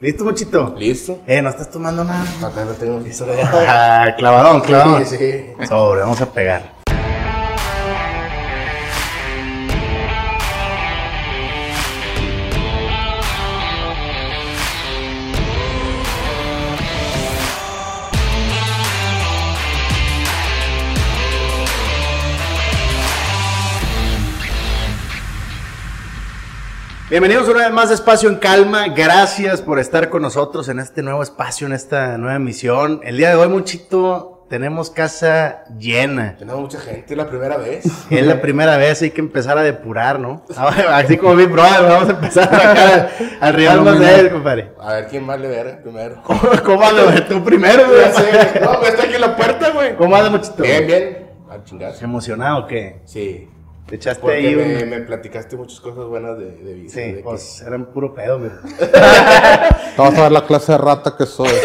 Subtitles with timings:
[0.00, 0.74] ¿Listo, Mochito?
[0.78, 1.22] ¿Listo?
[1.26, 2.24] Eh, no estás tomando nada.
[2.46, 3.26] Acá lo tengo listo.
[3.42, 5.04] Ah, clavadón, clavadón.
[5.04, 5.66] Sí, sí.
[5.68, 6.77] Sobre, vamos a pegar.
[27.10, 28.88] Bienvenidos una vez más a Espacio en Calma.
[28.88, 33.00] Gracias por estar con nosotros en este nuevo espacio, en esta nueva emisión.
[33.02, 36.36] El día de hoy, Muchito, tenemos casa llena.
[36.38, 37.86] Tenemos mucha gente, la primera vez.
[38.10, 40.44] Es la primera vez, hay que empezar a depurar, ¿no?
[40.90, 43.08] Así como Big Brother, vamos a empezar acá
[43.40, 44.72] al rival más de él, compadre.
[44.78, 46.20] A ver quién más le verga primero.
[46.24, 47.26] ¿Cómo, cómo anda?
[47.28, 48.00] Tú primero, güey.
[48.62, 49.96] No, está aquí en la puerta, güey.
[49.96, 50.62] ¿Cómo anda, Muchito?
[50.62, 51.30] Bien, bien.
[51.48, 52.04] A chingarse.
[52.04, 53.00] ¿Emocionado o qué?
[53.06, 53.48] Sí.
[53.88, 54.90] Te echaste Porque ahí me, un...
[54.90, 57.00] me platicaste muchas cosas buenas de, de Visa.
[57.00, 58.50] de Sí, que- pues eran puro pedo, güey.
[58.78, 61.48] Te vas a ver la clase de rata que soy.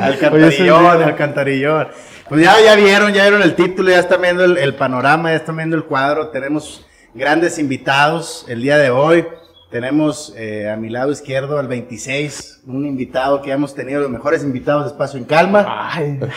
[0.00, 1.88] Alcantarillón, alcantarillón.
[2.28, 5.36] Pues ya, ya vieron, ya vieron el título, ya están viendo el, el panorama, ya
[5.36, 6.28] están viendo el cuadro.
[6.28, 9.26] Tenemos grandes invitados el día de hoy.
[9.70, 14.42] Tenemos eh, a mi lado izquierdo al 26, un invitado que hemos tenido los mejores
[14.42, 15.90] invitados de Espacio en Calma.
[15.90, 16.18] Ay,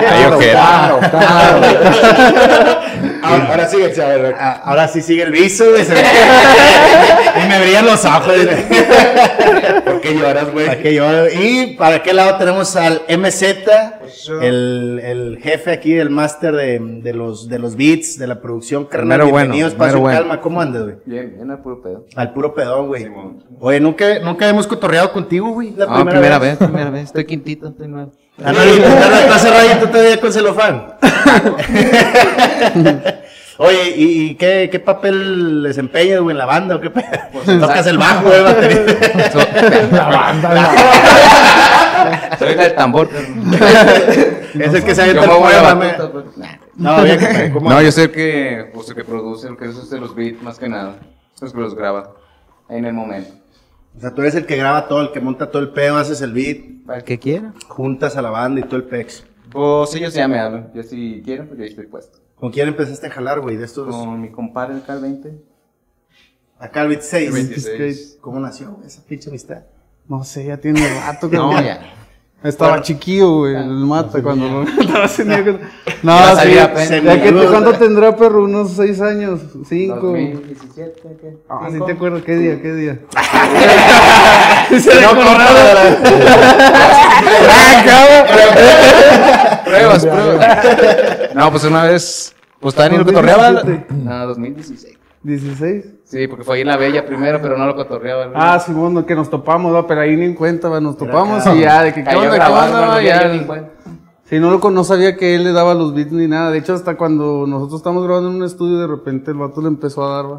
[0.00, 2.80] Claro, claro, claro.
[3.22, 4.34] Ahora, a ver.
[4.38, 5.82] Ah, Ahora sí sigue el viso, güey.
[7.44, 8.26] y me brillan los ojos.
[8.26, 8.46] güey.
[9.84, 10.68] ¿Por qué lloras, güey?
[11.40, 13.42] Y para aquel lado tenemos al MZ,
[14.40, 18.86] el, el jefe aquí, el máster de, de los, de los beats, de la producción.
[18.86, 20.18] Carnal, bienvenido Espacio bueno.
[20.18, 20.40] Calma.
[20.40, 20.96] ¿Cómo andas, güey?
[21.04, 22.06] Bien, bien, al puro pedo.
[22.16, 23.08] Al puro pedón, güey.
[23.60, 25.72] Oye, nunca, nunca hemos cotorreado contigo, güey.
[25.76, 26.56] La Ah, primera, vez.
[26.56, 27.04] primera vez.
[27.04, 28.12] Estoy quintito, estoy nuevo.
[28.42, 30.94] Ah, no, está, cerradito todavía con celofán.
[33.58, 37.04] Oye, ¿y, y qué, qué papel desempeñas, güey, en la banda o qué pe-
[37.60, 38.80] Tocas el bajo, güey, batería.
[39.92, 40.72] La banda,
[42.38, 43.10] Soy el tambor.
[44.58, 45.78] Es el que se avienta el la poema,
[46.10, 46.24] pues.
[46.76, 50.14] No, bien, ¿cómo No, yo sé que, pues, el que produce, el que hace los
[50.14, 50.94] beats más que nada.
[51.42, 52.12] Los que los graba.
[52.70, 53.34] Ahí en el momento.
[53.96, 56.20] O sea, tú eres el que graba todo, el que monta todo el pedo, haces
[56.22, 57.52] el beat, Para el que quiera.
[57.68, 59.24] juntas a la banda y todo el pex.
[59.50, 60.70] Pues ellos ya me hablan.
[60.74, 62.18] Yo si quieren, pues yo estoy puesto.
[62.36, 63.56] ¿Con quién empezaste a jalar, güey?
[63.56, 63.94] De estos.
[63.94, 65.42] Con mi compadre el Cal 20.
[66.58, 67.26] Acá el 26.
[67.28, 68.18] El 26.
[68.20, 69.62] ¿Cómo nació esa pinche amistad?
[70.08, 71.80] No sé, ya tiene rato que No, ya.
[72.42, 75.58] Estaba chiquillo, güey, el mata cuando lo estaba haciendo.
[76.02, 76.54] No, sí.
[76.54, 76.72] Ya
[77.22, 78.44] que te- ¿Cuánto tendrá, perro?
[78.44, 79.40] ¿Unos seis años?
[79.68, 80.06] ¿Cinco?
[80.06, 81.36] 2017, ¿qué?
[81.50, 82.24] Ah, sí te acuerdo.
[82.24, 82.62] ¿Qué día?
[82.62, 82.98] ¿Qué día?
[89.64, 91.34] Pruebas, pruebas.
[91.34, 92.34] No, pues una vez.
[92.60, 93.52] Pues estaba en el cotorreaba.
[93.52, 93.94] 2017.
[94.04, 94.98] No, 2016.
[95.24, 95.84] ¿16?
[96.04, 98.26] Sí, porque fue ahí en la bella primero, pero no lo cotorreaba.
[98.26, 98.32] ¿no?
[98.34, 101.42] Ah, Simón, no, que nos topamos, va, pero ahí ni en cuenta, va, nos topamos
[101.46, 103.70] acá- y ya, de que, ¿qué Cayó onda, qué onda, no, va, ya.
[104.24, 106.50] Sí, no, lo, con- no sabía que él le daba los beats ni nada.
[106.50, 109.68] De hecho, hasta cuando nosotros estábamos grabando en un estudio, de repente el vato le
[109.68, 110.38] empezó a dar, va.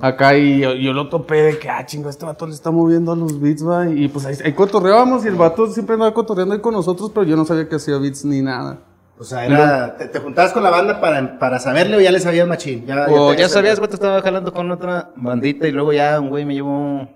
[0.00, 3.12] Acá y yo, yo lo topé de que, ah, chingo, este vato le está moviendo
[3.12, 3.86] a los beats, va.
[3.90, 7.26] Y pues ahí, ahí cotorreábamos y el vato siempre andaba cotorreando ahí con nosotros, pero
[7.26, 8.78] yo no sabía que hacía beats ni nada.
[9.18, 9.96] O sea, era.
[9.96, 12.84] Te, te juntabas con la banda para, para saberle o ya le sabías machín.
[12.86, 16.20] Ya, O te- ya sabías, güey, te estaba jalando con otra bandita y luego ya
[16.20, 17.08] un güey me llevó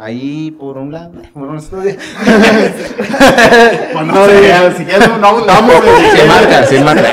[0.00, 1.94] ahí por un lado, por un estudio.
[3.92, 5.74] Pues no, sé, ya, si quieres, no abundamos.
[6.16, 7.08] Sin marca, sin marca.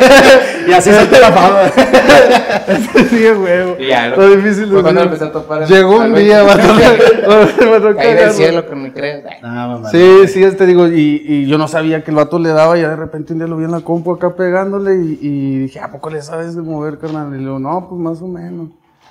[0.68, 1.60] Y así salte la fama.
[3.10, 3.26] sí,
[3.88, 5.68] ya, Lo difícil de cuando empecé a topar.
[5.68, 9.24] Llegó un día, vato, Caí del cielo, que me crees.
[9.42, 9.90] No, mamá.
[9.90, 12.82] Sí, sí, te digo, y, y yo no sabía que el vato le daba, y
[12.82, 15.80] ya de repente un día lo vi en la compu acá pegándole, y, y dije,
[15.80, 17.34] ¿a poco le sabes de mover, carnal?
[17.38, 18.70] Y luego, no, pues más o menos.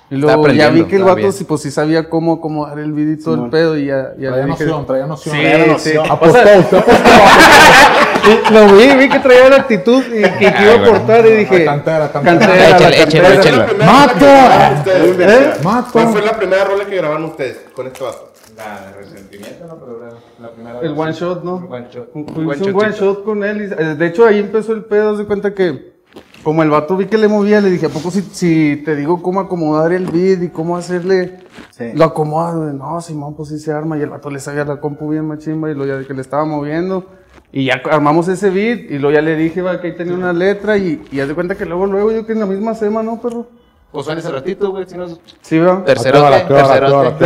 [0.09, 3.13] Y luego ya vi que el vato sí, pues sí sabía cómo acomodar el video
[3.13, 4.65] y todo el pedo, y ya, ya Traía dije.
[4.65, 5.35] noción, traía noción.
[5.35, 5.69] Sí, Traía sí.
[5.71, 6.11] noción.
[6.11, 6.83] Apostó, usted apostó.
[8.23, 11.31] Sí, Lo vi, vi que traía la actitud y que, que iba a cortar, y
[11.31, 12.39] dije, Cantera, cantera.
[12.39, 13.35] cantera, la Échale, échale, cantera.
[13.35, 13.77] échale.
[13.91, 15.63] ¿Cuál fue la primera rola que grabaron ustedes?
[15.63, 15.89] Mato.
[15.91, 18.31] ¿Cuál fue la primera rola que grabaron ustedes con este vato?
[18.55, 19.99] La de resentimiento, no, pero
[20.41, 20.79] la primera.
[20.81, 21.55] El one shot, ¿no?
[21.69, 22.09] One shot.
[22.13, 23.61] Un one shot con él.
[23.61, 25.15] y, eh, de hecho, ahí empezó el pedo.
[25.15, 25.96] de cuenta que,
[26.43, 29.21] como el vato vi que le movía, le dije, ¿a poco si, si te digo
[29.21, 31.39] cómo acomodar el beat y cómo hacerle.
[31.71, 31.91] Sí.
[31.93, 32.73] Lo acomodas.
[32.73, 33.97] No, Simón, pues sí se arma.
[33.97, 36.45] Y el vato le sabía la compu bien machimba y lo ya que le estaba
[36.45, 37.05] moviendo.
[37.51, 40.33] Y ya armamos ese beat y luego ya le dije, va, que ahí tenía una
[40.33, 43.03] letra y, y haz de cuenta que luego, luego yo que en la misma sema,
[43.03, 43.47] ¿no, perro?
[43.91, 44.85] Pues suena ese ratito, güey.
[44.87, 45.07] Si no.
[45.41, 45.83] Sí, va.
[45.85, 47.25] Tercerote, ¿A qué hora, a qué hora, a qué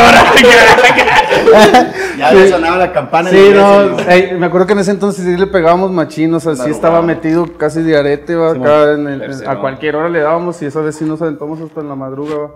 [0.00, 1.92] hora?
[2.18, 3.30] Ya le sonaba la campana.
[3.30, 6.44] en Sí, no, y- ey, me acuerdo que en ese entonces sí le pegábamos machinos,
[6.46, 9.60] o sea, sí estaba metido casi de arete, va, acá en el- en- a Tercero.
[9.60, 12.50] cualquier hora le dábamos y esa vez sí nos aventamos hasta en la madruga, va.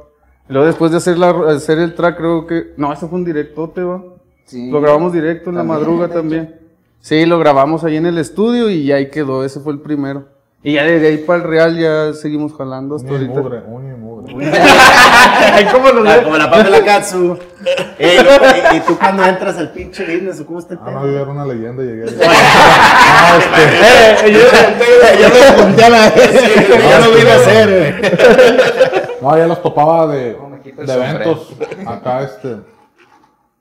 [0.49, 2.73] Luego después de hacer, la, hacer el track, creo que...
[2.77, 4.03] No, eso fue un directote, va.
[4.45, 4.71] Sí.
[4.71, 6.59] Lo grabamos directo en la madruga también.
[7.01, 10.27] Sí, lo grabamos ahí en el estudio y ahí quedó, ese fue el primero.
[10.65, 13.41] Y ya de ahí para el real ya seguimos jalando hasta Uña ahorita.
[13.41, 14.33] mugre, uña y mugre.
[15.73, 17.37] ¿Cómo lo Ah, como la Pamela Katsu.
[17.99, 18.19] Ey,
[18.73, 21.19] y, y tú cuando entras al pinche business, ¿o ¿cómo está el Ah, no, yo
[21.19, 22.07] era una leyenda, llegué.
[25.21, 27.69] Ya lo apunté a la Ya lo vine a hacer,
[28.01, 28.13] güey.
[29.21, 31.53] No, ya los topaba de, No, de eventos.
[31.87, 32.57] Acá, este.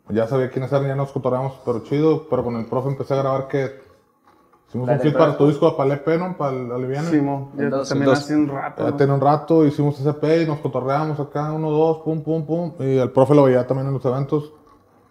[0.09, 2.27] Ya sabía quiénes eran, ya nos cotorreamos, pero chido.
[2.29, 3.90] Pero con el profe empecé a grabar que.
[4.71, 7.09] Hicimos un fit para tu disco de Palé Penon, para el Aliviane.
[7.09, 8.85] Simón, ya Dos, también hace un rato.
[8.85, 8.95] Ya ¿no?
[8.95, 12.71] tiene un rato, hicimos ese P y nos cotorreamos acá, uno, dos, pum, pum, pum.
[12.79, 14.53] Y el profe lo veía también en los eventos.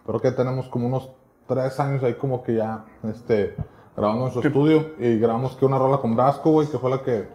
[0.03, 1.11] Creo que tenemos como unos
[1.47, 3.55] tres años ahí como que ya, este,
[3.95, 4.93] grabando en su estudio.
[4.97, 7.27] Y grabamos que una rola con Brasco, güey, que fue la que...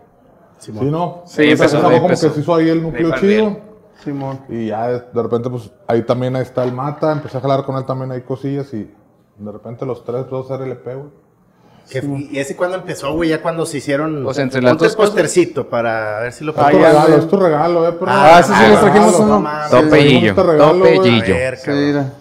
[0.58, 1.22] Sí, ¿no?
[1.26, 2.26] Sí, empezó, fue como empezó.
[2.26, 3.56] que se hizo ahí el núcleo chido.
[4.02, 4.40] Simón.
[4.48, 7.12] Y ya de de repente, pues ahí también ahí está el Mata.
[7.12, 8.92] Empecé a jalar con él también ahí cosillas y
[9.38, 11.25] de repente los tres, dos RLP, güey.
[11.90, 12.02] ¿Qué-
[12.32, 13.30] ¿Y ese cuándo empezó, güey?
[13.30, 14.24] Ya cuando se hicieron.
[14.24, 17.28] Pues entre las dos el postercito para ver si lo Es tu Ah, regalo, es
[17.28, 18.10] tu regalo, eh, pero.
[18.12, 19.26] Ah, sí, sí, les trajimos uno.
[19.28, 19.70] No mames.
[19.70, 20.30] Tope trajimos Gillo.
[20.30, 21.10] este regalo, Tope güey.
[21.10, 21.34] Gillo.
[21.34, 22.12] A ver, Sí, mira.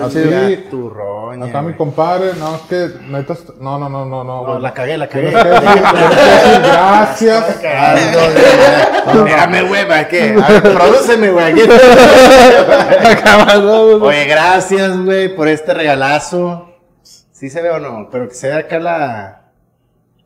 [0.00, 0.18] Así.
[0.20, 4.58] Inga tu roña, Acá mi compadre, no, es que neta, no, no, no, no, no,
[4.60, 5.30] la cagué, la cagué.
[5.30, 7.44] Que que gracias.
[7.60, 8.18] Cagando,
[9.12, 9.24] güey.
[9.24, 10.36] Mírame, güey, ¿para qué?
[10.40, 11.44] A ver, prodúceme, güey.
[11.52, 11.62] aquí.
[14.00, 16.68] Oye, gracias, güey, por este regalazo.
[17.42, 19.40] Sí se ve o no, pero que se ve acá la...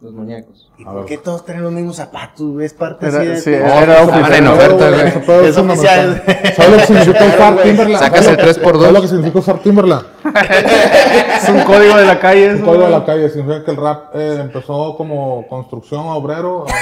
[0.03, 0.71] Los muñecos.
[0.77, 2.67] ¿Y por qué todos tienen los mismos zapatos, güey?
[2.67, 3.41] Es parte Era- así de...
[3.41, 4.23] sí, era eso oficial.
[4.25, 5.07] está en oferta, güey.
[5.09, 6.23] Eso todo Es oficial.
[6.55, 7.57] ¿Sabes lo que significa usar.
[7.63, 7.99] Timberland?
[8.05, 8.83] Sacas ¿Sabes el lo- 3 por 2.
[8.83, 10.07] ¿Sabes lo que significa usar Timberland?
[11.43, 12.51] Es un código de la calle.
[12.51, 13.31] Un eso, código de la calle.
[13.31, 16.67] Significa que el rap eh, empezó como construcción obrero.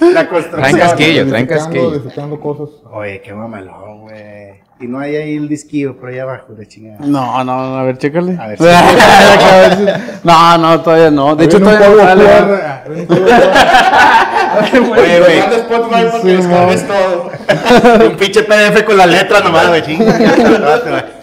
[0.00, 0.60] La construcción.
[0.60, 2.40] Traen casquillo, traen casquillo.
[2.40, 2.68] cosas.
[2.92, 4.58] Oye, qué mamalón, güey.
[4.80, 6.98] Y no hay ahí el disquillo por ahí abajo, de chingada.
[7.04, 8.38] No, no, a ver, chécale.
[8.38, 8.58] A ver,
[10.24, 11.34] no, no, todavía no.
[11.34, 12.24] De hecho, todavía no sale.
[14.58, 15.38] Güey.
[15.38, 17.30] Spotify porque descargues todo.
[18.10, 19.82] Un pinche PDF con la letra nomás, güey.
[19.82, 20.18] chinga.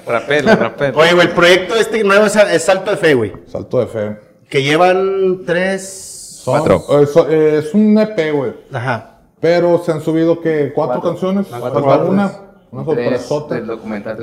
[0.06, 0.94] Rapel, rapel.
[0.96, 3.34] Oye, güey, el proyecto este nuevo es, es Salto de Fe, güey.
[3.48, 4.18] Salto de fe.
[4.50, 6.15] Que llevan tres...
[6.46, 7.02] Son- Cuatro.
[7.02, 8.54] eh, so- eh, es un EP, güey.
[8.72, 9.12] Ajá.
[9.42, 11.48] Pero se han subido que cuatro, canciones.
[11.50, 11.84] Cuatro.
[11.84, 12.32] falta una.
[12.72, 13.58] Una Tres sorpresota.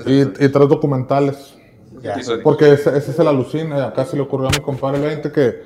[0.07, 1.55] Y, y tres documentales.
[2.03, 2.17] Ya.
[2.43, 3.75] Porque ese, ese es el alucine.
[3.81, 5.63] Acá se le ocurrió a mi compadre 20 que,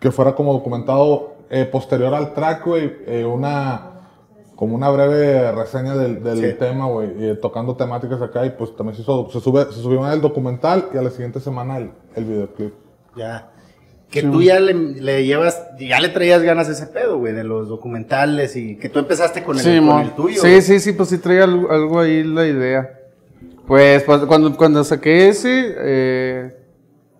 [0.00, 2.96] que fuera como documentado eh, posterior al track, güey.
[3.06, 3.92] eh, una.
[4.56, 6.58] Como una breve reseña del, del Sí.
[6.58, 7.12] tema, güey.
[7.22, 8.44] y, eh, tocando temáticas acá.
[8.46, 9.28] Y pues también se hizo.
[9.30, 12.74] Se, sube, se subió el documental y a la siguiente semana el, el videoclip.
[13.16, 13.50] Ya.
[14.10, 17.42] Que tú ya le, le llevas, ya le traías ganas a ese pedo, güey, de
[17.44, 20.00] los documentales y que tú empezaste con el, Sí, con mo.
[20.00, 20.34] el tuyo.
[20.40, 20.62] sí, güey.
[20.62, 22.88] sí, sí, pues sí traía algo, algo ahí la idea.
[23.66, 26.56] Pues, pues, cuando, cuando saqué ese, eh,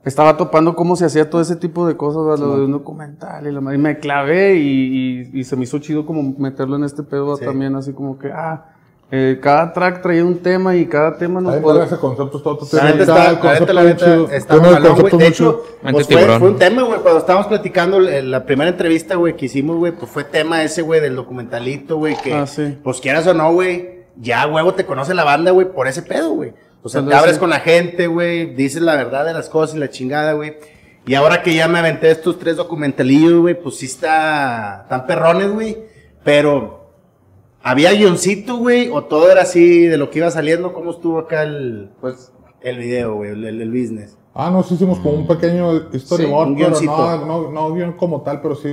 [0.05, 2.47] estaba topando cómo se hacía todo ese tipo de cosas, ¿verdad?
[2.47, 3.79] lo de un documental y la madre.
[3.79, 7.37] Y me clavé y, y- y se me hizo chido como meterlo en este pedo
[7.37, 7.45] Sí.
[7.45, 8.76] también, así como que, ah,
[9.09, 12.43] eh, cada track traía un tema y cada tema nos podía- ese concepto
[12.73, 15.17] La neta está el concepto la neta, está güey.
[15.17, 19.37] De hecho, pues fue, un tema, güey, cuando estábamos platicando el- la primera entrevista, güey,
[19.37, 22.79] que hicimos, güey, pues fue tema ese, güey, del documentalito, güey, que, Ah, sí.
[22.83, 26.31] pues quieras o no, güey, ya, huevo, te conoce la banda, güey, por ese pedo,
[26.31, 26.53] güey.
[26.83, 27.39] O sea, te sí.
[27.39, 30.57] con la gente, güey, dices la verdad de las cosas y la chingada, güey.
[31.07, 35.53] Y ahora que ya me aventé estos tres documentalillos, güey, pues sí está, tan perrones,
[35.53, 35.79] güey,
[36.25, 36.86] pero...
[37.69, 38.91] ¿Había guioncito, güey?
[38.91, 40.73] ¿O todo era así de lo que iba saliendo?
[40.73, 44.17] ¿Cómo estuvo acá el, Pues, el video, güey, el, el- business?
[44.35, 46.97] Ah, no, sí hicimos como un pequeño storyboard, un pero guioncito.
[46.97, 48.69] no, no, no guion como tal, pero sí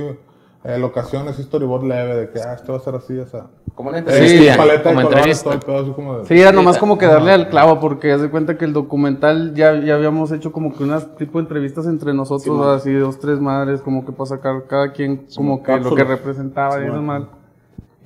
[0.62, 3.46] eh, locaciones, storyboard leve, de que, ah, esto va a ser así, o sea.
[3.74, 4.56] como una Eh, entrevista.
[4.56, 5.44] paleta de como colores, entrevista.
[5.44, 8.12] todo el pedo, así como de- Sí, era nomás como que darle al clavo, porque
[8.12, 11.42] haz de cuenta que el documental ya, ya habíamos hecho como que unas tipo de
[11.42, 12.68] entrevistas entre nosotros, Simón.
[12.76, 16.08] así dos, tres madres, como que para sacar cada quien como que lo que cápsulas.
[16.08, 16.92] representaba y Simón.
[16.94, 17.28] eso mal.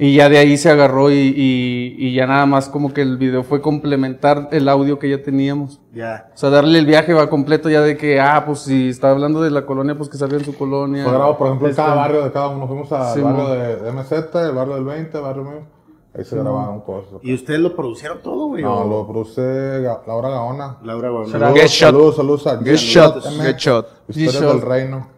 [0.00, 3.16] Y ya de ahí se agarró y, y, y ya nada más como que el
[3.18, 5.80] video fue complementar el audio que ya teníamos.
[5.92, 6.30] Ya.
[6.32, 9.42] O sea, darle el viaje va completo ya de que, ah, pues si está hablando
[9.42, 11.02] de la colonia, pues que salga en su colonia.
[11.02, 12.68] Fue grabado, por ejemplo, en Este, cada barrio de cada uno.
[12.68, 15.66] Fuimos al Sí, barrio de, MZ, el barrio del 20, el barrio mío.
[16.16, 17.14] Ahí se grabaron cosas.
[17.22, 18.62] ¿Y ustedes lo producieron todo, güey?
[18.62, 20.78] No, o- lo produce Laura Gaona.
[20.84, 21.10] Laura.
[21.26, 21.90] Será- Saludos, Get shot.
[21.90, 23.86] saludos, saludos a Get shot, get shot.
[24.12, 24.42] Get shot.
[24.54, 25.17] del reino.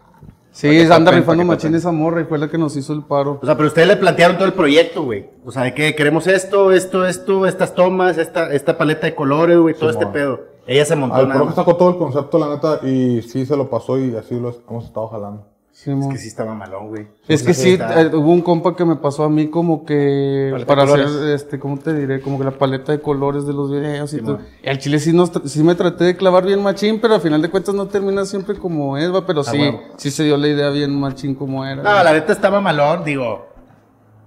[0.52, 3.38] Sí, anda rifando machín esa morra y fue la que nos hizo el paro.
[3.40, 5.26] O sea, pero ustedes le plantearon todo el proyecto, güey.
[5.45, 9.59] O sea, de que queremos esto, esto, esto, estas tomas, esta, esta paleta de colores,
[9.59, 10.40] güey, todo este pedo.
[10.66, 13.57] Ella se montó Al nada profe sacó todo el concepto, la neta, y sí se
[13.57, 15.50] lo pasó y así lo hemos estado jalando.
[15.82, 17.06] Sí, Es que sí estaba malón, güey.
[17.26, 20.49] Es que sí, está- eh, hubo un compa que me pasó a mí como que
[20.52, 22.20] Paleta para hacer, este, ¿cómo te diré?
[22.20, 24.40] Como que la paleta de colores de los videos y Sí, todo.
[24.62, 27.40] Y al chile sí, nos sí me traté de clavar bien machín, pero al final
[27.40, 29.80] de cuentas no termina siempre como es, va, pero sí, huevo.
[29.96, 31.82] sí se dio la idea bien machín como era.
[31.82, 33.46] No, la neta estaba malón, digo.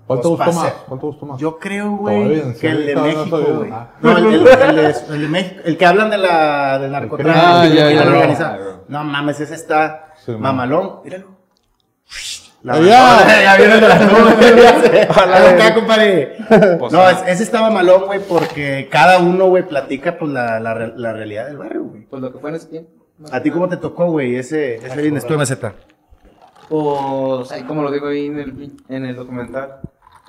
[0.07, 0.73] ¿Cuál te Pues gustó más?
[0.87, 1.39] ¿Cuál te gustó más?
[1.39, 2.95] Yo creo, güey, ¿en que el de?
[2.95, 3.69] No, no México, güey.
[3.71, 3.91] Ah.
[4.01, 5.61] No, el, el- el de, el de México.
[5.65, 7.45] El que hablan de la, del narcotráfico.
[7.47, 8.57] Ah, ya, crimen ya.
[8.87, 11.01] No mames, ese está Sí, mamalón.
[11.05, 11.42] Míralo.
[12.63, 13.27] La Ya.
[13.43, 15.01] ya vienen de la nube.
[15.03, 16.37] acá, compadre.
[16.91, 20.93] No, es- ese estaba malón, güey, porque cada uno, güey, platica pues la, la, re-
[20.95, 22.03] la realidad del barrio, güey.
[22.03, 22.91] Pues lo que fue en ese tiempo.
[23.31, 25.53] ¿A ti cómo te tocó, güey, ese, ese business tú, MZ?
[26.69, 29.81] Pues ahí como lo digo ahí en el, en el documental,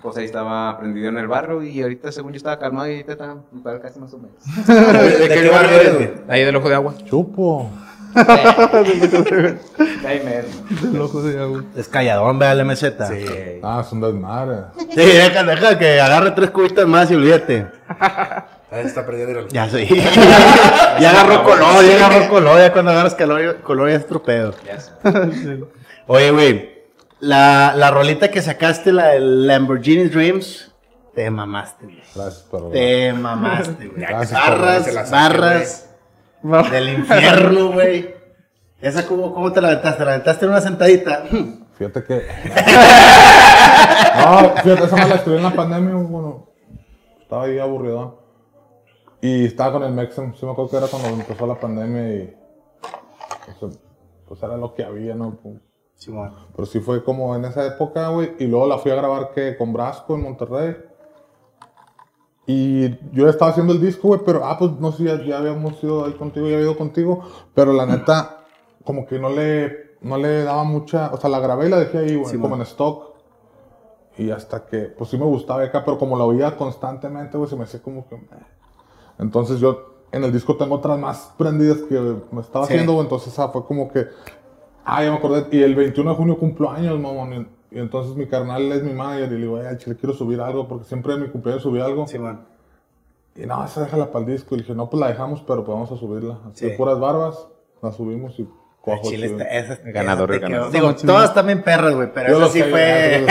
[0.03, 3.13] pues ahí estaba prendido en el barrio y ahorita según yo estaba calmado y ahorita
[3.13, 4.37] está casi más o menos.
[4.67, 6.11] ¿De, qué barrio eres, güey?
[6.29, 6.95] Ahí del ojo de agua.
[7.05, 7.71] Chupo.
[10.07, 10.49] Ahí mero.
[10.83, 11.65] El ojo de agua.
[11.77, 12.81] Es calladón, vea el MZ.
[12.81, 13.61] Sí.
[13.63, 14.63] Ah, es un desmadre.
[14.79, 17.67] Sí, deja, deja que agarre tres cubitas más y olvídate.
[18.71, 19.87] Ahí está perdiendo el Ya sí.
[21.01, 22.59] ya agarró color, ya agarró color.
[22.59, 24.55] Ya cuando agarras color, color ya es otro pedo.
[24.65, 24.93] Ya sé.
[26.07, 26.75] Oye, güey.
[27.21, 30.73] La, la rolita que sacaste, la del Lamborghini Dreams,
[31.15, 32.03] te mamaste, güey.
[32.15, 32.69] Gracias, pero.
[32.69, 34.01] Te mamaste, güey.
[34.01, 35.89] Gracias, Barras,
[36.45, 38.15] del infierno, güey.
[38.81, 39.99] ¿Esa cómo, cómo te la aventaste?
[39.99, 41.25] ¿Te la aventaste en una sentadita?
[41.73, 42.15] Fíjate que.
[44.17, 46.49] no, fíjate, esa me la escribí en la pandemia, bueno.
[47.21, 48.17] Estaba ahí aburridón.
[49.23, 52.37] Y estaba con el Mexem, sí me acuerdo que era cuando empezó la pandemia y.
[53.59, 53.79] Pues,
[54.29, 55.39] pues era lo que había, ¿no?
[55.43, 55.57] Pues,
[55.97, 56.35] Simón.
[56.55, 58.35] Pero sí fue como en esa época, güey.
[58.39, 60.77] Y luego la fui a grabar que con Brasco en Monterrey.
[62.47, 65.83] Y yo estaba haciendo el disco, güey, pero, ah, pues no sé, ya, ya habíamos
[65.83, 67.23] ido ahí contigo, ya había ido contigo.
[67.55, 68.45] Pero la neta,
[68.85, 71.11] como que no le, no le daba mucha.
[71.13, 72.61] O sea, la grabé y la dejé ahí, güey, Sí, como man.
[72.61, 73.15] en stock.
[74.19, 77.57] Y hasta que, pues sí me gustaba acá, pero como la oía constantemente, güey, se
[77.57, 78.17] me hacía como que.
[79.19, 81.99] Entonces yo en el disco tengo otras más prendidas que
[82.31, 82.75] me estaba Sí.
[82.75, 83.05] haciendo, güey.
[83.05, 84.07] Entonces ah, fue como que.
[84.85, 85.47] Ah, ya me acordé.
[85.51, 87.49] Y el 21 de junio cumplo años, mamón.
[87.75, 90.69] Y, entonces mi carnal es mi manager y le digo, ay, chile, quiero subir algo
[90.69, 92.07] porque siempre en mi cumpleaños subí algo.
[92.07, 92.47] Simón.
[93.37, 94.55] Y no, esa déjala para el disco.
[94.55, 96.39] Y le dije, no, pues la dejamos, pero pues vamos a subirla.
[96.49, 96.71] Así Sí.
[96.71, 97.49] de puras barbas,
[97.83, 98.49] la subimos y
[98.81, 99.03] cuajo.
[99.11, 100.71] chile está, esa, Ganador, esa ganador.
[100.71, 103.27] Digo, todas también perras, güey, pero esa sí fue.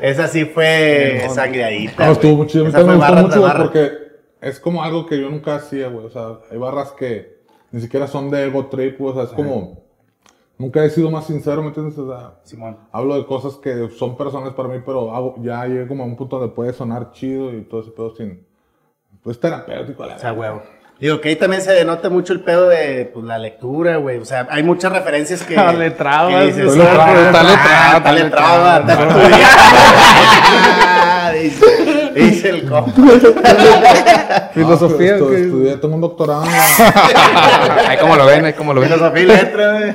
[0.00, 2.06] esa sí fue sangriadita.
[2.06, 3.64] No, estuvo Esa también me gustó barra mucho, barra.
[3.64, 3.90] porque
[4.40, 6.06] es como algo que yo nunca hacía, güey.
[6.06, 7.38] O sea, hay barras que
[7.72, 8.98] ni siquiera son de ego trip.
[9.02, 9.86] O sea, es como.
[10.58, 11.96] Nunca he sido más sincero, ¿me entiendes?
[11.98, 12.76] O sea, Simón.
[12.90, 16.16] hablo de cosas que son personales para mí, pero hago, ya llegué como a un
[16.16, 18.44] punto donde puede sonar chido y todo ese pedo sin.
[19.22, 20.62] Pues terapéutico, la O sea, huevo.
[20.98, 24.18] Digo que ahí también se denota mucho el pedo de pues, la lectura, güey.
[24.18, 25.56] O sea, hay muchas referencias que.
[25.58, 28.84] Ah, letrado, que dices, estoy letrado, está letrado,
[32.14, 32.92] dice, el compa.
[34.54, 35.40] Filosofía, Ah, ¿qué?
[35.42, 36.42] estudié, tengo un doctorado
[37.88, 38.90] Ahí como lo ven, ahí como lo ven.
[38.90, 39.94] Filosofía y letra, güey.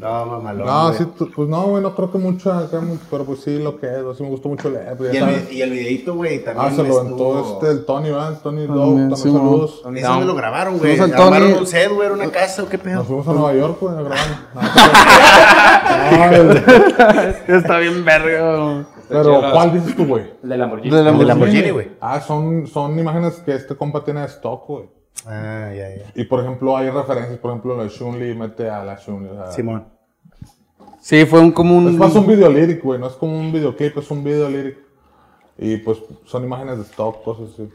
[0.00, 0.66] No, mamalón.
[0.66, 0.98] No, güey.
[0.98, 1.04] sí,
[1.34, 2.68] pues no, güey, no creo que mucho
[3.10, 4.96] pero pues sí, lo que es, güey, sí me gustó mucho leer.
[4.96, 6.66] pues, Y el, y el videito, güey, también.
[6.68, 8.32] Ah, se lo aventó este, el Tony, ¿verdad?
[8.32, 9.82] El Tony Dog, También, también sí, saludos.
[9.94, 10.96] ¿Es donde lo grabaron, güey?
[10.96, 11.60] Saludos al ¿Armaron Tony.
[11.60, 12.06] un set, güey?
[12.06, 12.96] ¿Era una casa o qué pedo?
[12.96, 14.18] Nos fuimos a Nueva York, güey, a grabar.
[17.48, 18.84] No, Está bien verga.
[19.08, 20.24] Pero, ¿cuál dices tú, güey?
[20.42, 20.96] El de Lamborghini.
[20.96, 21.90] El de Lamborghini, güey.
[22.00, 24.88] Ah, son, son imágenes que este compa tiene de stock, güey.
[25.26, 26.12] Ah, ya, ya.
[26.14, 29.28] Y por ejemplo, hay referencias, por ejemplo, la Shun-Li mete a la Shun-Li.
[29.28, 29.86] Sea, Simón.
[31.00, 31.88] Sí, fue un como un.
[31.88, 34.78] Es más un video lyric, güey, no es como un videoclip, es un video lyric.
[35.56, 37.68] Y pues son imágenes de stock, cosas así.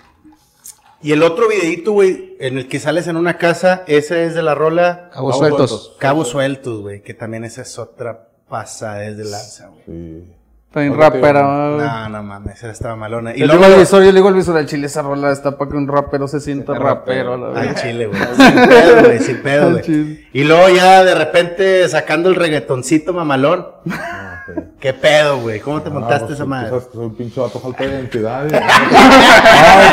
[1.02, 4.42] Y el otro videito, güey, en el que sales en una casa, ese es de
[4.42, 5.70] la rola Cabos Cabos sueltos.
[5.70, 5.98] sueltos.
[6.00, 9.84] Cabos Sueltos, güey, que también esa es otra pasada desde lanza, güey.
[9.86, 10.34] Sí.
[10.74, 11.42] Ahorita rapera.
[11.44, 13.36] No, no mames, esa estaba malona.
[13.36, 15.01] Y Yo le luego digo al visor, yo le digo al visor al chile esa
[15.01, 17.38] rola está para que un rapero se sienta rapero.
[17.38, 17.82] la al verdad.
[17.82, 18.20] chile, güey.
[18.36, 20.27] Sin pedo, güey, sin pedo, güey.
[20.34, 23.68] Y luego ya de repente sacando el reggaetoncito mamalón.
[24.46, 24.46] Ah.
[24.77, 25.62] ¿Qué pedo, güey?
[25.62, 26.68] ¿Cómo te Ah, montaste pues, esa madre?
[26.72, 28.44] sabes que soy un pinche vato falta de identidad.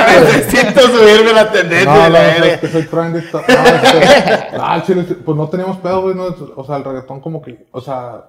[0.09, 3.21] Necesito subirme la tendencia No, la no, es que soy trendy.
[3.33, 6.15] No, este, no, al chile, pues no teníamos pedo, güey.
[6.17, 8.25] no, o sea, el reggaetón como que, o sea,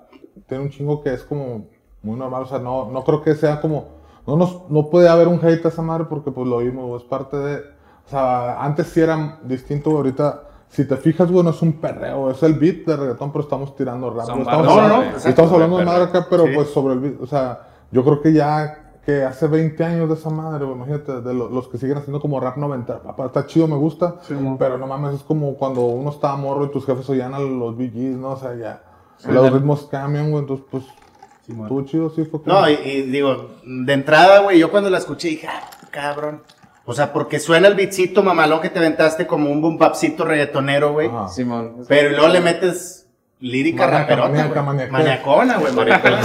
[0.48, 1.68] tiene un chingo que es como
[2.04, 2.44] muy normal.
[2.44, 3.86] O sea, no, no creo que sea como,
[4.28, 6.98] no nos, no puede haber un hate a esa madre porque pues lo oímos, güey,
[7.02, 11.50] es parte de, o sea, antes sí era distinto, ahorita, si te fijas, güey, no
[11.52, 14.22] es un perreo, es el beat de reggaetón, pero estamos tirando rap.
[14.22, 16.52] Estamos barras, hablando, no, no, exacto, estamos hablando de madre acá, pero Sí.
[16.56, 17.60] pues sobre el beat, o sea,
[17.92, 21.50] yo creo que ya que hace 20 años de esa madre, güey, imagínate, de lo-
[21.50, 24.18] los que siguen haciendo como rap 90, papá, está chido, me gusta,
[24.60, 27.76] pero no mames, es como cuando uno estaba morro y tus jefes oían a los
[27.76, 28.30] BGs, ¿no?
[28.34, 28.84] O sea, ya.
[29.28, 30.84] Los ritmos cambian, güey, entonces, pues,
[31.48, 34.98] estuvo chido, sí, fue como- No, y, y digo, de entrada, güey, yo cuando la
[35.00, 36.42] escuché dije, ah, cabrón.
[36.86, 40.94] O sea, porque suena el beatcito mamalón que te aventaste como un boom bapcito reggaetonero,
[40.94, 41.10] güey.
[41.30, 41.76] Simón.
[41.88, 43.01] Pero luego le metes
[43.42, 44.30] lírica raperota.
[44.92, 45.74] Maniacona, güey.
[45.74, 46.24] maniacona.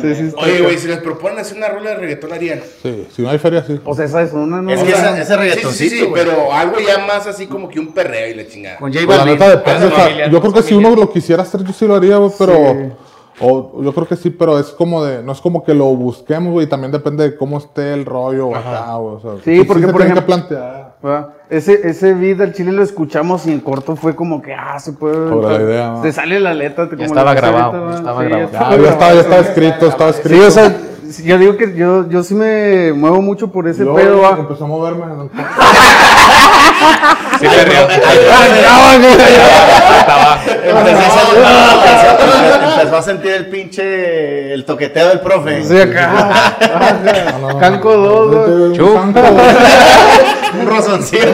[0.00, 2.60] Sí, sí, Oye, güey, si les proponen hacer una rola de reggaetón, harían.
[2.82, 3.80] Sí, si no hay feria, sí.
[3.82, 4.70] Pues esa es una, ¿no?
[4.70, 7.80] Es que esa- ese Sí, sí, reggaetoncito, sí, pero algo ya más así como que
[7.80, 8.78] un perreo y la chingada.
[8.78, 9.38] Con J Pues la Balvin.
[9.40, 11.86] neta depende, o sea, familia, yo creo que si uno lo quisiera hacer, yo sí
[11.86, 13.10] lo haría, güey, pero...
[13.42, 15.22] O, yo creo que sí, pero es como de...
[15.22, 18.94] No es como que lo busquemos, güey, también depende de cómo esté el rollo acá,
[18.96, 19.30] güey, o sea...
[19.42, 21.28] Sí, porque, se por tiene que ejemplo- plantear ¿verdad?
[21.48, 24.92] Ese, ese beat del chile lo escuchamos y en corto fue como que, ah, se
[24.92, 25.28] puede.
[25.28, 26.02] Sobre la idea, ¿no?
[26.02, 26.88] Te sale la letra.
[26.88, 27.96] como estaba la grabado, ¿verdad?
[27.98, 28.50] estaba Sí, grabado.
[28.52, 30.40] Ya, ya ya escrito, estaba escrito.
[30.40, 30.76] Sí, o sea,
[31.24, 34.68] yo digo que yo, yo sí me muevo mucho por ese Luego, pedo, empezó a
[34.68, 35.04] moverme.
[35.04, 35.30] en el-
[37.40, 37.50] Sí, a,
[41.10, 45.64] sentir- empezó a sentir el pinche, el toqueteo del profe.
[45.64, 46.56] Sí, acá.
[47.58, 48.62] Canco no, dos, no, güey.
[48.68, 48.94] un Chup.
[48.94, 49.20] canco.
[50.60, 51.28] Un rozoncito.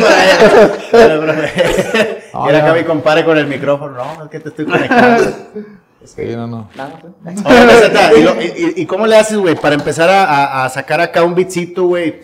[2.45, 3.95] Y era mi compadre con el micrófono.
[3.95, 5.25] No, es que te estoy conectando.
[6.05, 6.69] Sí, no, no.
[8.77, 12.21] ¿y, cómo le haces, güey, para empezar a, sacar acá un beatcito, güey?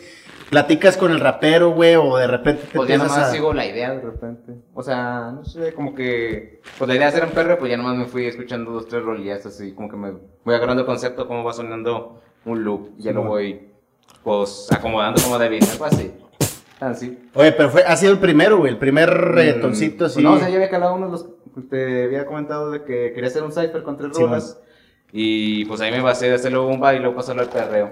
[0.51, 3.31] ¿Platicas con el rapero, güey, o de repente te Pues ya nomás a...
[3.31, 4.53] sigo la idea de repente.
[4.75, 6.61] O sea, no sé, como que.
[6.77, 9.03] Pues la idea de hacer un perro, pues ya nomás me fui escuchando dos, tres
[9.03, 10.13] rolillas así, como que me
[10.45, 13.71] voy agarrando el concepto, cómo va sonando un loop, y ya lo voy,
[14.23, 16.13] pues, acomodando como debe, algo así.
[16.83, 17.17] Así.
[17.35, 20.15] Oye, pero fue, ha sido el primero, güey, el primer reggaetoncito Mm, así.
[20.15, 21.27] pues no, o sea, ya había calado uno de los.
[21.71, 24.59] Te había comentado de que quería hacer un cipher con tres Sí, rolas.
[25.13, 27.91] Y pues ahí me basé de hacerlo un baile y luego pasarlo al perreo.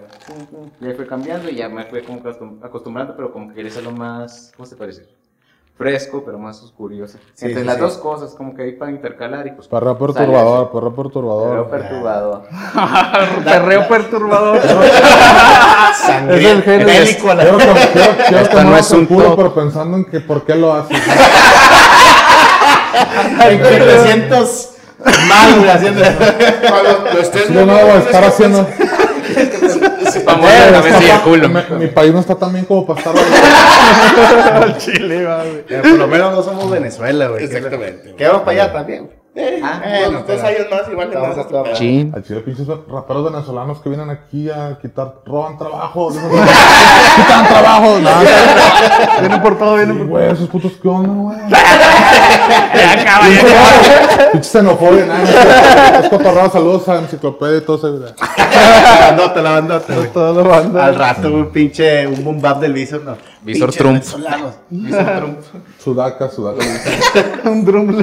[0.80, 2.22] Y ahí fue cambiando y ya me fui como
[2.62, 5.02] acostumbrando, pero como que quería hacerlo más, ¿cómo se parece?
[5.80, 7.16] Fresco, pero más oscurioso.
[7.32, 7.80] Sí, Entre sí, las sí.
[7.80, 9.66] dos cosas, como que ahí para intercalar y pues.
[9.66, 11.70] Perreo sale perturbador, perreo perturbador.
[11.70, 12.42] Perreo perturbador.
[13.44, 14.60] Perreo perturbador.
[16.06, 16.86] Sangre, Es el género.
[16.86, 19.36] bélico a la- Quiero, quiero, quiero no es un culo, top.
[19.36, 21.00] pero pensando en que por qué lo haces.
[23.48, 24.74] En que te sientas
[25.28, 26.02] mal, haciendo...
[26.68, 28.66] Cuando lo estés Yo no debo estar haciendo.
[30.20, 31.48] Para mover la cabeza y el culo.
[31.48, 33.14] Mi, mi país no está tan bien como para estar.
[34.78, 35.64] Chile, güey.
[35.68, 37.44] Eh, Por lo menos no somos Venezuela, güey.
[37.44, 38.14] Exactamente.
[38.16, 39.19] Que vamos para allá también.
[39.62, 41.72] Ah, Eh, Unos dos años más, igual Vamos a.
[41.74, 42.12] Chin.
[42.14, 46.10] Al chile, pinches raperos venezolanos que vienen aquí a quitar, roban trabajo.
[47.16, 47.98] quitan trabajo.
[48.00, 48.22] Nada,
[49.20, 50.16] Vienen por todo, vienen por todo.
[50.18, 51.38] güey, esos putos, ¿qué onda, güey?
[52.74, 54.30] Ya acaba, ya acaba.
[54.32, 56.00] Pinche xenofobia, nada.
[56.02, 57.88] Es cotorrado, saludos a Enciclopedia y todo ese.
[57.88, 58.12] güey.
[58.20, 59.94] La bandota, la bandota.
[60.12, 60.84] Toda la banda.
[60.86, 63.16] Al rato, un pinche, un boom bap del visor, no.
[63.42, 63.94] Visor Trump.
[63.94, 64.54] venezolanos.
[65.78, 66.62] Sudaca, sudaca.
[67.50, 67.96] Un drum.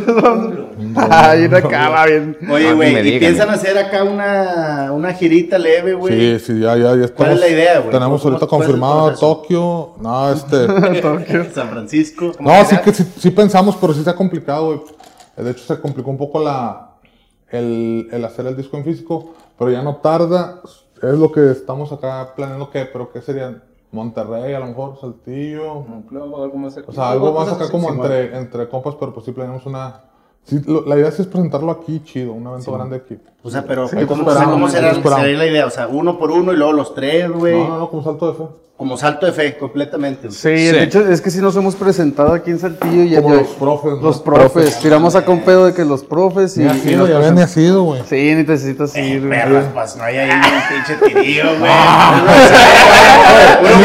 [1.10, 2.38] Ay, una cama bien.
[2.50, 3.54] Oye, No, güey, me ¿y digan, piensan eh.
[3.54, 6.40] hacer acá una, una girita leve, güey?
[6.40, 7.12] Sí, sí, ya, ya, ya estamos.
[7.16, 7.92] ¿Cuál es la idea, güey?
[7.92, 9.14] Tenemos ¿Cómo- ahorita confirmado?
[9.16, 9.94] Tokio.
[10.02, 10.66] No, este.
[11.54, 12.32] San Francisco.
[12.40, 14.82] No, sí que sí, sí pensamos, pero sí se ha complicado, güey.
[15.38, 16.96] De hecho, se complicó un poco la,
[17.52, 20.62] el, el hacer el disco en físico, pero ya no tarda.
[20.96, 23.62] Es lo que estamos acá planeando, que, pero ¿qué sería?
[23.92, 25.86] Monterrey, a lo mejor, Saltillo.
[26.44, 29.66] algo más O sea, algo más acá como entre, entre compas, pero pues sí planeamos
[29.66, 30.04] una...
[30.48, 33.18] sí, lo- la idea sí es presentarlo aquí chido, un evento grande aquí.
[33.44, 35.66] O sea, pero Sí, ¿cómo, ¿cómo será, la idea?
[35.66, 37.58] O sea, uno por uno y luego los tres, güey.
[37.58, 38.44] No, no, no, como salto de fe.
[38.76, 40.30] Como salto de fe, completamente.
[40.30, 43.42] Sí, de hecho, es que sí nos hemos presentado aquí en Saltillo y Como ya-
[43.42, 43.92] los profes.
[43.94, 44.02] ¿no?
[44.02, 44.80] Los profes.
[44.80, 46.60] Tiramos acá un pedo de que los profes y.
[46.60, 48.04] Ni ha y sido, ya ven, ni ha sido, güey.
[48.08, 49.32] Sí, ni necesitas ir, güey.
[49.40, 50.42] Perras, pues no hay ahí un
[50.86, 51.72] pinche tirío, güey.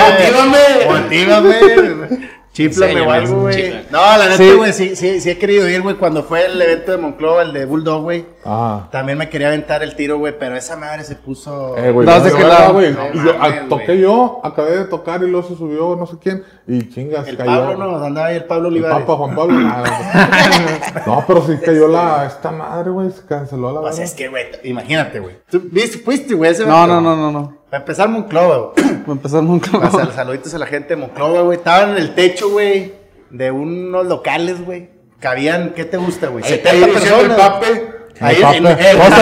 [0.00, 0.58] Motívame.
[0.88, 2.30] Motívame.
[2.68, 3.72] Chiflame o algo, güey.
[3.90, 4.52] No, la neta, Sí.
[4.52, 5.96] güey, sí, sí, sí he querido ir, güey.
[5.96, 8.26] Cuando fue el evento de Monclova, el de Bulldog, güey.
[8.44, 8.88] Ah.
[8.90, 11.76] También me quería aventar el tiro, güey, pero esa madre se puso.
[11.76, 12.42] Eh, güey, No, de güey.
[12.42, 12.96] Mames,
[13.38, 13.68] ah, güey.
[13.68, 16.42] toqué yo, acabé de tocar y luego se subió no sé quién.
[16.66, 17.50] Y chingas, el cayó.
[17.50, 18.98] Pablo, no, andaba ahí el Pablo El Olivares.
[19.00, 19.60] Papa Juan Pablo.
[19.60, 22.26] nada, no, pero sí cayó la.
[22.26, 24.04] Esta madre, güey, se canceló la Pues verdad.
[24.04, 25.36] es que, güey, imagínate, güey.
[25.50, 27.59] ¿Tú viste, fuiste, güey, ese No, no, no, no, no.
[27.70, 28.74] Para empezar, Monclova, güey.
[29.06, 29.42] Para empezar.
[29.44, 31.58] O sea, saluditos a la gente de Monclova, güey.
[31.58, 32.92] Estaban en el techo, güey,
[33.30, 34.88] de unos locales, güey.
[35.20, 36.42] Cabían, ¿qué te gusta, güey?
[36.44, 37.48] Ahí 70 ahí diciendo el personas.
[37.50, 38.00] pape.
[38.22, 38.90] Ahí El en, pape.
[38.90, 39.20] en- el pape,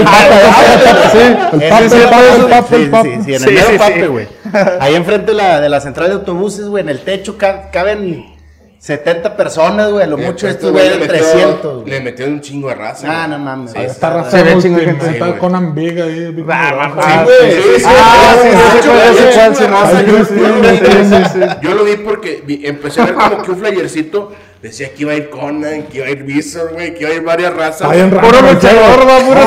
[1.19, 1.63] el.
[1.63, 3.17] El el pape, el pape, sí, pape.
[3.17, 4.07] sí, sí, en Sí, el mero sí, pape, sí.
[4.07, 4.29] güey.
[4.81, 8.28] Ahí enfrente de la, de la central de autobuses, güey, en el techo ca- caben
[8.79, 13.25] 70 personas, güey, lo mucho esto, le metió un chingo de raza.
[13.25, 13.75] Ah, no mames.
[13.75, 14.53] Raza se ve.
[15.13, 16.33] Está con ambiga ahí.
[16.33, 16.47] Güey.
[17.51, 17.85] Sí, sí,
[21.61, 25.17] Yo lo vi porque empecé a ver como que un flyercito decía que iba a
[25.17, 27.89] ir Conan, que iba a ir Visor, güey, que iba a ir varias razas.
[27.89, 29.41] puro luchador, va, puro.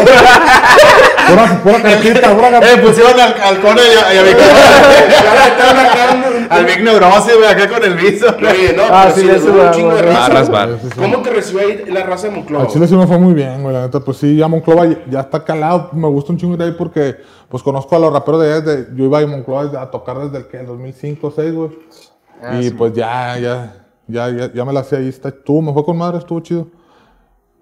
[1.64, 4.38] Pura, cajita, pura Eh, pusieron al, Conan y a, mi Ya
[6.52, 8.26] al Vic Neurosis, güey, acá con el viso.
[8.38, 10.78] Oye, no, Ah, sí, duró un chingo de raza.
[10.98, 12.64] ¿Cómo te recibió ahí la raza de Monclova?
[12.66, 13.74] Al Chile sí me fue muy bien, güey.
[13.74, 15.90] La neta, pues sí, ya Monclova ya, está calado.
[15.94, 17.18] Me gusta un chingo ir ahí porque,
[17.50, 18.62] pues conozco a los raperos de allá.
[18.62, 21.54] desde- yo iba a Monclova desde- a tocar desde el que, el 2005 o 6,
[21.54, 21.70] güey.
[22.42, 22.72] Ah, y sí.
[22.72, 25.08] pues ya, ya, ya, ya, ya me la hacía ahí.
[25.10, 26.68] Está, estuvo, me fue con madre, estuvo chido.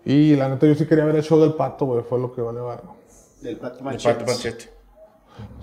[0.06, 2.02] Y la neta, yo sí quería ver el show del pato, güey.
[2.08, 2.82] Fue lo que vale, vale.
[3.42, 4.16] Del Pato El Manchete.
[4.16, 4.70] Pato Manchete.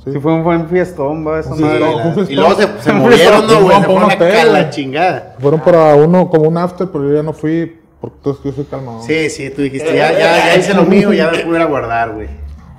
[0.07, 1.85] Sí, fue un buen fiestón, va, esa Sí, madre.
[2.29, 3.77] Y luego se, se movieron, ¿no, güey?
[3.81, 5.35] Se fueron a la chingada.
[5.41, 8.65] Fueron para uno, como un after, pero yo ya no fui porque entonces yo soy
[8.67, 9.03] calmado.
[9.03, 11.67] Sí, sí, tú dijiste, ya, ya, ya hice lo mío, ya me pude ir a
[11.67, 12.29] guardar, güey.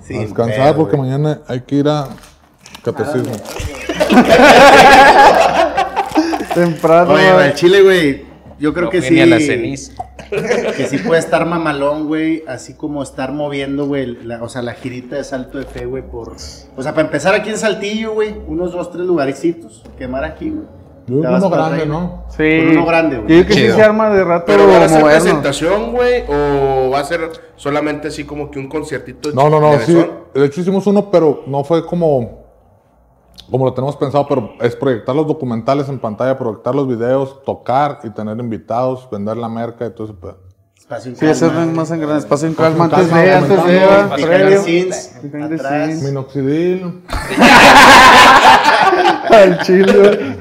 [0.06, 2.08] Sí, a descansar porque mañana hay que ir a
[2.82, 3.34] catecismo.
[6.54, 7.14] Temprano.
[7.14, 7.46] Oye, va.
[7.48, 8.26] el chile, güey,
[8.60, 9.14] yo creo No que sí.
[9.14, 9.94] ni a la ceniza.
[10.76, 15.16] Que sí puede estar mamalón, güey, así como estar moviendo, güey, o sea, la girita
[15.16, 16.34] de salto de fe, güey, por...
[16.76, 20.66] O sea, para empezar aquí en Saltillo, güey, unos dos, tres lugarcitos, quemar aquí, güey.
[21.08, 21.86] Yo uno grande.
[21.86, 22.26] ¿no?
[22.36, 22.60] Sí.
[22.70, 23.38] Uno grande, güey.
[23.38, 25.24] Yo creo que sí se arma de rato ¿Pero van a hacer movernos.
[25.24, 26.24] presentación, güey?
[26.28, 27.22] ¿O va a ser
[27.56, 29.32] solamente así como que un conciertito?
[29.32, 30.06] No, no, no, de sí.
[30.34, 32.47] De hecho hicimos uno, pero no fue como,
[33.50, 38.00] como lo tenemos pensado, pero es proyectar los documentales en pantalla, proyectar los videos, tocar
[38.04, 40.38] y tener invitados, vender la merca y todo ese pedo.
[40.78, 42.86] Espacio en Sí, hacer calma, más en gran espacio en calma.
[42.86, 43.66] en Antes de, antes
[45.32, 46.02] de, atrás.
[46.04, 47.04] Minoxidil.
[49.30, 50.38] Al chile.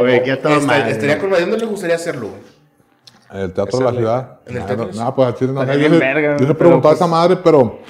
[0.00, 0.92] Oye, que a toda madre.
[0.92, 3.42] Estaría con ¿De dónde le gustaría hacerlo, güey?
[3.42, 4.38] El Teatro de la Ciudad.
[4.46, 4.94] ¿En el Nada, teatro?
[4.94, 7.06] nada, pues al chile no Yo, le- verga, yo le pero preguntaba a pues- esa
[7.06, 7.80] madre, pero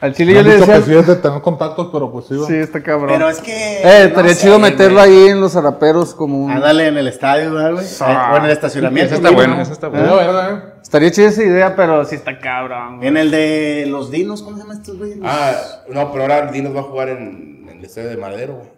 [0.00, 0.86] Al me chile yo le dicho que decía.
[0.94, 2.46] sí es de tener contactos, pero pues sí, va.
[2.46, 3.08] Sí, está cabrón.
[3.10, 3.52] Pero es que...
[3.52, 5.10] Eh, estaría no chido sé, meterlo güey.
[5.18, 6.50] ahí en los zaraperos como un.
[6.50, 7.86] Ándale en el estadio, ¿verdad, güey?
[8.00, 8.32] Ah.
[8.34, 9.14] o en el estacionamiento.
[9.14, 9.62] Eso está ¿no?
[9.62, 10.74] eso está verga, ¿eh?
[10.82, 12.96] Estaría chida esa idea, pero sí está cabrón.
[12.96, 13.08] güey.
[13.08, 15.18] En el de los dinos, ¿cómo se llaman estos güeyes?
[15.22, 15.52] Ah,
[15.88, 18.73] no, pero ahora Dinos va a jugar en, en el estadio de Madero, güey.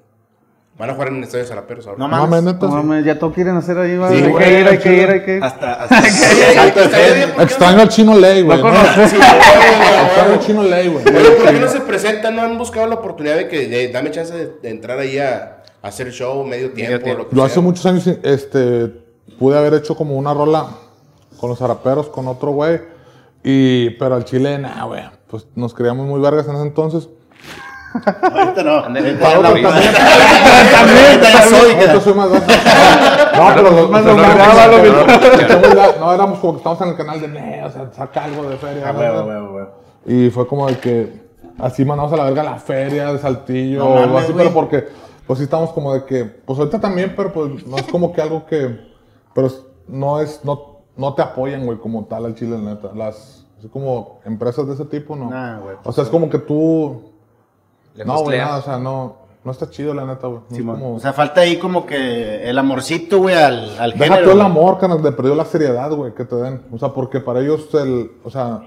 [0.78, 1.98] Van a jugar en el estadio de Zaraperos ahora.
[1.98, 2.42] No No mames.
[2.60, 4.10] No mames, ya todo quieren hacer ahí, va.
[4.10, 5.42] Sí, hay güey, que ir, hay que ir, hay que ir.
[5.42, 7.42] Hasta, hasta.
[7.42, 8.58] Extraño al chino ley, güey.
[8.60, 11.04] Extraño al chino ley, güey.
[11.04, 12.36] ¿por qué no se presentan?
[12.36, 15.62] ¿No han buscado la oportunidad de que de- dame chance de, de entrar ahí a,
[15.82, 17.02] a hacer show medio tiempo?
[17.02, 17.22] tiempo.
[17.22, 17.46] Lo que Yo sea?
[17.52, 18.88] hace muchos años este,
[19.38, 20.66] pude haber hecho como una rola
[21.38, 22.80] con los zaraperos, con otro güey.
[23.42, 25.02] Y, pero al chile, nada, güey.
[25.28, 27.08] Pues nos creíamos muy vergas en ese entonces.
[28.04, 28.76] Ahorita no.
[28.84, 29.94] Ándale, Ahorita ya Pablo, la- también.
[30.76, 32.14] Ahorita soy.
[32.14, 32.56] Más vergas.
[33.36, 36.52] No, pero los, Más los- lo los- graba, lo los- echamos la- No, éramos como
[36.54, 38.88] que estábamos en el canal de Ne, o sea, saca algo de feria.
[38.88, 39.70] Ah, huevo, huevo, huevo.
[40.06, 41.26] Y fue como de que
[41.58, 44.44] así mandamos a la verga la feria de Saltillo No o así, güey.
[44.46, 44.88] pero porque
[45.26, 48.22] pues sí estamos como de que, pues ahorita también, pero pues no es como que
[48.22, 48.78] algo que,
[49.34, 49.48] pero
[49.88, 52.90] no es, no, no te apoyan, güey, como tal al Chile, neta.
[52.94, 55.28] Las, así como empresas de ese tipo, no.
[55.28, 57.10] Nah, güey, o sea, es como que tú,
[57.96, 60.40] Le no, güey, nada, o sea, no, no está chido, la neta, güey.
[60.50, 60.80] No Simón.
[60.80, 64.22] como- O sea, falta ahí como que el amorcito, güey, al, al Deja género.
[64.22, 64.50] todo el güey.
[64.50, 66.62] amor, carnal, de perdió la seriedad, güey, que te den.
[66.72, 68.60] O sea, porque para ellos, el, o sea,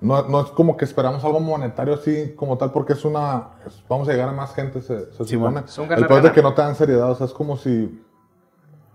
[0.00, 3.82] no, no es como que esperamos algo monetario así como tal, porque es una, es-
[3.88, 5.38] vamos a llegar a más gente, se, se Sí, supone.
[5.38, 7.56] bueno, es un el peor es que no te dan seriedad, o sea, es como
[7.56, 8.02] si...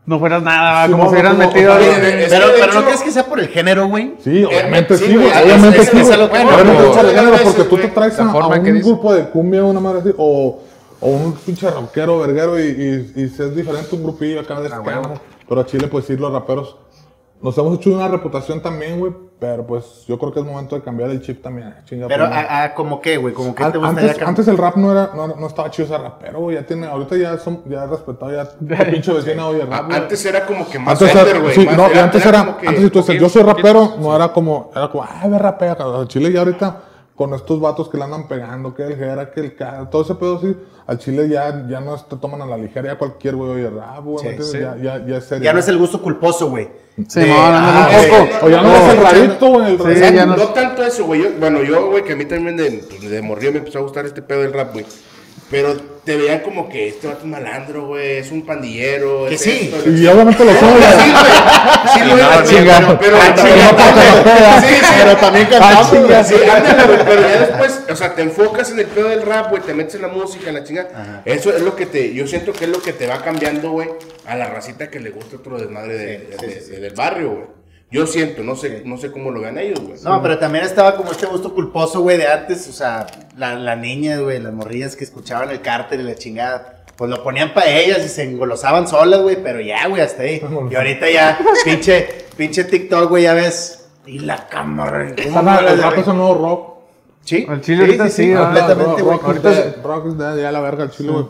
[0.05, 1.75] No fueras nada, Sí, como no, si hubieran metido.
[1.75, 4.15] Oye, Pero, de pero no hecho- crees que sea por el género, güey.
[4.21, 7.31] Sí, obviamente sí, sí, güey, obviamente es- sí, es que- Obviamente bueno, es a género,
[7.31, 10.59] veces, porque tú te traes a, un grupo de cumbia, una madre así, o,
[10.99, 12.63] o un pinche rockero, verguero, y,
[13.15, 15.13] y, y si es diferente un grupillo acá de escándalo.
[15.47, 16.75] Pero a Chile, pues sí, los raperos
[17.43, 20.82] nos hemos hecho una reputación también, güey, pero pues yo creo que es momento de
[20.82, 21.75] cambiar el chip también.
[21.84, 23.34] chinga, Pero, a, a, ¿como qué, güey?
[23.34, 25.99] ¿Como qué te gustaría antes, antes el rap no era no, no estaba chido ser
[26.01, 29.86] rapero, güey, ya tiene, ahorita ya son, ya es respetado, ya pinche vecina oye rap,
[29.88, 29.97] güey.
[29.97, 31.53] Antes era como que más Antes under, era, güey.
[31.56, 34.15] sí, no, y antes era, como que- antes si tú dices, yo soy rapero, no
[34.15, 35.77] era como, era como, ah, ve rapea.
[36.08, 36.82] Chile ya ahorita,
[37.15, 40.15] con estos vatos que le andan pegando, que el Jera, que el K, todo ese
[40.15, 40.56] pedo así,
[40.88, 44.04] al Chile ya, ya no te toman a la ligera, ya cualquier güey oye rap,
[44.04, 44.60] güey, Sí, sí.
[44.60, 45.43] Ya, ya, ya es serio.
[45.43, 46.69] Ya no es el gusto culposo, güey.
[47.08, 47.89] Sí, De- no, no, no, ah.
[48.43, 50.12] O ya no, No, es el rarito, güey, el Sí, rarito.
[50.15, 51.28] ya no, no- tanto eso, güey.
[51.39, 54.06] Bueno, yo, güey, que a mí también de, pues, de morrillo me empezó a gustar
[54.06, 54.86] este pedo del rap, güey.
[55.53, 59.25] Pero te veían como que este vato es malandro, güey, es un pandillero.
[59.29, 59.71] Que es sí.
[59.73, 61.93] esto, Y obviamente lo son, Sí, güey.
[61.93, 62.43] Sí, lo era,
[62.99, 66.23] pero- pero- Ah, pero- Sí, sí, Pero también cantando, güey.
[66.25, 69.49] Sí, ándale, güey, pero ya después, o sea, te enfocas en el pedo del rap,
[69.51, 71.21] güey, te metes en la música, en la chinga.
[71.25, 73.89] Eso es lo que te, yo siento que es lo que te va cambiando, güey,
[74.25, 77.62] a la racita que le gusta otro desmadre de- de- de- del barrio, güey.
[77.93, 79.99] Yo siento, no sé, no sé cómo lo vean ellos, güey.
[80.03, 82.67] No, pero también estaba como este gusto culposo, güey, de antes.
[82.67, 83.06] O sea,
[83.38, 86.84] la, la niña, güey, las morrillas que escuchaban el cártel y la chingada.
[86.95, 90.41] pues lo ponían para ellas y se engolosaban solas, güey, pero ya, güey, hasta ahí.
[90.71, 93.86] Y ahorita ya, pinche, pinche TikTok, güey, ya ves.
[94.06, 95.06] Y la cámara.
[95.15, 96.73] ¿cómo Está no mal, las el re- es un nuevo rock.
[97.23, 97.45] Sí.
[97.47, 99.15] Al chile ahorita sí, ah, completamente, güey.
[99.17, 101.25] rock, ahorita rock es de ya la verga el chile, güey.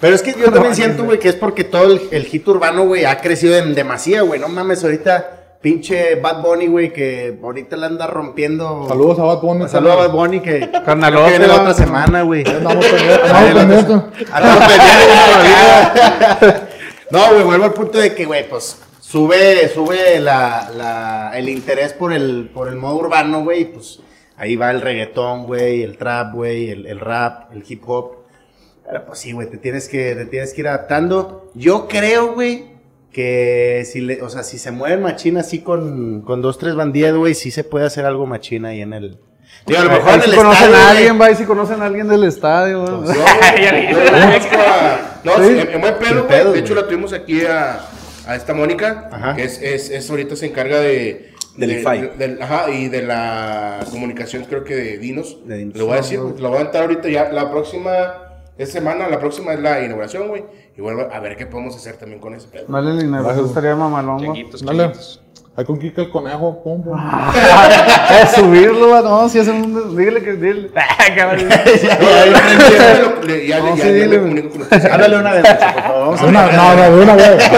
[0.00, 2.86] Pero es que yo también siento, güey, que es porque todo el, el hit urbano,
[2.86, 4.40] güey, ha crecido en demasía, güey.
[4.40, 8.86] No mames, ahorita pinche Bad Bunny, güey, que ahorita la anda rompiendo.
[8.88, 9.68] Saludos a Bad Bunny.
[9.68, 12.48] Saludos a Bad Bunny, que Carnalote, creo que viene la otra semana, güey.
[12.48, 14.28] Andamos pendientes.
[14.32, 14.68] Andamos.
[17.10, 21.94] No, güey, vuelvo al punto de que, güey, pues sube, sube la, la, el interés
[21.94, 24.00] por el, por el modo urbano, güey, y pues
[24.36, 28.16] ahí va el reggaetón, güey, el trap, güey, el, el rap, el hip hop.
[28.84, 31.50] Pero pues sí, güey, te tienes que, te tienes que ir adaptando.
[31.54, 32.66] Yo creo, güey,
[33.12, 37.14] que si le, o sea, si se mueven machina así con, con dos, tres bandidas,
[37.14, 39.18] güey, sí se puede hacer algo machina ahí en el.
[39.66, 41.86] Digo, a lo mejor si el conocen estadio, a alguien, va, y si conocen a
[41.86, 42.84] alguien del estadio.
[43.04, 43.24] Yo,
[44.58, 47.80] a- No, sí, en, en buen pedo, pedos, De hecho, la tuvimos aquí a,
[48.26, 49.34] a esta Mónica, Ajá.
[49.36, 51.32] que es, es, es ahorita se encarga de.
[51.56, 52.00] Del de- IFAI.
[52.00, 55.38] de- del- ajá, y de la comunicación, creo que de Dinos.
[55.44, 55.76] De Dinos.
[55.76, 57.30] Le voy a decir, lo voy a entrar ahorita ya.
[57.32, 58.27] La próxima
[58.58, 60.44] es semana, la próxima es la inauguración, güey.
[60.76, 62.66] Y bueno, a ver qué podemos hacer también con ese pedo.
[62.68, 64.38] Dale el dinero, eso estaría mamalón, güey.
[64.38, 64.92] Chiquitos, Dale.
[65.58, 66.62] Ahí con Kika el conejo.
[66.62, 66.96] Pum, pum.
[68.22, 69.96] Es subirlo, güey, no, si hacen un...
[69.96, 70.34] Dígale que...
[70.34, 70.70] Dile.
[71.16, 71.48] Cabrón.
[73.48, 74.48] Ya lo- No, ya- sí, dile.
[74.92, 76.00] Háblale una vez, por favor.
[76.00, 77.50] Vamos a Una, no, no, de una vez.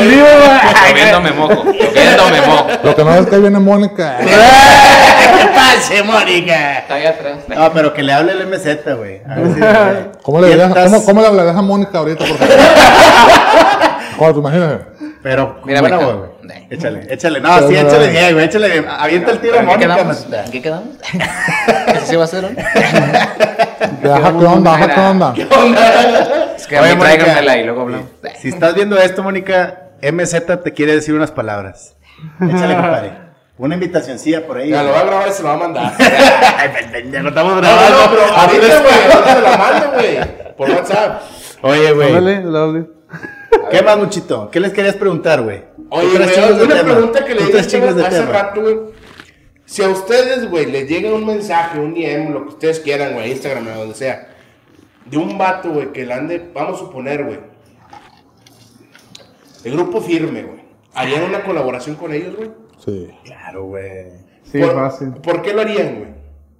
[0.00, 0.88] En vivo, güey.
[0.88, 2.68] Lloviéndome moco, lloviéndome moco.
[2.82, 4.16] Lo que no es que ahí viene Mónica.
[4.18, 6.78] ¿Qué pase, Mónica?
[6.78, 7.36] Está ahí atrás.
[7.48, 9.20] No, pero que le hable el MZ, güey.
[9.28, 12.56] A ver si- ¿Cómo le, hablarías a Mónica ahorita, por favor?
[14.16, 14.78] ¿Cómo te imaginas?
[15.24, 16.66] Pero, Mira, buena güey.
[16.68, 17.40] Échale, échale.
[17.40, 18.44] No, sí, échale bien, güey.
[18.44, 18.86] Échale bien.
[18.86, 20.44] Avienta el tiro, ¿En qué Mónica.
[20.44, 20.88] ¿En qué quedamos?
[21.86, 22.50] ¿Ese sí va a ser, no?
[24.02, 24.70] Baja, ¿qué onda?
[24.70, 25.34] Baja, ¿qué onda?
[26.54, 27.16] Es que a Oye, mí Mónica.
[27.24, 28.06] tráiganmela y luego hablamos.
[28.38, 31.96] Si estás viendo esto, Mónica, MZ te quiere decir unas palabras.
[32.42, 33.12] Échale, compadre.
[33.56, 34.68] Una invitacioncilla por ahí.
[34.68, 35.92] Ya lo va a grabar y se lo va a mandar.
[35.98, 37.98] Ay, pendejo, estamos No, grabando.
[37.98, 40.54] no, pero A tres ahorita, güey, ahorita se la mando, güey.
[40.54, 41.22] Por WhatsApp.
[41.62, 42.12] Oye, güey.
[42.12, 42.86] Dale, dale.
[43.70, 44.50] ¿Qué más, Muchito?
[44.50, 45.62] ¿Qué les querías preguntar, güey?
[45.90, 46.92] Oye, güey, una tema.
[46.94, 48.32] pregunta que le dije hace tema.
[48.32, 48.78] rato, güey.
[49.66, 53.30] Si a ustedes, güey, les llega un mensaje, un DM, lo que ustedes quieran, güey,
[53.30, 54.28] Instagram, o donde sea,
[55.06, 57.38] de un vato, güey, que le ande, vamos a suponer, güey,
[59.64, 60.60] el grupo firme, güey,
[60.92, 62.50] ¿harían una colaboración con ellos, güey?
[62.84, 64.10] Sí, Claro, güey.
[64.52, 65.08] Sí, ¿Por, fácil.
[65.14, 66.13] ¿Por qué lo harían, güey?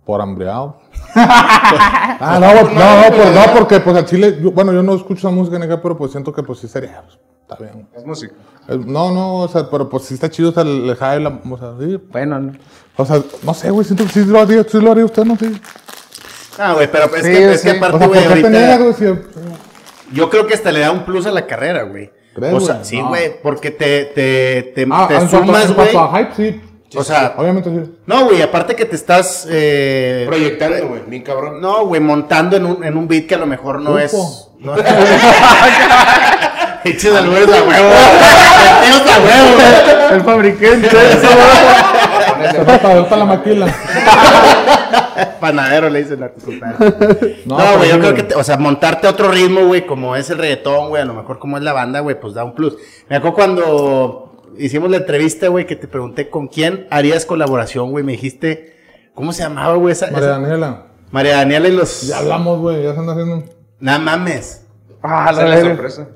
[0.04, 0.78] Por hambreado.
[1.14, 5.20] ah, no, no, no, por- no, porque pues a Chile, yo- bueno, yo no escucho
[5.28, 7.88] esa música acá, pero pues siento que pues sí sería, pues, está bien.
[7.96, 8.34] Es música.
[8.68, 11.40] Eh, No, no, o sea, pero pues sí está chido, o sea, le jale la,
[11.50, 12.00] o sea, sí.
[12.10, 12.52] Bueno, no.
[12.96, 15.36] O sea, no sé, güey, siento que sí lo haría, sí lo haría usted, ¿no?
[15.36, 15.60] Sí.
[16.58, 17.68] Ah, güey, pero es, Sí, que, es sí.
[17.70, 18.94] que O aparte, ¿por güey, güey?
[18.94, 19.04] Si-
[20.12, 22.12] Yo creo que hasta le da un plus a la carrera, güey.
[22.34, 22.84] ¿Crees, O sea, güey?
[22.86, 23.08] sí, No.
[23.08, 26.60] güey, porque te, te, te, Ah, te sumas, güey.
[26.94, 27.00] Sí.
[27.00, 27.94] O sea, Obviamente sí.
[28.06, 29.46] no, güey, aparte que te estás...
[29.50, 31.60] Eh, Proyectando, güey, bien cabrón.
[31.60, 33.98] no, güey, montando en un, en un beat que a lo mejor no Ufo.
[34.00, 34.48] es...
[34.60, 34.74] No.
[36.84, 37.90] Eches albures a huevo.
[38.84, 40.14] Eches a huevo.
[40.14, 40.88] El fabricante.
[43.16, 43.66] La maquila.
[45.40, 47.42] Panadero le dicen a tu compadre.
[47.46, 49.64] No, No, güey, pero yo sí, creo que, te- o sea, montarte a otro ritmo,
[49.66, 52.34] güey, como es el reggaetón, güey, a lo mejor como es la banda, güey, pues
[52.34, 52.76] da un plus.
[53.08, 54.23] Me acuerdo cuando
[54.58, 58.74] hicimos la entrevista, güey, que te pregunté con quién harías colaboración, güey, me dijiste,
[59.14, 59.92] ¿cómo se llamaba, güey?
[59.92, 60.86] Esa, María esa- Daniela.
[61.10, 62.02] María Daniela y los...
[62.08, 63.44] Ya hablamos, güey, ya se anda haciendo.
[63.80, 64.66] Nah, mames.
[65.02, 66.08] Ah, Esa es la sorpresa.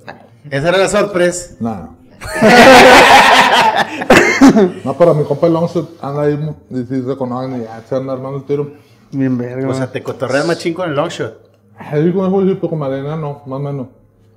[0.51, 1.55] Esa era la sorpresa.
[1.61, 1.91] Nada.
[4.85, 6.39] no, pero mi compa Longshot anda ahí
[6.71, 8.71] y sí se conocen y ya se anda armando el tiro.
[9.13, 9.69] Bien verga.
[9.69, 11.49] O sea, te cotorreas machín con el longshot.
[11.79, 13.87] Ahí con eso sí, pero con Mariana no, más o menos.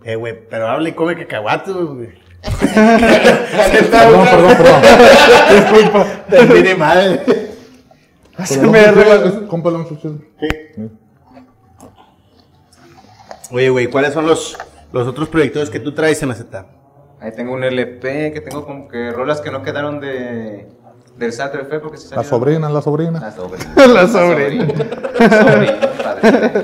[0.03, 2.09] Eh, güey, pero habla y come cacahuates, güey.
[2.41, 6.08] Perdón, perdón, perdón.
[6.30, 7.21] Te tiene madre.
[8.38, 9.71] Pero Longshot sí, es compa
[10.75, 10.89] sí.
[13.51, 14.58] Oye, güey, ¿cuáles son los,
[14.91, 16.65] los otros proyectos que tú traes en la Z?
[17.19, 20.67] Ahí tengo un LP que tengo como que rolas que no quedaron de
[21.17, 23.19] del Saturday Fe porque se La sobrina, la sobrina.
[23.19, 23.65] La sobrina.
[23.88, 24.67] La sobrina.
[25.19, 26.63] La sobrina, padre.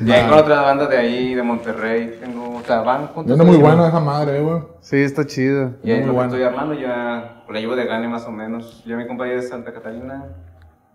[0.04, 3.26] Y ahí con otra banda de ahí, de Monterrey, tengo, van juntos.
[3.36, 4.62] Viene muy buena esa madre, eh, güey.
[4.80, 5.74] Sí, está chido.
[5.82, 6.24] Y ahí muy lo que buena.
[6.32, 8.82] estoy armando ya, por la llevo de gane más o menos.
[8.84, 10.26] Yo mi compañero de Santa Catarina,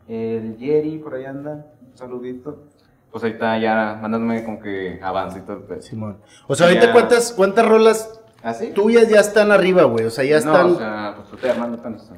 [0.07, 2.63] el Jerry, por ahí anda, un saludito.
[3.11, 5.81] Pues ahí está ya mandándome como que avance y todo el pedo.
[5.81, 6.17] Simón.
[6.47, 6.93] O sea, ahorita Ya.
[6.93, 8.71] cuántas, cuántas rolas ¿Ah, sí?
[8.73, 10.05] tuyas ya están arriba, güey.
[10.05, 10.71] O sea, ya No, están.
[10.71, 12.11] o sea, pues estoy armando apenas.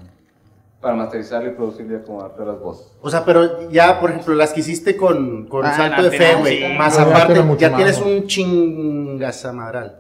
[0.82, 2.92] Para masterizarlo y producirlo y acomodarte las voces.
[3.02, 6.36] O sea, pero ya, por ejemplo, las que hiciste con, con Ah, Salto de Fe,
[6.40, 6.78] güey, sí.
[6.78, 8.18] más No, ya aparte, ya más, tienes güey.
[8.20, 9.98] un chingazamadral.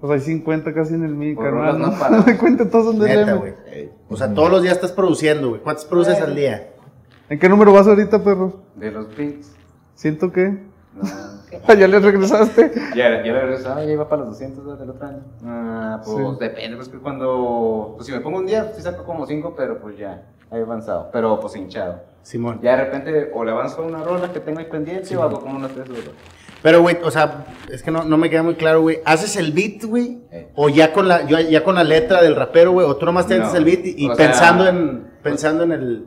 [0.00, 1.78] Pues hay 50 casi en el mi Por carnal.
[1.78, 3.52] No me cuenta todos son de Neta, güey.
[4.08, 5.60] O sea, todos los días estás produciendo, güey.
[5.60, 6.70] ¿Cuántos produces al día?
[7.28, 8.62] ¿En qué número vas ahorita, perro?
[8.74, 9.52] De los beats.
[9.94, 10.48] Siento que.
[10.94, 11.02] No.
[11.78, 12.72] Ya le regresaste.
[12.94, 14.76] Ya, ya le regresaba, ya iba para los 200 ¿no?
[14.76, 15.22] del otro año.
[15.44, 16.22] Ah, pues Sí.
[16.40, 17.92] depende, pues que cuando.
[17.96, 21.08] Pues si me pongo un día, sí saco como 5, pero pues ya, he avanzado.
[21.12, 22.00] Pero pues hinchado.
[22.22, 22.60] Simón.
[22.62, 25.40] Ya de repente, o le avanzo a una rola que tengo ahí pendiente, o hago
[25.40, 26.04] como unas tres rolas.
[26.62, 29.00] Pero, güey, o sea, es que no, no me queda muy claro, güey.
[29.06, 30.18] ¿Haces el beat, güey?
[30.30, 30.52] Eh.
[30.54, 32.86] O ya con la, ya, ya con la letra del rapero, güey.
[32.86, 33.44] O tú nomás te No.
[33.44, 36.06] haces el beat y, y O sea, pensando en, pensando en el, en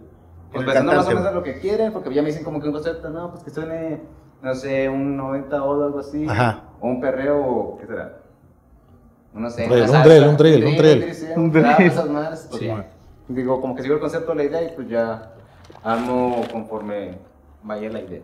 [0.51, 2.61] Pues el pensando más o menos en lo que quieren, porque ya me dicen como
[2.61, 4.01] que un concepto, no, pues que suene,
[4.43, 6.27] no sé, un 90 o algo así.
[6.29, 6.63] Ajá.
[6.79, 8.17] O un perreo, ¿qué será?
[9.33, 9.65] No sé.
[9.65, 11.15] Una un drill, un drill, un drill.
[11.37, 11.65] Un drill.
[11.87, 12.69] esas madres, pues Sí.
[13.29, 15.31] Digo, como que sigo el concepto, la idea, y pues ya
[15.81, 17.17] armo conforme
[17.63, 18.21] vaya la idea.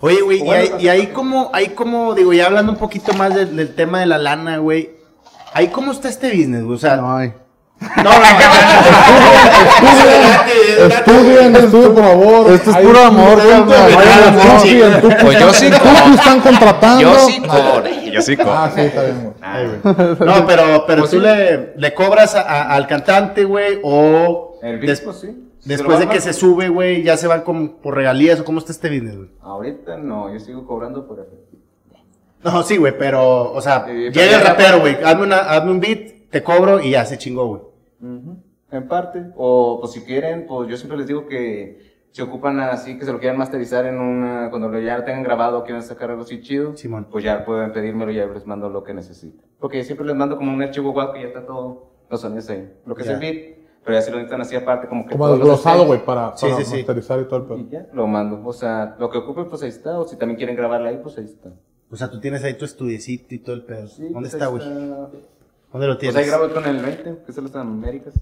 [0.00, 1.06] Oye, güey, y, ahí- y ahí sí.
[1.08, 4.58] como, ahí como, digo, ya hablando un poquito más del, del tema de la lana,
[4.58, 4.90] güey.
[5.52, 6.76] Ahí cómo está este business, güey.
[6.76, 7.18] O sea, no,
[7.78, 8.10] No no.
[10.86, 12.52] Estudien, estudien, por favor.
[12.52, 13.38] Esto es puro amor,
[15.20, 17.02] Pues yo sí están contratando.
[17.02, 17.42] Yo sí
[18.16, 18.52] yo sí cobro.
[18.52, 19.34] Ah, sí, está bien.
[20.20, 25.52] No, pero, pero Pues tú le, le cobras al cantante, güey, o El sí.
[25.64, 28.72] después de que se sube, güey, ya se van como por regalías o cómo está
[28.72, 29.28] este business, güey.
[29.42, 31.62] Ahorita no, yo sigo cobrando por efectivo.
[32.42, 36.42] No, sí, güey, pero, o sea, llega el rapero, güey, hazme, hazme un beat, te
[36.44, 37.62] cobro y ya se chingó, güey.
[38.00, 38.36] Ujú,
[38.70, 39.26] En parte.
[39.36, 43.12] O pues si quieren, pues yo siempre les digo que se ocupan así, que se
[43.12, 46.40] lo quieran masterizar en una, cuando lo ya lo tengan grabado, quieren sacar algo así
[46.40, 47.08] chido, Simón.
[47.10, 49.42] pues ya pueden pedírmelo y ya les mando lo que necesiten.
[49.60, 52.72] Porque siempre les mando como un archivo guapo que ya está todo, los sonidos ahí.
[52.86, 53.12] Lo que Ya.
[53.12, 56.04] es el beat, pero ya si lo necesitan así aparte, como que Como desglosado, güey,
[56.04, 56.76] para, Sí, para sí, sí.
[56.78, 57.58] masterizar y todo el pedo.
[57.58, 58.40] Y ya, lo mando.
[58.46, 59.98] O sea, lo que ocupen, pues ahí está.
[60.00, 61.50] O si también quieren grabarla ahí, pues ahí está.
[61.90, 63.86] O sea, tú tienes ahí tu estudiecito y todo el pedo.
[63.88, 64.62] Sí, ¿Dónde pues está, güey?
[65.76, 66.16] ¿Dónde lo Pues tienes?
[66.16, 68.14] ahí grabo con el 20, que es en las Américas.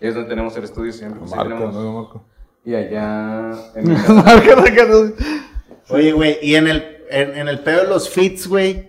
[0.00, 1.20] Y es donde tenemos el estudio siempre.
[1.20, 2.24] pues ahí Marco, tenemos- no, Marco.
[2.64, 3.94] Y allá en
[4.76, 5.12] casa.
[5.90, 8.88] Oye, güey, y en el, en, en el pedo de los fits, güey,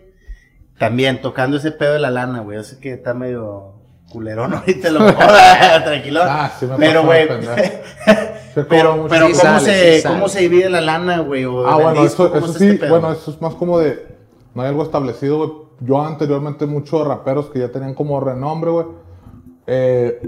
[0.78, 2.58] también tocando ese pedo de la lana, güey.
[2.58, 3.74] Yo sé que está medio
[4.12, 5.26] culerón ahorita, lo mejor,
[5.84, 6.22] tranquilo.
[6.24, 10.08] Ah, sí me Pero, güey, de pero, pero Sí ¿cómo, sale, se, sí.
[10.08, 11.44] ¿cómo se divide la lana, güey?
[11.46, 14.06] Ah, bueno, disco, eso, ¿cómo eso está sí, este bueno, eso es más como de,
[14.56, 15.69] no hay algo establecido, güey.
[15.82, 18.86] Yo anteriormente muchos raperos que ya tenían como renombre, güey.
[19.68, 20.22] Eh,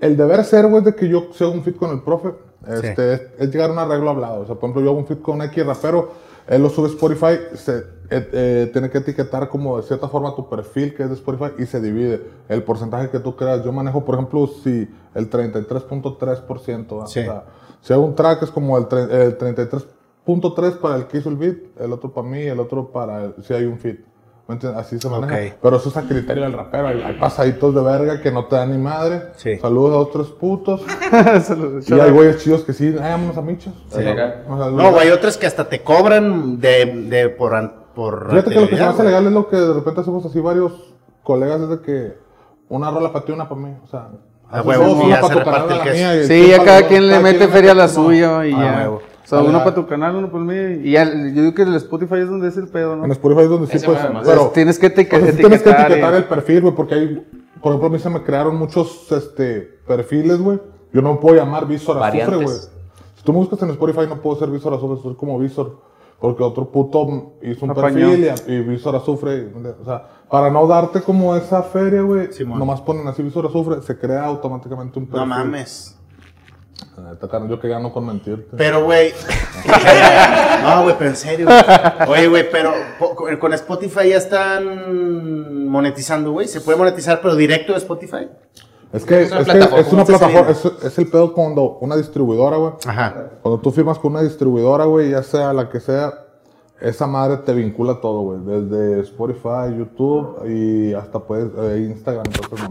[0.00, 2.34] el deber ser, güey, de que yo sea un fit con el profe,
[2.68, 4.40] este, es, es llegar a un arreglo hablado.
[4.40, 6.10] O sea, por ejemplo, yo hago un fit con X rapero,
[6.46, 7.78] él lo sube a Spotify, se,
[8.10, 11.52] eh, eh, tiene que etiquetar como de cierta forma tu perfil que es de Spotify
[11.58, 13.64] y se divide el porcentaje que tú creas.
[13.64, 16.98] Yo manejo, por ejemplo, si el 33.3%.
[17.00, 17.06] ¿va?
[17.06, 17.20] Sí.
[17.20, 17.44] O sea,
[17.80, 21.56] si hago un track es como el, el 33.3 para el que hizo el beat,
[21.80, 24.00] el otro para mí, el otro para el- si hay un fit.
[24.48, 25.34] Así se maneja.
[25.34, 25.58] Ok.
[25.62, 26.88] Pero eso es a criterio del rapero.
[26.88, 29.22] Hay, hay pasaditos de verga que no te dan ni madre.
[29.36, 29.56] Sí.
[29.58, 30.82] Saludos a otros putos.
[31.86, 33.72] y hay güeyes chidos que sí, ay, vámonos a michos.
[33.88, 34.00] Sí.
[34.48, 37.52] No, güey, hay otras que hasta te cobran de, de por,
[37.94, 40.40] por Fíjate que lo que se hace legal es lo que de repente hacemos así
[40.40, 42.18] varios colegas, es de que
[42.68, 43.74] una rola para ti, una para mí.
[43.84, 44.08] O sea,
[44.50, 46.26] A huevo, y ya se reparte el queso.
[46.26, 49.11] Sí, para cada quien le mete feria a la suya y Ah, ya.
[49.32, 49.70] Sea, Vale, uno vale.
[49.70, 50.54] para tu canal, uno para mí.
[50.88, 53.04] Y ya, yo digo que el Spotify es donde es el pedo, ¿no?
[53.04, 54.48] En Spotify es donde sí, Ese pues, pero...
[54.54, 56.94] Tienes que etiquet- O sea, sí tienes que etiquetar y- etiquetar el perfil, güey, porque
[56.94, 57.26] hay,
[57.60, 60.60] por ejemplo, a mí se me crearon muchos este, perfiles, güey.
[60.92, 62.56] Yo no puedo llamar Visor Azufre, güey.
[63.16, 65.90] Si tú me buscas en Spotify, no puedo ser Visor Azufre, soy como Visor.
[66.20, 68.10] Porque otro puto hizo un Apañó.
[68.10, 69.52] perfil y, y Visor Azufre.
[69.80, 72.58] O sea, para no darte como esa feria, güey, Simón.
[72.60, 75.20] nomás ponen así Visor Azufre, se crea automáticamente un perfil.
[75.20, 75.98] No mames.
[76.98, 78.56] Neta, carnal, yo que gano con mentirte.
[78.56, 79.12] Pero, güey.
[80.62, 81.46] no, güey, pero en serio.
[81.46, 82.08] güey.
[82.10, 82.72] Oye, güey, pero
[83.40, 86.48] con- Spotify ya están monetizando, güey.
[86.48, 88.28] Se puede monetizar, pero directo de Spotify.
[88.92, 89.80] Es que Es una es, que plataforma.
[89.80, 90.76] es una ¿Cómo se plataforma, es, llama?
[90.84, 92.72] es el pedo cuando una distribuidora, güey.
[92.86, 93.30] Ajá.
[93.40, 96.12] Cuando tú firmas con una distribuidora, güey, ya sea la que sea,
[96.80, 98.40] esa madre te vincula todo, güey.
[98.44, 102.68] Desde Spotify, YouTube y hasta pues eh, Instagram, entonces.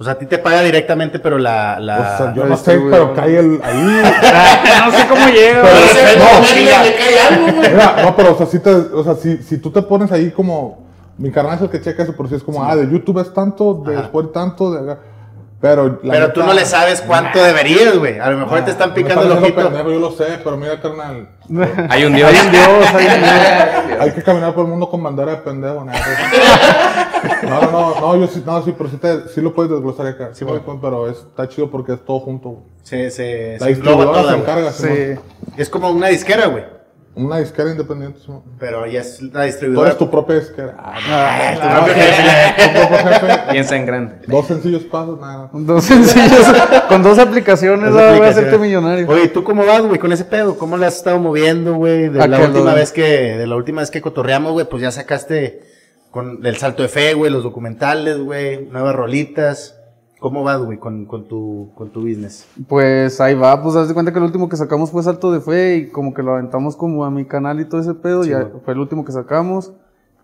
[0.00, 1.80] O sea, a ti te paga directamente, pero la.
[1.80, 1.98] la...
[1.98, 3.82] o sea, yo no sé, pero cae el ahí.
[4.84, 5.62] no sé cómo llega.
[7.68, 10.30] Mira, no, pero o sea, si te, o sea, si, si tú te pones ahí
[10.30, 10.86] como
[11.18, 13.34] mi carnal es el que checa eso, por si es como, ah, de YouTube es
[13.34, 14.10] tanto, de Ajá.
[14.32, 14.96] Tanto, de
[15.60, 18.18] Pero, la Pero tú neta- no le sabes cuánto deberías, güey.
[18.20, 19.62] A lo mejor te están Me picando el están ojito.
[19.64, 21.28] pendejo, yo lo sé, pero mira, carnal.
[21.90, 22.30] Hay un Dios.
[22.32, 24.00] Hay un Dios, hay un Dios.
[24.00, 25.84] Hay que caminar por el mundo con bandera de pendejo.
[25.84, 25.98] nada.
[27.42, 30.06] No, no, no, no, yo sí, no, sí, pero sí, te, sí lo puedes desglosar
[30.06, 30.30] acá.
[30.34, 30.78] Sí, bueno.
[30.80, 32.48] pero es- está chido porque es todo junto.
[32.50, 32.62] güey.
[32.84, 35.14] Se, se, La se distribuidora encarga, Sí.
[35.56, 36.64] Es como una disquera, güey.
[37.18, 38.20] Una disquera independiente.
[38.60, 39.88] Pero ya es la Tú distribuidora.
[39.88, 40.76] eres tu propia disquera.
[40.78, 43.52] Ah, tu no, propio jefe.
[43.52, 44.14] Piensa en grande.
[44.26, 45.50] Dos sencillos pasos, nada.
[45.52, 46.46] Dos sencillos,
[46.88, 49.08] con dos aplicaciones, ah, voy a hacerte millonario.
[49.08, 50.56] Oye, ¿tú cómo vas, güey, con ese pedo?
[50.56, 52.08] ¿Cómo le has estado moviendo, güey?
[52.08, 54.92] De ¿A la última vez que, de la última vez que cotorreamos, güey, pues ya
[54.92, 55.62] sacaste
[56.12, 59.77] con el salto de fe, güey, los documentales, güey, nuevas rolitas.
[60.20, 62.46] ¿Cómo vas, güey, con, con tu, con tu business?
[62.66, 65.40] Pues ahí va, pues haz de cuenta que el último que sacamos fue Salto de
[65.40, 68.30] Fe y como que lo aventamos como a mi canal y todo ese pedo, Sí,
[68.30, 68.60] ya bueno.
[68.64, 69.72] fue el último que sacamos.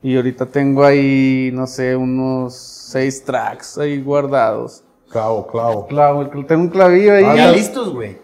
[0.02, 4.82] Y ahorita tengo ahí, no sé, unos seis tracks ahí guardados.
[5.10, 5.86] Clavo, clavo.
[5.86, 7.36] Clavo, tengo un clavillo ahí.
[7.36, 8.18] ya listos, güey.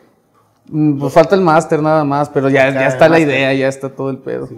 [0.68, 3.88] Mm, Pues falta el máster nada más, pero ya, ya está la idea, ya está
[3.88, 4.48] todo el pedo.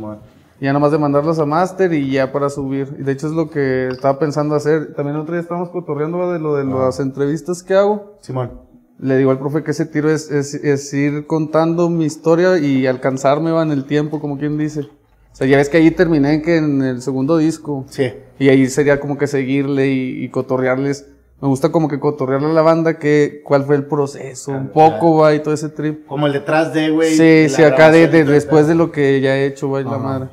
[0.63, 2.95] Ya nomás de mandarlos a máster y ya para subir.
[2.97, 4.95] Y de hecho es lo que estaba pensando hacer.
[4.95, 8.17] También el otro día estábamos cotorreando de lo de las entrevistas que hago.
[8.21, 8.61] Simón.
[9.01, 12.87] Le digo al profe que ese tiro es, es, es ir contando mi historia y
[12.87, 14.83] alcanzarme va en el tiempo, como quien dice.
[14.83, 17.85] O sea, ya ves que ahí terminé en, que en el segundo disco.
[17.89, 18.13] Sí.
[18.39, 21.09] Y ahí sería como que seguirle y, y cotorrearles.
[21.41, 25.17] Me gusta como que cotorrearle a la banda que cuál fue el proceso, un poco
[25.17, 26.07] va y todo ese trip.
[26.07, 27.17] Como el detrás de, güey.
[27.17, 29.99] Sí, sí, acá de, y después de lo que ya he hecho, va y la
[29.99, 30.29] madre.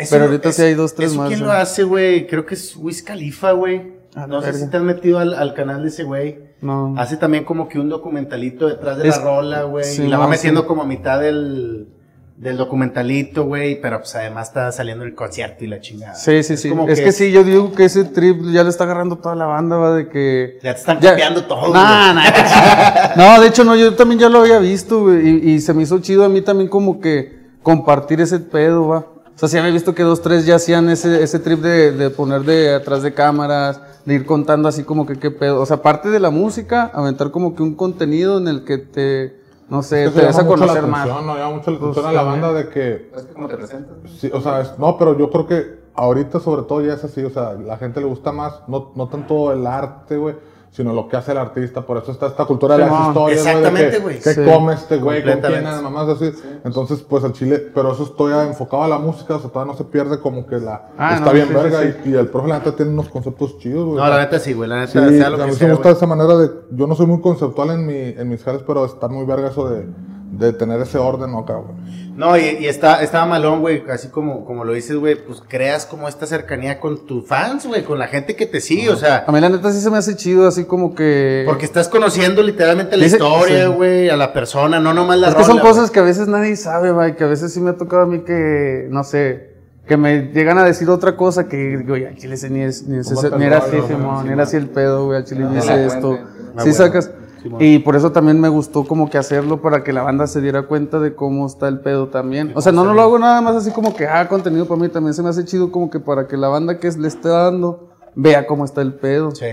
[0.00, 2.26] Eso Pero ahorita sí hay dos, tres ¿eso más, ¿Quién lo hace, güey?
[2.26, 3.92] Creo que es Wiz Khalifa, güey.
[4.28, 6.38] No sé si te has metido al, al canal de ese güey.
[6.62, 6.94] No.
[6.98, 9.84] Hace también como que un documentalito detrás de Es- la rola, güey.
[9.84, 10.66] sí, y la va metiendo sí.
[10.66, 11.88] como a mitad del,
[12.36, 13.80] del documentalito, güey.
[13.80, 16.14] Pero pues además está saliendo el concierto y la chingada.
[16.16, 16.68] Sí, sí, Es sí.
[16.70, 19.46] como Es que, sí, yo digo que ese trip ya le está agarrando toda la
[19.46, 20.58] banda, va, de que...
[20.62, 21.72] Ya te están copiando todo.
[21.72, 22.24] Nah, güey.
[22.24, 25.72] nah, no, de hecho no, yo también ya lo había visto, güey, y, y se
[25.72, 29.06] me hizo chido a mí también como que compartir ese pedo, va.
[29.42, 32.10] O sea, sí había visto que dos, tres ya hacían ese, ese trip de, de
[32.10, 35.60] poner de atrás de cámaras, de ir contando así como que qué pedo.
[35.62, 39.40] O sea, aparte de la música, aventar como que un contenido en el que te,
[39.70, 41.06] no sé, Es que te des a conocer más.
[41.08, 41.14] ¿no?
[41.38, 42.42] Llama mucho la Pues, atención a la también.
[42.42, 43.96] banda de que Es que como te presentas.
[44.18, 47.24] Sí, o sea, es- no, pero yo creo que ahorita sobre todo ya es así,
[47.24, 50.34] o sea, la gente le gusta más, no, no tanto el arte, güey,
[50.70, 53.46] sino lo que hace el artista, por eso está esta cultura de las Simón, historias,
[53.46, 54.18] exactamente, que- güey.
[54.20, 54.40] ¿Qué Sí.
[54.44, 55.18] come este güey?
[55.18, 55.40] ¿Con quién?
[55.42, 55.82] Completamente.
[55.82, 56.32] Nada más así.
[56.64, 59.76] Entonces, pues el chile, pero eso estoy enfocado a la música, o sea, todavía no
[59.78, 60.90] se pierde como que la...
[60.96, 63.08] Ah, está no, bien sí, verga sí, Y, y el profe la neta tiene unos
[63.08, 63.96] conceptos chidos, güey.
[63.96, 64.68] No, la neta sí, güey.
[64.68, 65.96] La neta, Sí, sea lo a que mí sí sea, me gusta güey.
[65.96, 66.50] esa manera de...
[66.70, 69.68] Yo no soy muy conceptual en, mi, en mis jales, pero está muy verga eso
[69.68, 69.86] de,
[70.32, 71.78] de tener ese orden, ¿no, cabrón?
[72.20, 75.86] No, y, y está, estaba malón, güey, así como, como lo dices, güey, pues creas
[75.86, 79.24] como esta cercanía con tus fans, güey, con la gente que te sigue, o sea,
[79.26, 81.44] A mí la neta sí se me hace chido, así como que...
[81.46, 83.72] porque estás conociendo literalmente la Dice- historia, sí.
[83.72, 86.28] güey, a la persona, no nomás la Es que son rola, cosas que a veces
[86.28, 89.02] nadie sabe, va, y que a veces sí me ha tocado a mí que, no
[89.02, 89.50] sé,
[89.88, 92.86] que me llegan a decir otra cosa que digo, ya, al chile ese ni, es,
[92.86, 94.22] ni, es ¿Cómo ese- ni era así, no?
[94.22, 96.00] Ni era así el pedo, güey, al chile ni hice la esto.
[96.16, 96.24] fuente.
[96.56, 96.74] Ah, Sí bueno.
[96.74, 97.10] sacas.
[97.58, 100.62] Y por eso también me gustó como que hacerlo para que la banda se diera
[100.62, 102.52] cuenta de cómo está el pedo también.
[102.54, 104.88] O sea, no, no lo hago nada más así como que, ah, contenido para mí,
[104.88, 107.90] también se me hace chido como que para que la banda que le esté dando
[108.14, 109.30] vea cómo está el pedo.
[109.32, 109.46] Sí.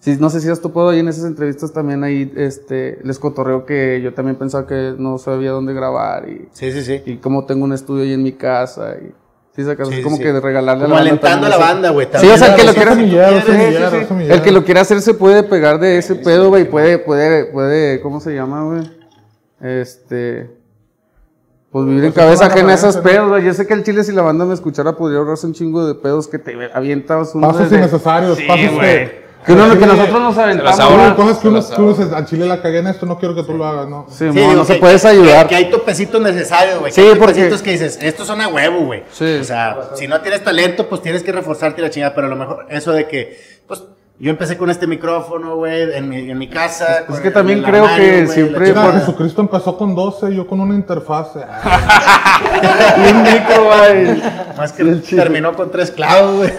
[0.00, 3.66] Sí, no sé si has topado ahí en esas entrevistas también ahí, este, les cotorreo
[3.66, 7.02] que yo también pensaba que no sabía dónde grabar y, Sí, sí, sí.
[7.04, 9.12] y cómo tengo un estudio ahí en mi casa y,
[9.60, 10.22] sí, sacas, Sí, es como sí.
[10.22, 12.08] que de regalarle Como a la banda alentando a la banda, güey.
[12.18, 12.92] Sí, o sea, el que lo quiera,
[14.34, 18.00] el que lo quiera hacer se puede pegar de ese pedo, güey, puede, puede, puede,
[18.00, 18.90] ¿cómo se llama, güey?
[19.60, 20.50] Este,
[21.70, 23.44] pues vivir en Pues es cabeza ajena a esos referencia, pedos, güey.
[23.44, 25.94] Yo sé que el chile si la banda me escuchara podría ahorrarse un chingo de
[25.94, 28.80] pedos que te avientas uno Pasos desde- innecesarios, Sí, pasos güey.
[28.80, 29.29] que...
[29.44, 30.78] Que, uno, que nosotros nos aventamos.
[30.92, 33.42] Uno, cosas que uno, tú dices, a Chile la cagué en esto, no quiero que
[33.42, 34.06] tú lo hagas, ¿no?
[34.10, 35.44] Sí, Sí, mo, digo, no se puedes ayudar.
[35.46, 36.92] Que, que hay topecitos necesarios, güey.
[36.92, 39.02] Sí, que hay porque- topecitos que dices, estos son a huevo, güey.
[39.12, 39.38] Sí.
[39.40, 42.36] O sea, si no tienes talento, pues tienes que reforzarte la chingada, pero a lo
[42.36, 43.82] mejor eso de que, pues,
[44.20, 46.98] yo empecé con este micrófono, güey, en mi, en mi casa.
[47.00, 48.68] Es con que también creo armario, que güey, siempre-.
[48.68, 51.40] Mira, Jesucristo empezó con 12, yo con una interfase.
[52.42, 54.22] Y un micro, güey.
[54.56, 56.52] Más que terminó con tres clavos, güey.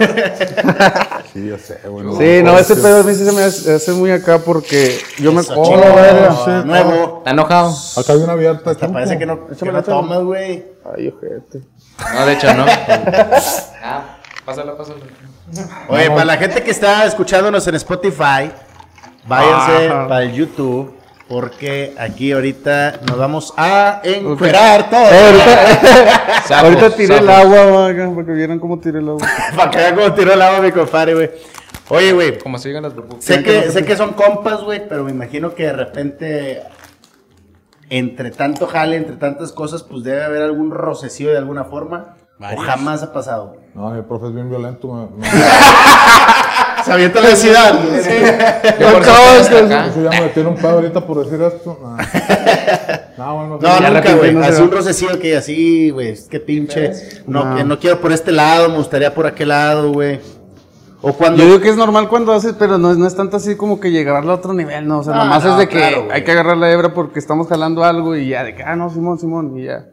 [1.34, 2.06] Sí, ya sé, güey.
[2.18, 5.32] Sí, no, ese pedo a mí sí se me hace hace muy acá porque yo
[5.32, 6.36] me verga.
[6.46, 7.20] sí, nuevo.
[7.20, 7.76] ¿Está enojado?
[7.98, 8.72] Acá hay una abierta.
[8.72, 10.02] Hasta parece que no, que no la toma.
[10.02, 10.66] tomas, güey.
[10.96, 11.62] Ay, ojete.
[12.14, 12.66] No, de hecho no.
[13.84, 14.18] ah,
[14.56, 15.00] pásalo, pásalo.
[15.90, 18.52] Oye, para la gente que está escuchándonos en Spotify,
[19.28, 20.08] váyanse Ajá.
[20.08, 20.96] para el YouTube,
[21.28, 25.02] porque aquí ahorita nos vamos a encuerar todo.
[25.02, 29.28] Eh, ahorita, Sapos, ahorita tiré el agua, vaga, para que vieran cómo tiré el agua.
[29.56, 31.32] Para que vean cómo tiró el agua mi compadre, güey.
[31.90, 33.24] Oye, güey, Como se llegan las burbujas.
[33.26, 36.64] sé que, sé que son compas, güey, pero me imagino que de repente,
[37.90, 42.16] entre tanto jale, entre tantas cosas, pues debe haber algún rocecillo de alguna forma.
[42.42, 43.56] ¿O jamás ha pasado?
[43.76, 44.88] No, mi profe es bien violento.
[44.92, 45.28] Me, me-
[46.86, 47.80] Se avienta la ciudad.
[48.80, 51.78] Yo por eso ya me tiene un pedo ahorita por decir esto.
[51.80, 51.98] No,
[53.18, 53.84] no bueno, No, sí.
[53.84, 54.34] nunca, güey.
[54.34, 56.10] no un rocecillo que así, güey.
[56.10, 56.92] Es que pinche.
[57.28, 57.56] No, No.
[57.56, 60.20] que no quiero por este lado, me gustaría por aquel lado, güey.
[61.04, 61.38] O cuando.
[61.40, 63.80] Yo digo que es normal cuando haces, pero no es, no es tanto así como
[63.80, 65.00] que llegar a otro nivel, no.
[65.00, 67.20] O sea, Ah, nomás no, es de que claro, hay que agarrar la hebra porque
[67.20, 69.86] estamos jalando algo y ya, de que, ah, no, Simón, Simón, y ya.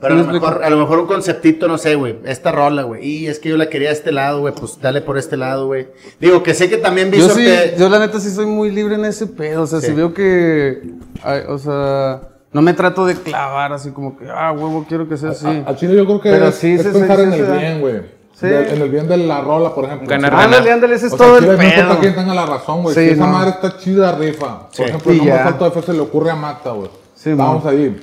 [0.00, 2.16] Pero a ¿Sí lo, me mejor, a lo mejor un conceptito, no sé, güey.
[2.24, 3.04] Esta rola, güey.
[3.04, 4.54] Y es que yo la quería a este lado, güey.
[4.54, 5.88] Pues dale por este lado, güey.
[6.20, 7.46] Digo, que sé que también Yo Visor sí,
[7.76, 9.62] yo la neta sí soy muy libre en ese pedo.
[9.62, 9.86] O sea, Sí.
[9.88, 10.82] si veo que,
[11.24, 12.20] ay, o sea,
[12.52, 15.46] no me trato de clavar así como que, ah, huevo, quiero que sea así.
[15.46, 17.38] A- Al chile yo creo que Pero es, sí, es sí, pensar sí, en sí,
[17.40, 17.52] el sí.
[17.52, 18.18] bien, güey.
[18.38, 18.46] Sí.
[18.46, 20.06] De- En el bien de la rola, por ejemplo.
[20.06, 22.00] Ganar, sea, Ándale, ándale, ese es o sea, todo al el chile no importa pedo.
[22.00, 22.94] quién tenga la razón, güey.
[22.94, 23.32] Sí, si esa no.
[23.32, 24.68] madre está chida, rifa.
[24.76, 25.42] Por ejemplo, Y como ya.
[25.42, 26.88] salto de fe se le ocurre a Mata, güey.
[27.16, 27.60] Sí, man.
[27.66, 28.00] ahí.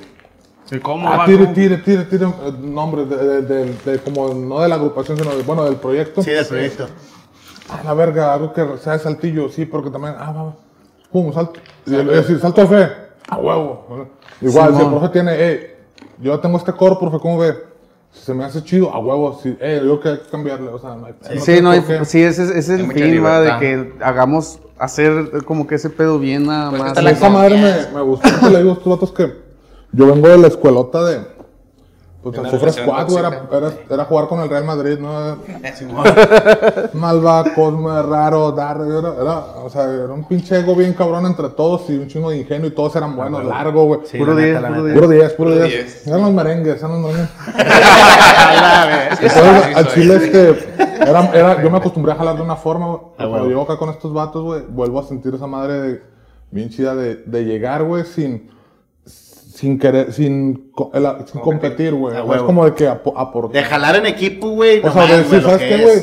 [0.68, 1.26] Sí, ¿cómo Ah, va?
[1.26, 5.16] tire, tire, tire, tire, eh, nombre de, de, de- de- como no de la agrupación,
[5.16, 6.22] sino de, bueno, del proyecto.
[6.22, 6.86] Sí, del proyecto.
[7.68, 10.56] Ah, la verga, algo que sea de saltillo, sí, porque también, ah, va, va.
[11.12, 11.60] pum, salto.
[11.86, 12.92] Y le voy a decir, salto de fe,
[13.28, 14.08] a huevo.
[14.40, 14.98] Igual, si el Simón.
[14.98, 15.66] profe tiene, hey,
[16.20, 17.54] yo tengo este coro, profe, ¿cómo ve?
[18.12, 20.78] Si se me hace chido, a huevo, sí, hey, yo que hay que cambiarle, o
[20.78, 22.04] sea, no hay Sí, no, hay, por qué.
[22.06, 25.76] sí, ese es, ese es Hay el fin, va, de que hagamos, hacer como que
[25.76, 26.98] ese pedo bien nada Pues más.
[26.98, 29.45] esa madre me, me gustó, que le digo a estos vatos que
[29.92, 31.20] yo vengo de la escuelota de,
[32.22, 34.64] pues, De el una Sufre relación Squad, güey, era, era, era jugar con el Real
[34.64, 35.38] Madrid, ¿no?
[36.94, 41.48] Malva, Cosme, Raro, Dar, era, era, o sea, era un pinche ego bien cabrón entre
[41.50, 44.00] todos y un chingo de ingenio y todos eran buenos, largo, güey.
[44.04, 44.86] Sí, Puro la neta, diez, la puro neta.
[44.86, 44.96] diez.
[44.98, 45.72] Puro 10, puro Puro 10.
[45.72, 46.06] diez.
[46.06, 47.30] Eran los merengues, eran los merengues.
[49.20, 50.48] Entonces, sí, al chile este,
[51.08, 53.00] era, era, yo me acostumbré a jalar de una forma, güey.
[53.16, 56.02] Cuando llego acá con estos vatos, güey, vuelvo a sentir esa madre de-
[56.50, 58.50] bien chida de, de llegar, güey, sin,
[59.56, 62.14] sin querer, sin, co- el- sin competir, güey.
[62.16, 63.52] Es como de que apo- aportar.
[63.62, 64.84] De jalar en equipo, güey.
[64.86, 65.96] O sea, de decir, ¿sabes qué, güey?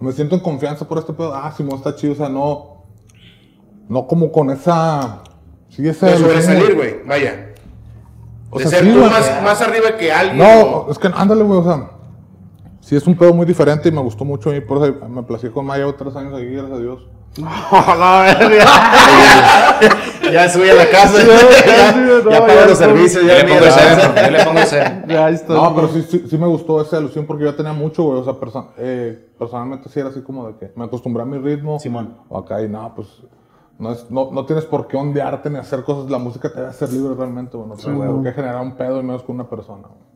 [0.00, 1.32] Me siento en confianza por este pedo.
[1.32, 2.82] Ah, Simón está chido, o sea, no.
[3.88, 5.22] No como con esa.
[5.68, 6.06] Sí, ese.
[6.06, 7.54] De sobresalir, güey, vaya.
[8.50, 10.38] O de sea, ser sí, tú más arriba que alguien.
[10.38, 11.88] No, es que ándale, güey, o sea.
[12.80, 14.60] Sí, es un pedo muy diferente y me gustó mucho a mí.
[14.60, 17.06] Por eso me plací con Maya otros años aquí, gracias a Dios.
[20.32, 21.18] Ya subí a la casa.
[21.26, 23.22] ya, ya pago los servicios.
[23.22, 24.90] Yo Ya le pongo la cero, yo le pongo cero.
[25.08, 25.54] Ya está.
[25.54, 28.20] No, pero sí, sí, sí me gustó esa alusión porque yo tenía mucho, güey.
[28.20, 31.38] O sea, perso- eh, personalmente sí era así como de que me acostumbré a mi
[31.38, 31.78] ritmo.
[31.78, 32.16] Simón.
[32.28, 33.08] O acá y nada, pues.
[33.78, 36.10] No, es, no, no tienes por qué ondearte ni hacer cosas.
[36.10, 37.68] La música te debe hacer libre realmente, güey.
[37.68, 37.76] No
[38.14, 40.12] por qué generar un pedo y menos con una persona, güey.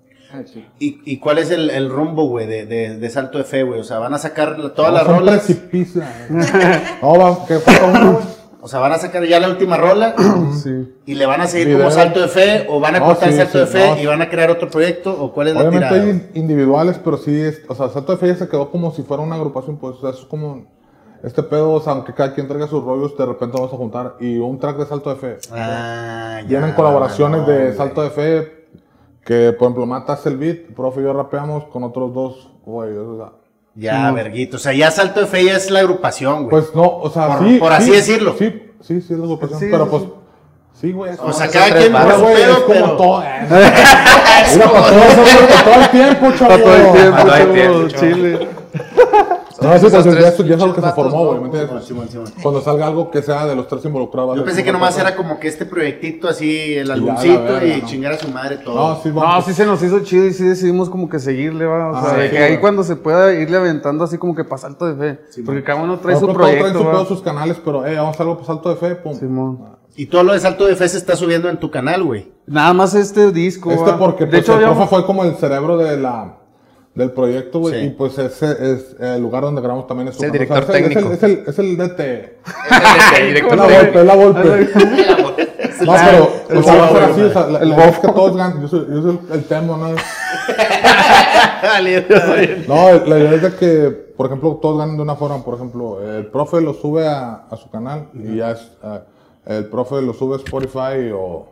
[0.79, 3.81] ¿Y, ¿Y cuál es el, el rumbo, güey, de, de, de Salto de Fe, güey?
[3.81, 5.49] O sea, van a sacar todas las rolas.
[7.03, 8.17] no, va, que güey.
[8.63, 10.15] O sea, van a sacar ya la última rola
[10.63, 10.93] Sí.
[11.07, 11.81] y le van a seguir Video.
[11.83, 14.03] como Salto de Fe o van a No, cortar sí, Salto sí, de Fe no.
[14.03, 16.03] y van a crear otro proyecto o cuál es la Obviamente tirada.
[16.03, 16.17] hay güey?
[16.35, 19.03] in- individuales, pero sí, es, o sea, Salto de Fe ya se quedó como si
[19.03, 20.67] fuera una agrupación, pues, o sea, es como
[21.23, 24.17] este pedo, o sea, aunque cada quien traiga sus rollos, de repente vamos a juntar
[24.19, 25.37] y un track de Salto de Fe.
[25.53, 26.49] Ah, ya.
[26.49, 27.73] Vienen colaboraciones no, de.
[27.75, 28.56] Salto de Fe,
[29.27, 32.97] que por ejemplo Mata hace el beat, profe y yo rapeamos con otros dos, güey,
[32.97, 33.33] o sea,
[33.75, 34.57] Ya, verguito.
[34.57, 36.49] O sea, ya Salto de Fe ya es la agrupación, güey.
[36.51, 37.59] pues no, o sea, Por- sí.
[37.59, 38.35] por así sí, decirlo.
[38.39, 38.51] Sí,
[38.81, 40.03] sí, sí es la agrupación, Sí, pero sí, pues,
[40.81, 40.93] sí.
[40.93, 41.13] güey.
[41.13, 42.97] es o como- sea, cada quien su güey, es como pero...
[42.97, 43.47] todo, eh.
[44.55, 46.49] Mira, para todo, eso, todo el tiempo, chavo.
[46.51, 47.89] Para todo el tiempo, todo el tiempo.
[47.99, 48.49] Chile.
[49.61, 51.93] No, sí, pues ya, eso ya es algo que se formó, güey, ¿me entiendes?
[52.43, 54.37] Cuando salga algo que sea de los tres involucrados.
[54.37, 57.87] Yo pensé que nomás era como que este proyectito así, el álbumcito verga, y ¿no?
[57.87, 58.75] chingar a su madre todo.
[58.75, 59.45] No, sí, No, vamos.
[59.47, 61.91] sí se nos hizo chido y sí decidimos como que seguirle, va.
[61.93, 64.93] O Ah, sea, que ahí cuando se pueda irle aventando así como que para salto
[64.93, 65.43] de fe.
[65.45, 68.23] porque cada uno trae su traen proyecto, pedo, sus canales, pero, eh, vamos a hacer
[68.23, 69.15] algo por salto de fe, pum.
[69.19, 69.77] Simón.
[69.99, 72.31] Y todo lo de Salto de Fe se está subiendo en tu canal, güey.
[72.47, 75.79] Nada más este disco, Este porque, de pues, hecho, el profe fue como el cerebro
[75.79, 76.37] de la,
[76.97, 77.87] del proyecto, güey, Sí.
[77.87, 80.09] y pues ese es el lugar donde grabamos también.
[80.09, 81.13] Es, el director es el- técnico.
[81.13, 82.01] Es el, es el, es el DT.
[83.21, 84.15] El director Es la golpe, es la
[85.23, 85.49] golpe.
[85.85, 87.99] No, pero, el o sea, va a ser Bauer, así, o sea, la- el voz
[87.99, 89.89] que todos ganan, yo soy, yo soy el, el tema, ¿no?
[92.69, 95.45] No, la idea es de que, por ejemplo, todos ganan de una forma.
[95.45, 98.71] Por ejemplo, el profe lo sube a, a su canal y ya es.
[98.83, 99.01] eh,
[99.47, 101.47] el profe lo sube a Spotify o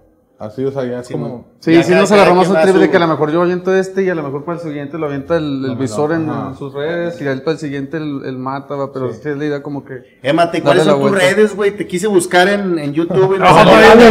[0.47, 1.47] así, o sea, ya es como.
[1.61, 3.09] Sí, Ya sí cada- nos cada agarramos quien un trip su- de que a lo
[3.09, 5.63] mejor yo aviento este y a lo mejor para el siguiente lo avienta el, el
[5.63, 8.75] No, visor no, en, sus redes y a él para el siguiente el, el mata,
[8.77, 8.93] va.
[8.93, 9.21] Pero sí.
[9.29, 10.19] es la idea como que.
[10.23, 11.71] Émate, ¿cuáles la son tus redes, güey?
[11.77, 14.05] Te quise buscar en, en YouTube y me No, salió, sale,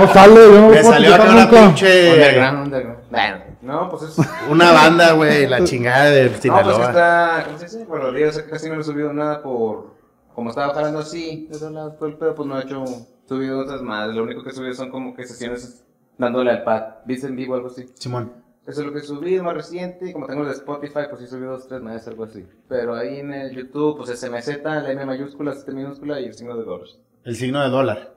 [0.00, 2.12] no sale, yo no me salió acá una pinche...
[2.12, 2.98] Underground, underground.
[3.10, 4.18] Bueno, no, pues es.
[4.50, 6.84] Una banda, güey, la chingada de No, pues Sinaloa.
[6.86, 7.42] está.
[7.46, 7.84] ¿Cómo se dice?
[7.88, 8.06] Bueno,
[8.50, 9.94] casi no he subido nada por.
[10.34, 12.84] Como estaba jalando así, de lados, todo el pedo, pues no he hecho.
[13.26, 14.14] Subido otras más.
[14.14, 15.84] Lo único que he subido son como que sesiones
[16.18, 16.82] dándole al pad.
[17.06, 17.86] Beats en vivo, algo así.
[17.94, 18.32] Simón.
[18.66, 20.10] Eso es lo que subí, más reciente.
[20.12, 22.46] Como tengo el de Spotify, pues sí subí dos, tres meses, algo así.
[22.68, 26.34] Pero ahí en el YouTube, pues es MZ, la M mayúscula, C minúscula y el
[26.34, 26.98] signo de dólares.
[27.24, 28.14] El signo de dólar.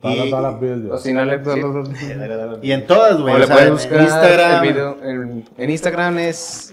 [0.00, 0.30] Dale, Y-
[0.60, 1.60] Bill, O si no le sí.
[2.62, 3.40] Y en todas, güey.
[3.42, 4.62] O sea, en Instagram.
[4.64, 6.72] el video- en, en Instagram es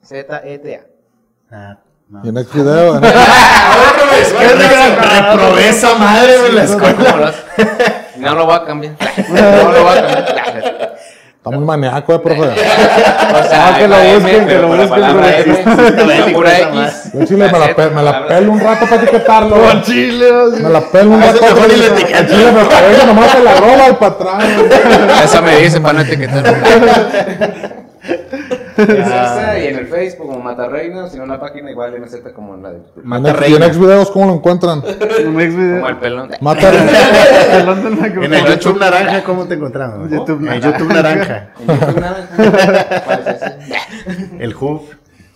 [0.00, 0.86] E-M-E-X-Z-E-T-A.
[1.50, 1.78] Ah,
[2.10, 2.20] no.
[2.24, 3.02] Y en X video, en-
[5.02, 7.32] Reprobé esa madre en la escuela.
[8.18, 8.94] No lo voy a cambiar.
[9.28, 10.96] No lo voy a cambiar.
[11.36, 12.42] está muy maníaco, eh, profe.
[12.48, 17.12] O sea, Ah, que lo busquen, que lo con la busquen, pura X.
[17.14, 19.56] Yo Chile me la, pe- me la pelo un rato para etiquetarlo.
[19.56, 19.82] güey.
[19.82, 20.26] Chile,
[20.60, 22.28] Me la pelo un rato para etiquetarlo.
[22.28, 24.44] Chile me parece nomás la roba y para atrás.
[25.24, 26.44] Eso me dicen para no etiquetar.
[28.82, 32.16] Esa, y en el Facebook como Mata Reina, si no en la página igual MZ
[32.34, 33.02] como en la de YouTube.
[33.04, 33.66] Mata En X- y en reina.
[33.66, 34.82] X videos, ¿cómo lo encuentran?
[35.26, 35.76] Un ex video.
[35.76, 36.30] Como el pelón.
[36.40, 36.70] Mata
[37.52, 38.24] Pelón del micrófono.
[38.24, 40.10] En el YouTube Naranja, ¿cómo te encontramos?
[40.10, 41.48] YouTube En YouTube Naranja.
[41.60, 42.28] En YouTube nada.
[43.04, 44.28] ¿Cuál es ese?
[44.44, 44.82] El Hoof.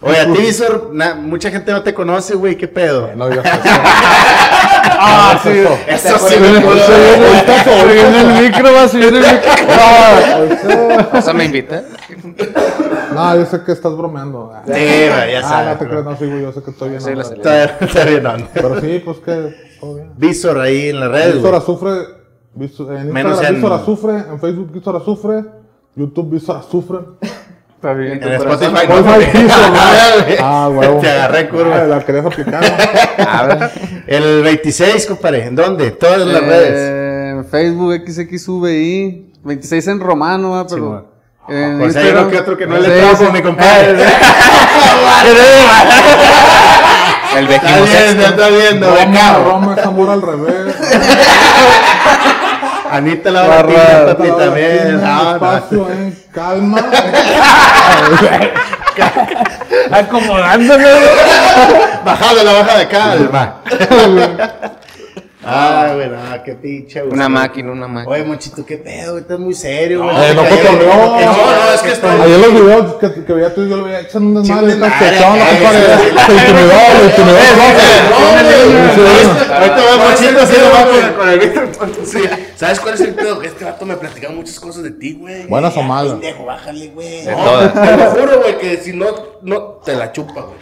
[0.05, 2.57] Oye, a ti, Visor, mucha gente no te conoce, güey.
[2.57, 3.11] ¿Qué pedo?
[3.15, 3.81] No digas eso.
[5.05, 5.51] Ah, sí.
[5.87, 6.61] Eso sí ¿Te me.
[6.61, 9.53] Se viene el micro, va, se viene el micro.
[9.69, 11.83] Ah, ¿Eso me invita?
[13.15, 14.51] No, yo sé que estás bromeando.
[14.55, 15.79] Ah, Sí, güey, ya Ah, no sabes.
[15.79, 17.01] te creas, no, sí, güey, yo sé que estoy bien.
[17.01, 17.25] Sí, lo ¿no?
[17.25, 17.35] sé.
[17.35, 18.33] Está, está bien, ¿no?
[18.55, 20.13] Pero sí, pues que todo bien.
[20.17, 21.35] Visor ahí en las redes.
[21.35, 21.63] Víctor güey.
[21.63, 21.91] Azufre,
[22.55, 25.45] Víctor- en Menos Instagram en- Víctor Azufre, en Facebook Víctor Azufre,
[25.97, 26.99] YouTube Víctor Azufre.
[27.75, 28.23] Está bien.
[28.23, 28.87] En Spotify.
[30.41, 31.01] Ah, Ah, huevo.
[31.01, 31.81] Te agarré en curva.
[31.83, 32.63] Ah, La querías aplicar.
[33.19, 33.71] A ver.
[34.07, 35.47] El 26, compadre.
[35.47, 35.91] ¿En dónde?
[35.91, 36.71] Todas las redes.
[36.75, 41.12] Eh, Facebook, XXVI, 26 en romano, ah, Sí, pero.
[41.49, 43.33] En Pues hay uno que otro que no Sí, le trajo, sí.
[43.33, 43.93] mi compadre.
[47.37, 48.27] El Está vecino sexto.
[48.27, 48.87] está viendo.
[48.95, 49.45] Roma, carro.
[49.45, 50.75] Roma es amor al revés.
[52.91, 54.07] Anita la Barra.
[54.17, 54.79] Papi, también.
[54.83, 55.33] tiene No, no.
[55.35, 56.79] espacio en calma.
[59.91, 60.85] Acomodándome.
[62.05, 63.55] Bajada la baja de calma.
[65.45, 67.01] Ay, güey, no, qué pinche.
[67.01, 67.13] güey.
[67.13, 68.15] Una máquina, una máquina.
[68.15, 70.15] Oye, Monchito, qué pedo, güey, estás muy serio, güey.
[70.35, 70.43] No.
[70.43, 72.11] No, no, es que estoy.
[72.21, 74.73] Ayer los videos que, que veía tú y yo lo veía echan un desmadre.
[74.73, 75.83] Sí, un Están desmadre, echaban la eh, compadre.
[76.27, 77.39] Se intimidó, lo intimidó.
[78.11, 81.69] No, Ahorita va Monchito haciendo va con- el Víctor.
[82.05, 82.19] Sí,
[82.57, 83.39] ¿Sabes cuál es el pedo?
[83.41, 85.47] Que este vato me platicaba muchas cosas de ti, güey.
[85.47, 86.13] Buenas o malas.
[86.13, 87.25] Pendejo, bájale, güey.
[87.25, 87.33] Te
[87.97, 89.07] lo juro, güey, que si no,
[89.43, 90.57] no te la chupa, güey.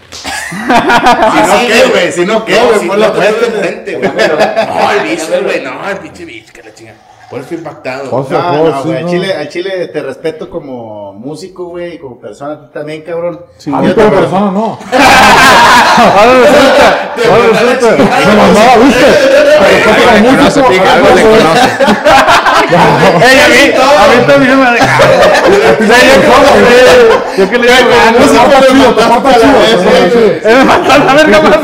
[0.51, 2.13] Si no, ¿qué, güey?
[2.13, 2.87] Si no, ¿qué, No, güey?
[2.89, 3.51] no la te frente.
[3.51, 4.11] de frente, güey.
[4.11, 6.95] No, el bicho, güey, no, el pinche bicho, que la chinga.
[7.31, 8.11] Por eso estoy impactado.
[8.11, 8.41] Por güey.
[8.41, 8.53] eso.
[8.53, 8.99] No, no, sí, güey.
[8.99, 9.07] Al.
[9.09, 13.41] Chile, al Chile te respeto como músico, güey, y como persona, tú también, cabrón.
[13.73, 14.79] A mí Yo como persona no.
[15.97, 16.87] Ahora resulta.
[17.31, 17.89] Ahora resulta.
[18.37, 19.07] Mandaba, ¿viste?
[22.71, 24.73] Ey, a mí, a mí también me ha
[27.37, 28.89] yo que- le digo, "Ah, músico, le te chido,
[30.45, 31.59] eh, me falta la verga más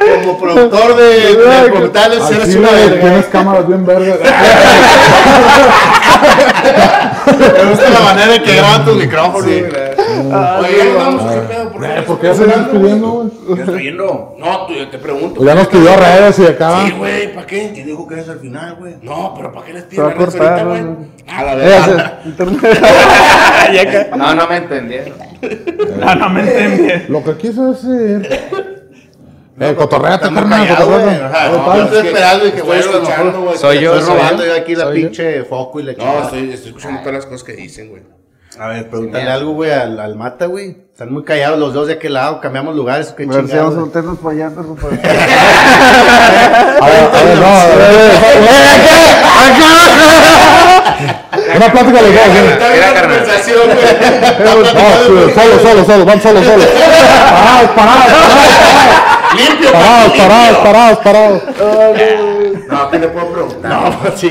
[0.00, 3.00] Como productor de, de documentales, Al eres una verga.
[3.00, 4.18] tienes cámaras bien vergas.
[7.38, 9.60] Me gusta la manera en que graban tus micrófonos, güey.
[9.62, 11.70] Oye, ya vamos, ¿qué pedo?
[11.72, 12.02] ¿Por qué?
[12.02, 13.64] ¿Por qué ya se están pidiendo, güey?
[13.64, 14.36] ¿Qué yendo?
[14.38, 15.34] No, tú, yo te pregunto.
[15.36, 16.82] Pues ya nos pidió redes y acá.
[16.86, 17.70] Sí, güey, ¿para qué?
[17.74, 18.94] ¿Quién dijo que eres al final, güey?
[19.02, 20.70] No, pero ¿para qué les piden a redes ahorita, ¿no?
[20.70, 20.82] güey?
[21.28, 22.18] A la verdad.
[24.16, 25.14] No, no me entendieron.
[26.00, 27.04] No, no me entendí.
[27.08, 28.69] Lo que quiso decir.
[29.62, 30.74] Eh, cotorreate, carnal, güey.
[30.76, 31.20] cotorreate.
[31.58, 33.58] No, estoy esperando y que güey, lo escuchando, güey.
[33.58, 34.54] Soy yo, Estoy robando yo.
[34.54, 36.22] aquí la pinche foco y la No, chingada.
[36.24, 38.02] estoy, estoy escuchando todas las cosas que dicen, güey.
[38.58, 40.76] A ver, pregúntale algo, güey, al, al mata, güey.
[40.92, 43.50] Están muy callados los dos de aquel lado, cambiamos lugares, qué chingados.
[43.52, 44.92] vamos a meternos para allá, pero pues.
[45.04, 48.10] A ver, a ver, no, a ver.
[51.56, 52.48] Una plática dos, ¿eh?
[52.52, 53.78] Está bien la conversación, güey.
[54.44, 54.50] No,
[55.34, 56.64] solo, solo, solo, van solo, solo.
[57.30, 58.34] Parados, parados, parados,
[59.36, 61.42] Limpio, parados, parados, parados, parados.
[62.68, 63.70] No, ¿qué le puedo preguntar?
[63.70, 64.30] No, pues sí.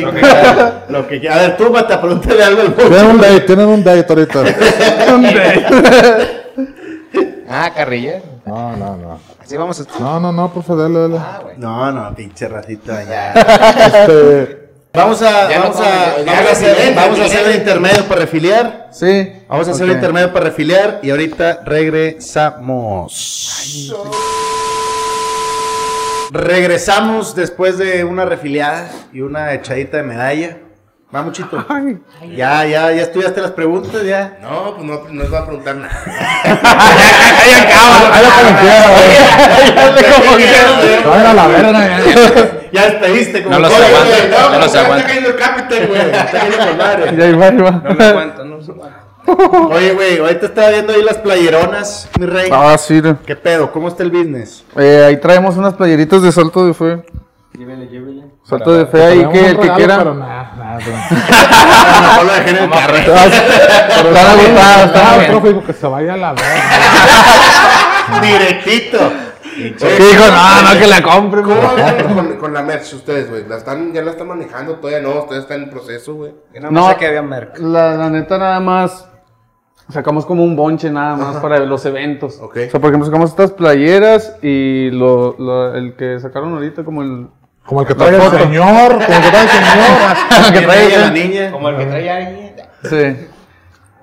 [0.90, 1.38] Lo que quieras.
[1.38, 4.44] A ver, tú, mata, pregúntale algo al Tienen un date, tienen un date ahorita.
[7.52, 8.22] Ah, carrilla.
[8.46, 9.20] No, no, no.
[9.42, 10.00] Así vamos a.
[10.00, 11.20] No, no, no, por favor, dale, dale.
[11.58, 13.32] No, no, pinche racita, ya.
[13.34, 17.42] Este, Vamos a, Ya no vamos a, comen, ya vamos a no hacer, vamos a
[17.42, 18.88] el intermedio para refiliar.
[18.92, 19.32] Sí.
[19.48, 23.14] Vamos a hacer el intermedio para refiliar y ahorita regresamos.
[26.32, 30.58] Regresamos después de una refiliada y una echadita de medalla.
[31.12, 31.66] Vamos, Chito.
[32.36, 34.38] Ya, ya, ya estudiaste las preguntas, ya.
[34.44, 36.04] No, pues no, no os va a preguntar nada.
[38.14, 38.58] Hágalo como
[40.38, 40.94] quiera, güey.
[41.04, 42.00] Hágalo a la verga, ya.
[42.72, 43.82] Ya despediste como No los güey,
[44.30, 45.08] No, No los está aguanto.
[45.08, 46.00] cayendo el capitán, güey.
[46.02, 47.16] Está cayendo con madre.
[47.18, 47.72] Y ahí va, ahí va.
[47.72, 48.99] No me aguanto, no aguanto.
[49.72, 52.50] Oye, güey, ahorita estaba viendo ahí las playeronas, mi rey.
[52.52, 53.02] Ah, sí.
[53.02, 53.18] no.
[53.26, 53.72] ¿Qué pedo?
[53.72, 54.64] ¿Cómo está el business?
[54.78, 57.04] Eh, ahí traemos unas playeritas de salto de fe.
[57.58, 58.24] Llévele, llévele.
[58.44, 59.98] Salto de fe ahí, que el que quiera.
[59.98, 60.80] Pero nada, nada.
[62.02, 62.96] Mejor lo dejé en el carro.
[62.96, 63.18] Están
[64.28, 65.64] agotadas, están Ah, el agotadas.
[65.66, 68.22] que se vaya a la verga.
[68.22, 68.98] Directito.
[69.60, 69.74] Que
[70.04, 71.76] dijo, no, no, que la compre, ¿Cómo güey.
[71.84, 73.46] van con, con la merch ustedes, güey?
[73.46, 74.76] ¿La están, ¿Ya la están manejando?
[74.76, 76.32] Todavía no, ustedes están en proceso, güey.
[76.62, 76.90] No, No.
[76.90, 77.56] sé que había merca.
[77.60, 79.06] La, la neta, nada más.
[79.90, 82.40] Sacamos como un bonche nada más para los eventos.
[82.40, 82.58] Ok.
[82.68, 87.02] O sea, por ejemplo, sacamos estas playeras y lo, lo- el que sacaron ahorita, como
[87.02, 87.28] el.
[87.66, 90.54] Como el que trae el señor, como el que trae el señor.
[90.54, 91.52] que trae la el- niña.
[91.52, 92.56] Como el que traía ahí.
[92.84, 93.28] Sí.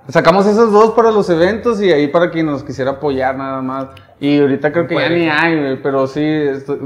[0.09, 3.89] Sacamos esos dos para los eventos y ahí para quien nos quisiera apoyar nada más.
[4.21, 6.79] Y ahorita creo que ya ni hay, pero sí, esto-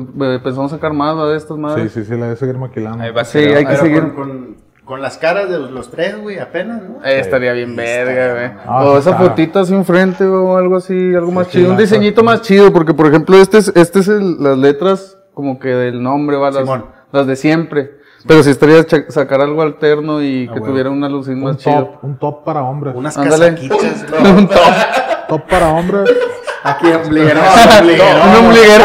[0.42, 1.92] pensamos sacar más de estas Sí, madres.
[1.92, 3.02] sí, sí, la de seguir maquilando.
[3.04, 4.00] Ahí va a Sí, hay que seguir.
[4.00, 4.56] con, con,
[4.90, 6.96] con las caras de los, los tres, güey, apenas, ¿no?
[7.04, 8.50] Eh, estaría bien verga, güey.
[8.66, 11.70] Ah, o esa fotita así enfrente o algo así, algo más sí, chido.
[11.70, 15.60] Un diseñito más chido, porque por ejemplo, este es, este es el- las letras como
[15.60, 16.50] que del nombre, ¿va?
[16.50, 16.68] Las,
[17.12, 18.00] las de siempre.
[18.26, 21.84] Pero si estaría sacar algo alterno y que tuviera una Un más chido.
[21.84, 22.92] top, un top para hombres.
[22.96, 23.50] Unas Ándale.
[23.54, 24.06] casaquitas.
[24.36, 24.58] un top.
[25.28, 26.10] top para hombres.
[26.64, 28.84] Aquí, ombliguera, va, una ombliguera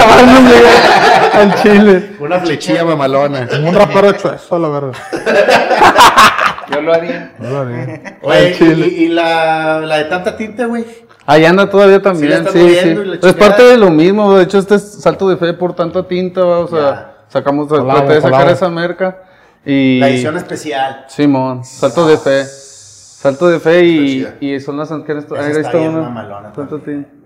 [1.41, 2.15] al chile.
[2.19, 3.47] Una flechilla mamalona.
[3.63, 4.93] Un rapero hecho eso, la verdad.
[6.71, 7.33] Yo lo haría.
[7.39, 8.17] No lo haría.
[8.21, 10.85] Oye, y, y la, la de tanta tinta, güey.
[11.27, 12.95] Ahí anda todavía Sí, también, sí, sí.
[12.95, 16.07] la Es parte de lo mismo, de hecho este es salto de fe por tanta
[16.07, 16.59] tinta, ¿va?
[16.59, 17.13] o sea, Ya.
[17.29, 19.23] sacamos, Colabo, traté de sacar esa merca
[19.65, 19.99] y...
[19.99, 21.05] La edición especial.
[21.07, 22.43] Simón, salto de fe.
[22.45, 27.05] Salto de fe y, y son las que mamalona Salto también.
[27.05, 27.24] tinta.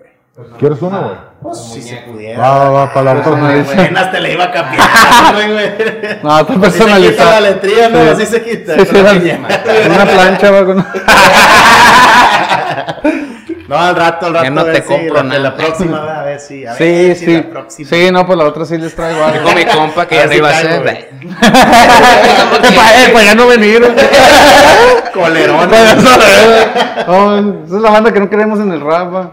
[0.57, 1.15] ¿Quieres una, güey?
[1.41, 2.39] Pues si se pudiera.
[2.39, 3.61] Va, va, va, para la otra.
[3.61, 4.83] Apenas te la iba a cambiar,
[5.51, 5.69] güey.
[6.23, 7.41] No, está Así se quita la personalizada.
[7.41, 8.03] letría, ¿no?
[8.03, 8.09] Sí.
[8.09, 8.73] Así se quita.
[9.89, 10.85] Una plancha va con.
[13.69, 14.43] No, al rato, al rato.
[14.45, 15.39] Ya no te compro la, nada.
[15.39, 16.65] La próxima, a ver si.
[16.65, 17.33] A Sí, ver si sí.
[17.35, 17.89] La próxima.
[17.89, 19.39] Sí, no, pues la otra sí les traigo algo.
[19.39, 21.09] Dijo mi compa que ya no iba a ser.
[22.69, 23.81] Eh, para ya no venir.
[25.13, 25.69] Colerón.
[25.69, 27.07] Para ya no venir.
[27.07, 29.13] No, esa es la banda que no queremos en el rap.
[29.13, 29.31] va.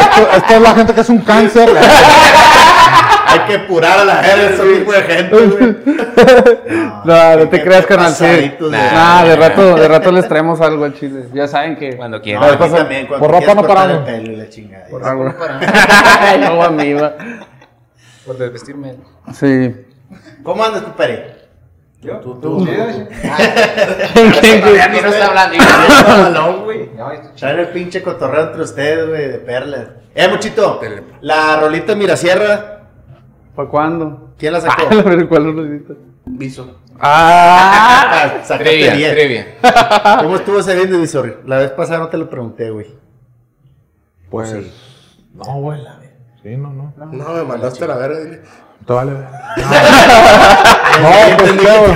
[0.00, 1.68] Esto- Esta es la gente que es un cáncer.
[3.32, 5.76] Hay que purar a la gente, ese tipo de gente, güey.
[7.04, 8.12] No, no te Qué- creas, qué canal.
[8.12, 8.24] Sí.
[8.24, 11.24] de- Nah, de rato, de rato les traemos algo al chile.
[11.32, 11.96] Ya saben que.
[11.96, 12.40] Cuando No, quiera.
[12.46, 13.98] a mí también, cuando por ropa no paramos.
[13.98, 14.86] el pelo y la chingada.
[15.04, 15.24] Algo.
[16.40, 17.14] no, a mí, va.
[18.26, 18.96] Por desvestirme.
[19.32, 19.74] Sí.
[20.42, 21.36] ¿Cómo andas, tu pere?
[22.02, 22.16] ¿Yo?
[22.20, 22.64] Tú, tú.
[22.64, 26.62] ¿Quién, no está hablando.
[26.64, 26.90] güey.
[26.96, 29.86] No, Traen el pinche cotorreo entre ustedes, güey, de perlas.
[30.14, 30.80] Eh, muchito,
[31.20, 32.79] la rolita Mirasierra,
[33.54, 34.30] ¿Para cuándo?
[34.38, 34.94] ¿quién la Ah, sacó?
[34.94, 35.94] la verdad, ¿cuál rolita?
[36.26, 36.78] Viso.
[37.00, 39.14] Ah, Ah, sacaste Trivia, bien.
[39.14, 39.46] trivia.
[40.22, 41.42] ¿Cómo estuvo ese bien de Visor?
[41.46, 42.86] La vez pasada no te lo pregunté, güey.
[44.30, 44.54] Pues.
[45.34, 45.80] No, güey.
[46.42, 46.92] Sí, no, no.
[46.96, 48.20] No, me mandaste a la verga.
[48.20, 48.42] dile.
[48.86, 49.12] Te vale.
[49.12, 49.26] ver.
[51.00, 51.92] No, pues qué, güey.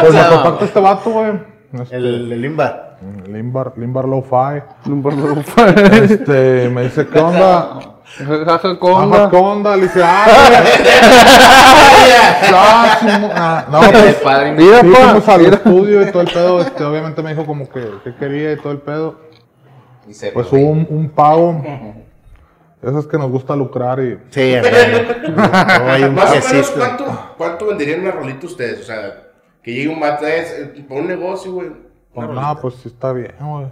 [0.00, 1.32] Pues me contacta este vato, güey.
[1.72, 2.84] Este, El, el Limba.
[3.28, 4.62] Limbar, Limbar Lo-Fi.
[4.86, 5.14] no por
[5.44, 5.78] favor.
[5.94, 7.78] Este, me dice, ¿qué onda?
[8.16, 9.30] Jaja, Ajá, conga.
[9.30, 9.76] ¿qué onda?
[9.76, 10.26] Le dice, ah,
[13.34, 14.52] ah, no, pues, padre.
[14.52, 16.60] Mira, sí, fuimos al estudio y todo el pedo.
[16.60, 19.20] Este, obviamente me dijo como que, que quería y todo el pedo.
[20.08, 21.62] Y se Pues hubo un, un pago.
[22.82, 24.18] Eso es que nos gusta lucrar y.
[24.30, 26.70] Sí, un Más o menos.
[26.70, 28.80] ¿cuánto, ¿cuánto venderían una rolita ustedes?
[28.80, 29.24] O sea,
[29.62, 30.54] que llegue un vato es
[30.88, 31.87] para un negocio, güey.
[32.26, 33.66] Pues, no, pues sí está bien, güey.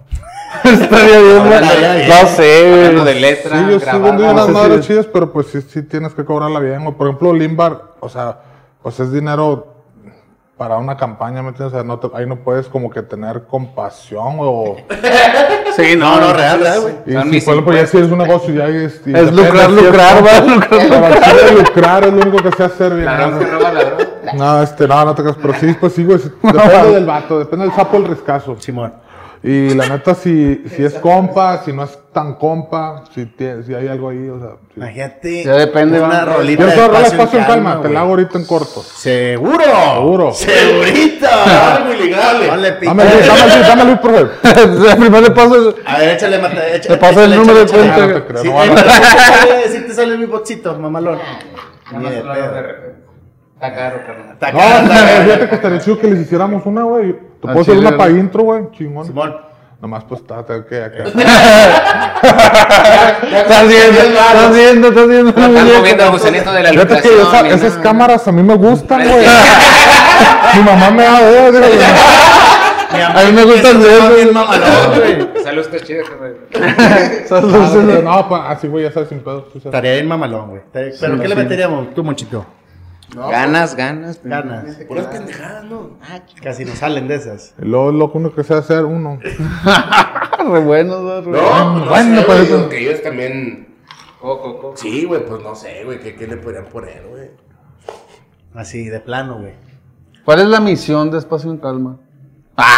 [0.64, 2.08] Estaría bien, güey.
[2.08, 3.14] No sé, Hablando güey.
[3.14, 4.10] de letra, Sí, yo sí grabada.
[4.10, 6.94] vendí unas madres chidas, pero pues sí, sí tienes que cobrarla bien, güey.
[6.96, 8.38] Por ejemplo, Limbar, o sea,
[8.82, 9.74] pues es dinero
[10.56, 11.74] para una campaña, ¿me entiendes?
[11.74, 14.76] O sea, no te- ahí no puedes como que tener compasión o...
[15.76, 16.94] Sí, No, no, real, real, güey.
[17.06, 19.02] Y Son si, mis por ejemplo, ya si es un negocio, ya es...
[19.04, 22.22] y Es depende lucrar, si es lucrar, va, lucrar, Pero al chile lucrar es lo
[22.22, 23.04] único que sé hacer bien.
[23.04, 23.38] Ladrón ¿no?
[23.40, 24.08] que roba ladrón.
[24.34, 26.18] No, este, no, no te creas, pero sí, pues sí, güey.
[26.42, 28.56] Depende del vato, depende del sapo el riscazo.
[28.60, 28.92] Simón.
[29.42, 33.74] Y la neta, si, si es compa, si no es tan compa, si, tiene, si
[33.74, 34.48] hay algo ahí, o sea.
[34.74, 35.44] Imagínate.
[35.44, 36.34] Ya depende, Una va.
[36.36, 36.62] rolita.
[36.62, 38.82] Yo de te rola espacio espacio en calma, te la hago ahorita en corto.
[38.82, 39.62] ¿Seguro?
[39.94, 40.32] Seguro.
[40.32, 41.26] Segurito.
[41.76, 42.36] Algo ilegal.
[42.82, 44.26] Dame el dame dame el profe.
[44.96, 45.74] Primero le paso.
[45.84, 46.94] A ver, échale, mata, échale.
[46.94, 48.06] Le paso el échale, número de cuenta.
[48.06, 51.18] No te creo, Sí, no va a- te sale- te mi bochito, mamalón.
[51.92, 53.05] Ni de pedo.
[53.56, 54.32] Está caro, carnal.
[54.34, 55.24] Está No, caro, está caro.
[55.24, 57.12] fíjate que estaría chido que les hiciéramos una, güey.
[57.14, 58.20] Te puedo hacer una para güey.
[58.20, 58.70] intro, güey.
[58.72, 59.06] Chingón.
[59.06, 59.36] Simón.
[59.80, 61.04] Nomás pues está, tengo que acá.
[63.36, 65.28] Estás viendo, estás viendo, estás viendo.
[65.30, 69.06] Están moviendo el gusanito de la Fíjate que esa- esas cámaras a mí me gustan,
[69.06, 69.26] güey.
[70.56, 73.04] Mi mamá me da de digo, güey.
[73.04, 74.08] A mí me gustan de eso.
[74.94, 75.28] güey.
[75.44, 76.36] Salud, está chido, carnal.
[77.30, 79.46] Ah, No, pa- así, güey, ya sabes, sin pedo.
[79.54, 80.62] Estaría bien mamalón, güey.
[80.72, 82.46] Pero ¿qué le meteríamos tú, Monchito?
[83.14, 84.20] Ganas, ganas.
[84.22, 84.76] Ganas.
[84.88, 85.98] Puras pendejadas, ¿no?
[86.42, 87.54] Casi nos salen de esas.
[87.58, 89.18] Lo único que sé hacer uno.
[90.38, 93.76] Re güey, re No, pues, no bueno, sé, pues, güey, eso- digo que ellos también...
[94.20, 94.76] Coco, coco.
[94.76, 97.30] Sí, güey, pues no sé, güey, ¿qué, qué le podrían poner, güey?
[98.54, 99.52] Así, de plano, güey.
[100.24, 101.98] ¿Cuál es la misión de Espacio en Calma?
[102.56, 102.72] Vas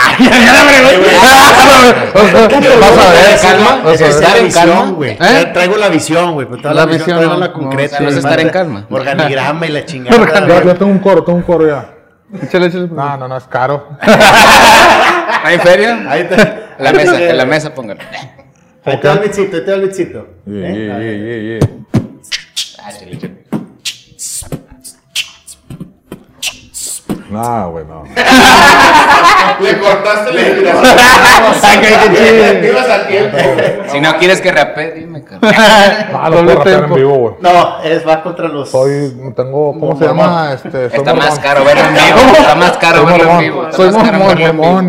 [2.98, 3.82] a ver, calma.
[3.84, 4.90] O sea, Esa es estar la en visión, calma.
[4.92, 5.10] güey.
[5.12, 5.50] ¿Eh?
[5.52, 6.46] Traigo la visión, güey.
[6.48, 8.00] Pero toda La la, visión, no la concreta.
[8.00, 8.24] no es güey.
[8.24, 8.86] estar en calma.
[8.90, 10.64] Organigrama y la Ya, chingada.
[10.64, 11.94] ya tengo un coro, tengo un coro ya.
[12.42, 12.88] Échale, échale.
[12.88, 13.88] No, no, no, es caro.
[15.44, 16.04] ¿Hay feria?
[16.10, 16.36] Ahí te,
[16.78, 17.98] La mesa, en la mesa pongan.
[18.84, 20.26] Ahí te da el bichito, ahí te da el bichito.
[20.46, 20.74] Yeah, ¿Eh?
[20.86, 23.27] yeah, yeah, yeah,
[27.30, 28.04] No, güey, no.
[29.60, 32.64] Le cortaste la inspiración.
[32.64, 33.36] Ibas a tiempo.
[33.88, 36.08] Si no quieres que rapee, dime, carnal.
[36.30, 37.34] No, puedo rapear en vivo, güey.
[37.40, 38.70] No, es va contra los.
[38.70, 40.52] Soy, tengo, ¿cómo se llama?
[40.54, 42.32] Este, Está más caro verlo en vivo.
[42.38, 43.72] Está más caro Soy verlo en vivo.
[43.72, 44.88] Soy mormón, mormón.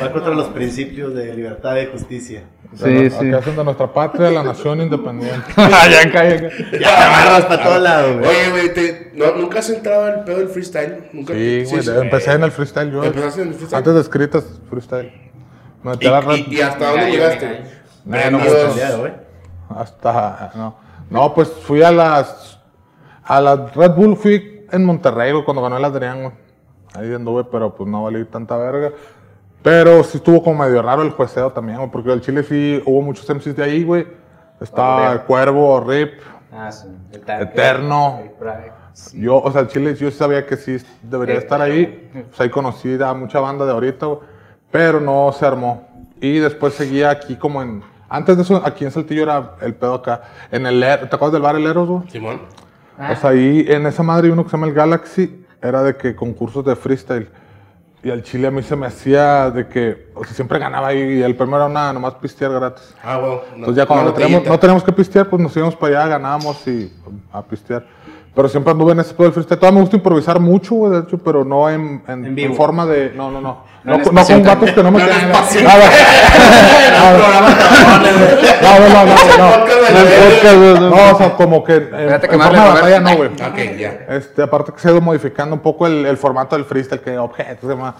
[0.00, 2.42] Va contra los principios de libertad y justicia.
[2.76, 3.32] Sí, sí.
[3.32, 5.46] Hacen de nuestra patria la nación independiente.
[5.56, 6.50] ya cae.
[6.72, 8.28] Ya te amarras para todos lados, güey.
[8.28, 11.08] Oye, güey, ¿no- ¿nunca has entrado al pedo del freestyle?
[11.12, 11.32] ¿Nunca?
[11.32, 13.04] Sí, güey, empecé en el freestyle yo.
[13.04, 13.78] ¿Empezaste en el freestyle?
[13.78, 15.12] Antes de escritas, freestyle.
[15.82, 17.62] Me metí ¿Y, la y, y hasta dónde llegaste?
[18.04, 18.38] No, no,
[19.02, 19.12] hoy.
[19.68, 20.76] Hasta, no.
[21.10, 22.58] No, pues fui a las,
[23.24, 26.32] a la Red Bull, fui en Monterrey, güey, cuando ganó el Adrián, güey.
[26.94, 28.92] Ahí anduve, pero pues no valí tanta verga.
[29.62, 33.02] Pero sí estuvo como medio raro el jueceo también, güey, porque el Chile sí hubo
[33.02, 34.06] muchos MCs de ahí, güey.
[34.60, 36.14] Estaba el Cuervo, Rip,
[36.52, 36.88] Ah, sí.
[37.12, 38.20] Eterno.
[39.12, 42.10] Yo, o sea, el Chile yo sabía que sí debería estar ahí.
[42.28, 44.18] Pues ahí conocí a mucha banda de ahorita, güey,
[44.70, 45.86] pero no se armó.
[46.20, 47.82] Y después seguía aquí como en...
[48.08, 50.22] Antes de eso, aquí en Saltillo era el pedo acá.
[50.50, 50.82] En el...
[50.82, 52.10] Er- ¿Te acuerdas del bar El Eros, güey?
[52.10, 52.40] Simón.
[52.98, 55.96] O sea, ahí en esa madre hay uno que se llama el Galaxy, era de
[55.96, 57.28] que concursos de freestyle.
[58.02, 61.18] Y al Chile a mí se me hacía de que, o sea, siempre ganaba ahí
[61.18, 62.94] y el primero era una, nomás pistear gratis.
[63.02, 63.30] Ah, güey.
[63.30, 66.10] No, Entonces ya cuando no teníamos, no teníamos que pistear, pues nos íbamos para allá,
[66.10, 66.92] ganábamos y
[67.32, 67.84] a pistear.
[68.38, 69.58] Pero siempre anduve en ese pedo del freestyle.
[69.58, 72.86] Todavía me gusta improvisar mucho, güey, de hecho, pero no en, en, En en forma
[72.86, 73.10] de...
[73.12, 73.64] No, no, no.
[73.82, 75.32] No No, no con vatos que no me quedan-.
[75.34, 75.42] Ah,
[78.62, 79.10] No, no, no, no,
[80.78, 80.90] no, no.
[80.90, 83.28] No, o sea, como que en, que forma de batalla no, güey.
[83.30, 84.06] Ok, ya.
[84.08, 87.18] Este, aparte que se ha ido modificando un poco el, el formato del freestyle, que
[87.18, 87.96] objetos y demás.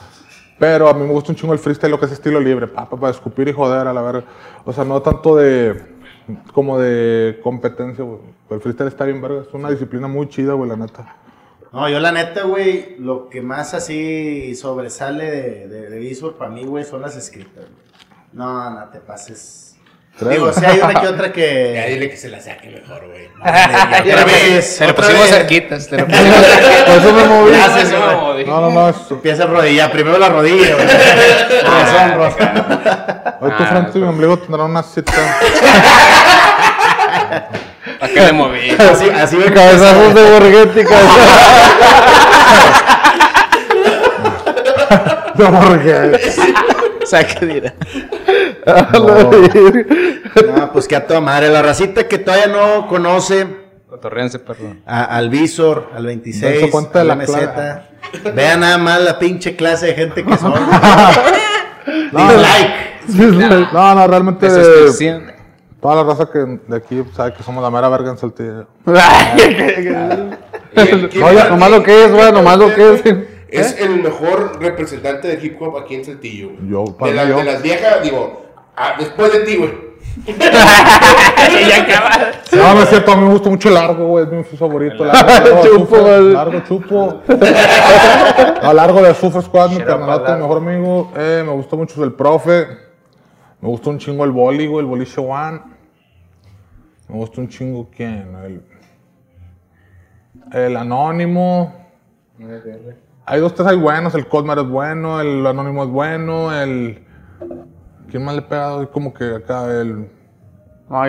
[0.56, 2.88] Pero a mí me gusta un chingo el freestyle, lo que es estilo libre, pa,
[2.88, 4.22] pa, para escupir y joder a la verga.
[4.64, 5.97] O sea, no tanto de,
[6.52, 8.18] como de competencia, güey.
[8.50, 11.16] El freestyle está bien verga, es una disciplina muy chida, güey, la neta.
[11.72, 16.84] No, yo la neta, güey, lo que más así sobresale de, de, para mí, güey,
[16.84, 17.64] son las escritas.
[18.32, 19.67] No, no te pases.
[20.20, 21.86] Digo, si hay una que otra Ya que.
[21.90, 23.28] dile que se la saque mejor, güey.
[23.38, 25.30] otra vez, Te lo pusimos vez.
[25.30, 25.86] cerquitas.
[25.88, 26.36] Te lo pusimos
[26.86, 27.50] Por eso me moví.
[27.52, 28.44] Gracias, güey.
[28.46, 28.96] No, no, no, es...
[29.10, 30.86] Empieza a rodilla, primero la rodilla, güey.
[31.62, 33.36] Razón, Rosa.
[33.40, 35.12] Hoy tu frente y mi ombligo tendrán una cita.
[38.00, 38.70] ¿Para qué le moví?
[38.70, 40.28] Así, así me Cabezazos de.
[45.36, 46.18] No, porque...
[47.02, 47.72] O sea, ¿qué dirá?
[50.56, 51.48] No, pues que a toda madre.
[51.48, 53.46] La racita que todavía no conoce
[53.88, 54.76] Cotorréense, perro.
[54.86, 57.88] a- al Visor, al 26, Dense cuenta a de la la meseta.
[58.34, 60.52] Vean nada más la pinche clase de gente que son.
[62.12, 63.72] Dislike.
[63.72, 64.50] No, no, realmente...
[64.50, 65.32] De suscripción.
[65.80, 68.66] Toda la raza que de aquí sabe que somos la mera verga en Saltillo.
[68.86, 69.40] ¿Y
[70.80, 73.02] el- quién- No, ya, nomás lo que es, güey, nomás lo que es.
[73.48, 76.50] Es el mejor representante de hip hop aquí en Saltillo.
[76.68, 77.36] Yo, de, para la- yo.
[77.38, 78.47] de las viejas, digo,
[78.78, 79.88] ah, después de ti, güey.
[82.52, 85.04] No, no es cierto, a mí me gusta mucho el largo, güey, es mi favorito.
[85.04, 86.32] Largo, largo, Chupo, Azufre, güey.
[86.32, 87.22] largo, chupo.
[88.62, 91.12] A largo de Azufre Squad, mi carnalote, mi mejor amigo.
[91.16, 92.66] Eh, me gustó mucho el profe.
[93.60, 95.60] Me gustó un chingo el boli, güey, el boliche one.
[97.08, 98.62] Me gustó un chingo quién, el,
[100.52, 101.74] el anónimo.
[103.26, 107.04] Hay dos, tres hay buenos, el Cosmer es bueno, el anónimo es bueno, el...
[108.10, 108.86] ¿Quién más le pega?
[108.86, 110.08] Como que acá el...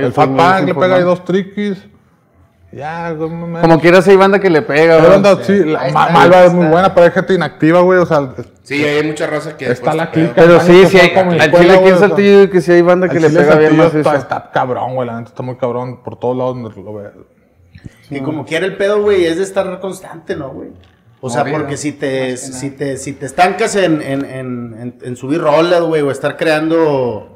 [0.01, 1.87] El Fat Pack le pega ahí dos triquis.
[2.71, 5.09] Ya, güey, me- Como quieras hay banda que le pega, güey.
[5.09, 7.97] banda, sí, la está, Malva es muy buena, pero hay gente inactiva, güey.
[7.99, 8.29] O sea,
[8.61, 9.71] Sí, hay mucha raza que.
[9.71, 10.33] Está después la clica.
[10.35, 13.29] Pero sí, sí, hay, al chile aquí en Saltillo que sí hay banda que le
[13.29, 14.15] chile pega bien más está, eso.
[14.19, 15.07] está cabrón, güey.
[15.07, 17.13] La neta está muy cabrón por todos lados donde lo veas.
[18.11, 20.69] Y como quiera el pedo, güey, es de estar constante, ¿no, güey?
[21.21, 24.95] O sea, Movido, porque si te, si te, si te estancas en, en, en, en,
[25.01, 27.35] en subir rolas, güey, o estar creando,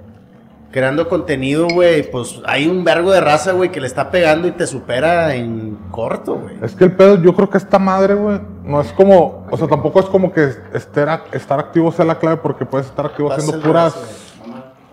[0.71, 4.51] creando contenido, güey, pues hay un vergo de raza, güey, que le está pegando y
[4.51, 6.55] te supera en corto, güey.
[6.61, 9.67] Es que el pedo, yo creo que esta madre, güey, no es como, o sea,
[9.67, 13.59] tampoco es como que estar, estar activo sea la clave porque puedes estar activo haciendo
[13.59, 13.93] puras,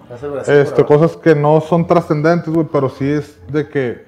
[0.09, 4.05] brazo, este, cosas que no son trascendentes, güey, pero sí es de que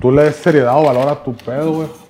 [0.00, 2.01] tú le des seriedad o valor a tu pedo, güey.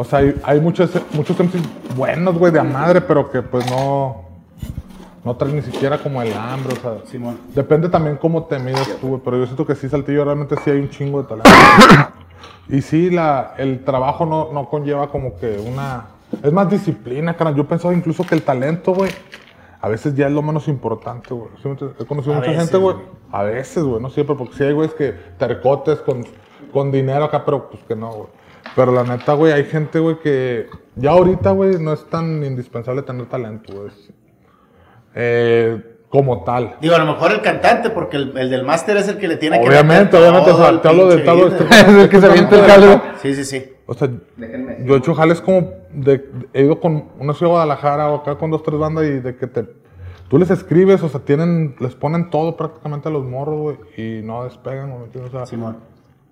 [0.00, 3.68] O sea, hay, hay muchos, muchos MCs buenos, güey, de a madre, pero que pues
[3.68, 4.26] no,
[5.24, 7.04] no traen ni siquiera como el hambre, o sea.
[7.06, 7.36] Simón.
[7.52, 10.70] Depende también cómo te mides tú, güey, pero yo siento que sí, Saltillo, realmente sí
[10.70, 11.50] hay un chingo de talento.
[12.68, 16.06] y sí, la, el trabajo no, no conlleva como que una...
[16.44, 17.50] Es más disciplina, cara.
[17.50, 19.10] Yo pensaba incluso que el talento, güey,
[19.80, 21.48] a veces ya es lo menos importante, güey.
[21.98, 22.94] He conocido A mucha veces, gente, güey.
[22.94, 23.06] güey.
[23.32, 26.24] A veces, güey, no siempre, porque sí hay güeyes que tercotes con,
[26.72, 28.28] con dinero acá, pero pues que no, güey.
[28.76, 30.66] Pero la neta, güey, hay gente, güey, que
[30.96, 33.90] ya ahorita, güey, no es tan indispensable tener talento, güey.
[35.14, 36.76] Eh, como tal.
[36.80, 39.36] Digo, a lo mejor el cantante, porque el, el del máster es el que le
[39.36, 41.60] tiene que Obviamente, obviamente, o todo sea, el te hablo de business.
[41.60, 43.02] este- Es el que se avienta el caldo.
[43.20, 43.72] Sí, sí, sí.
[43.86, 44.78] O sea, Déjenme.
[44.84, 48.36] yo he hecho jales como de, he ido con una ciudad de Guadalajara o acá
[48.36, 49.64] con dos, tres bandas y de que te,
[50.28, 54.22] tú les escribes, o sea, tienen, les ponen todo prácticamente a los morros, güey, y
[54.22, 55.24] no despegan, güey.
[55.26, 55.78] O sea, Simón.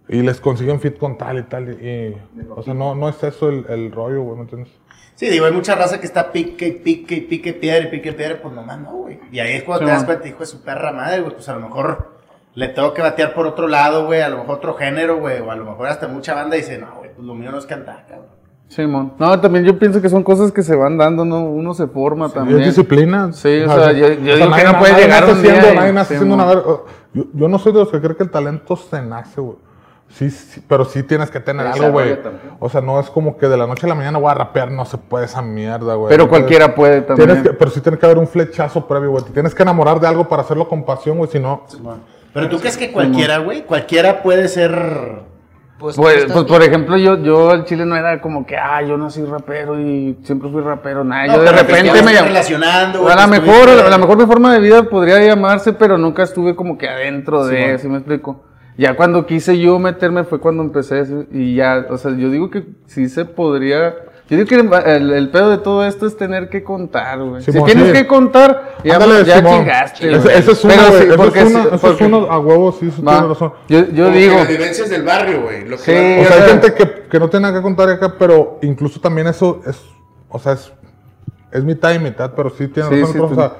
[0.09, 2.17] Y les consiguen fit con tal y tal, y, y-
[2.55, 4.73] o sea, no, no es eso el, el rollo, güey, ¿me entiendes?
[5.15, 8.13] Sí, digo, hay mucha raza que está pique y pique y pique piedra y pique
[8.13, 9.19] piedra, pues nomás no, güey.
[9.33, 11.49] Y ahí es cuando Sí, te das cuenta, hijo de su perra madre, güey, pues
[11.49, 12.17] a lo mejor
[12.55, 15.51] le tengo que batear por otro lado, güey, a lo mejor otro género, güey, o
[15.51, 18.05] a lo mejor hasta mucha banda dice, no, güey, pues lo mío no es cantar,
[18.09, 18.27] cabrón.
[18.69, 19.13] Simón.
[19.19, 21.45] No, también yo pienso que son cosas que se van dando, ¿no?
[21.45, 22.61] Uno se forma Y también.
[22.61, 23.33] es disciplina.
[23.33, 25.73] Sí, o sea, yo- yo digo que nadie- no puede nadie llegar un día siendo-
[25.73, 26.63] y- nadie nace sí, siendo una mon.
[27.15, 29.57] yo, yo no soy de los que cree que el talento se nace, güey.
[30.09, 32.19] Sí, sí, pero sí tienes que tener algo, güey.
[32.59, 34.71] O sea, no es como que de la noche a la mañana voy a rapear,
[34.71, 36.09] no se puede esa mierda, güey.
[36.09, 37.29] Pero cualquiera puede también.
[37.29, 39.25] Tienes que, pero sí tiene que haber un flechazo previo, güey.
[39.25, 41.31] Te tienes que enamorar de algo para hacerlo con pasión, güey.
[41.31, 41.65] Si no,
[42.33, 45.37] Pero tú crees que cualquiera, güey, cualquiera puede ser...
[45.79, 48.97] Pues, Pues, pues, por ejemplo, yo, yo al chile no era como que, ah, yo
[48.97, 51.27] nací rapero y siempre fui rapero, nada.
[51.27, 52.29] No, yo de repente me llamé.
[52.29, 55.99] relacionando, güey, A lo mejor, a lo mejor mi forma de vida podría llamarse, pero
[55.99, 57.79] nunca estuve como que adentro de.
[57.79, 58.43] ¿sí me explico?
[58.79, 62.65] Ya cuando quise yo meterme fue cuando empecé y ya, o sea, yo digo que
[62.87, 63.95] sí se podría.
[64.29, 64.57] Yo digo que
[64.91, 67.43] el, el pedo de todo esto es tener que contar, güey.
[67.43, 67.93] Si tienes sí.
[67.93, 70.11] que contar, ya, ándale, ya chingaste.
[70.11, 70.37] Ese, güey.
[70.39, 72.91] ese es uno, Pero sí, porque es uno, ese es porque- uno a huevo, sí,
[73.07, 73.13] Va.
[73.13, 73.53] tiene razón.
[73.69, 74.35] Yo, yo digo.
[74.35, 75.65] Las vivencias del barrio, güey.
[75.69, 75.95] Lo que Sí, O
[76.29, 79.29] sea, hay sea- gente que, que no tiene nada que contar acá, pero incluso también
[79.29, 79.81] eso es,
[80.29, 80.73] o sea, es,
[81.53, 83.21] es mitad y mitad, pero sí tiene Sí, razón.
[83.21, 83.53] o sea,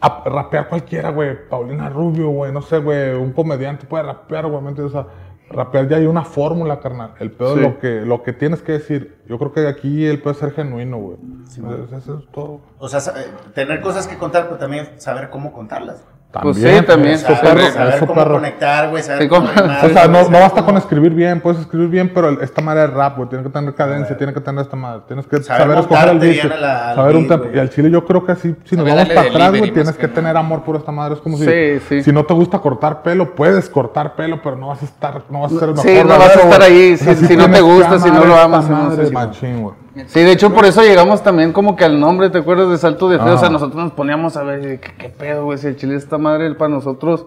[0.00, 4.62] a- rapear cualquiera, güey, Paulina Rubio, güey, no sé, güey, un comediante puede rapear, güey,
[4.62, 4.94] ¿me entiendes?
[4.94, 5.12] O sea,
[5.50, 7.14] rapear ya hay una fórmula, carnal.
[7.20, 7.60] El pedo Sí.
[7.60, 9.16] es lo que, lo que tienes que decir.
[9.26, 11.16] Yo creo que aquí el pedo es ser genuino, güey.
[11.46, 12.60] Eso- eso es todo.
[12.78, 16.06] O sea, eh, tener cosas que contar, pero también saber cómo contarlas.
[16.30, 18.34] Pues sí, también, eso, sea, sí, perro, sí, saber eso, cómo perro.
[18.34, 19.46] conectar, güey, saber Sí, cómo
[19.82, 22.84] O sea, no, saber basta cómo- con escribir bien, puedes escribir bien, pero esta madre
[22.84, 25.62] es rap, güey, tiene que tener cadencia, tiene que tener esta madre, tienes que Saber
[25.62, 27.46] saber, escoger el beat, saber un tempo.
[27.54, 29.96] Y al chile yo creo que así, si nos Saber vamos para atrás, güey, tienes
[29.96, 31.14] que tener amor por esta madre.
[31.14, 32.02] Es como si, Sí, sí.
[32.02, 35.40] si no te gusta cortar pelo, puedes cortar pelo, pero no vas a estar, no
[35.40, 36.06] vas a ser el Sí, mejor.
[36.06, 38.66] no vas a estar ahí si- sí si no te gusta, si no lo amas,
[38.66, 39.74] sí, machín, güey.
[40.06, 43.08] Sí, de hecho por eso llegamos también como que al nombre, ¿te acuerdas de Salto
[43.08, 43.30] de Fe?
[43.30, 43.52] O sea, Ah.
[43.52, 45.58] nosotros nos poníamos a ver, ¿qué, qué pedo, güey?
[45.58, 47.26] Si el chile esta madre para nosotros,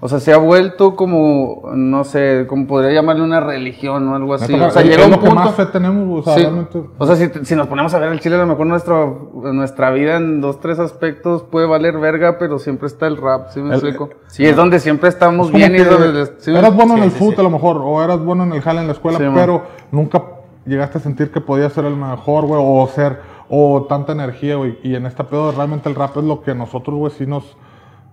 [0.00, 4.34] o sea, se ha vuelto como, no sé, como podría llamarle una religión o algo
[4.34, 4.52] así.
[4.52, 5.44] O sea, llega un lo que punto...
[5.44, 6.42] más fe tenemos, o sea, Sí.
[6.42, 6.82] realmente.
[6.98, 9.90] O sea, si, si nos ponemos a ver el chile, a lo mejor nuestro, nuestra
[9.92, 13.68] vida en dos, tres aspectos puede valer verga, pero siempre está el rap, ¿sí me
[13.68, 14.10] El- explico?
[14.36, 16.26] Y es donde siempre estamos Es bien y donde...
[16.38, 17.40] ¿sí eras bueno en Sí, el sí, fútbol sí.
[17.40, 19.34] a lo mejor, o eras bueno en el jale en la escuela, Sí, man.
[19.36, 20.22] pero nunca
[20.66, 24.78] llegaste a sentir que podías ser el mejor, güey, o ser, o tanta energía, güey.
[24.82, 27.56] Y en este pedo realmente el rap es lo que nosotros, güey, sí nos,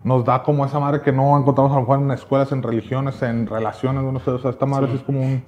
[0.04, 3.22] nos da como esa madre que no encontramos a lo mejor en escuelas, en religiones,
[3.22, 5.44] en relaciones, güey, no sé, o sea, esta madre sí es como un,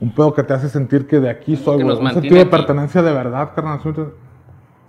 [0.00, 1.96] un pedo que te hace sentir que de aquí soy, güey.
[1.96, 3.80] Un sentido de pertenencia de verdad, carnal.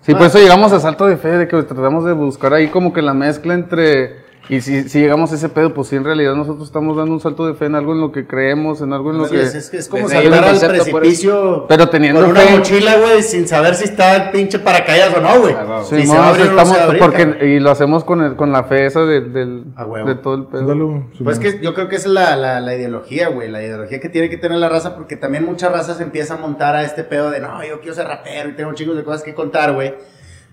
[0.01, 2.93] Sí, por eso llegamos a Salto de Fe, de que tratamos de buscar ahí como
[2.93, 6.33] que la mezcla entre Y si, si llegamos a ese pedo, pues sí, en realidad
[6.33, 9.11] nosotros estamos dando un salto de fe en algo en lo que creemos, en algo
[9.11, 9.41] en lo Sí, que...
[9.43, 12.57] es, es, es como saltar al precipicio Pero teniendo con una fe.
[12.57, 15.53] mochila, güey, sin saber si está el pinche paracaídas o no, güey.
[15.87, 17.45] Sí, si mo, se va a abrir o no estamos- se va a abrir, porque,
[17.45, 20.07] y lo hacemos con, el, con la fe esa de, del, A huevo.
[20.07, 21.03] de todo el pedo.
[21.23, 24.09] Pues que yo creo que esa es la, la, la ideología, güey, la ideología que
[24.09, 27.29] tiene que tener la raza, porque también muchas razas empiezan a montar a este pedo
[27.29, 29.93] de, no, yo quiero ser rapero y tengo chingos de cosas que contar, güey.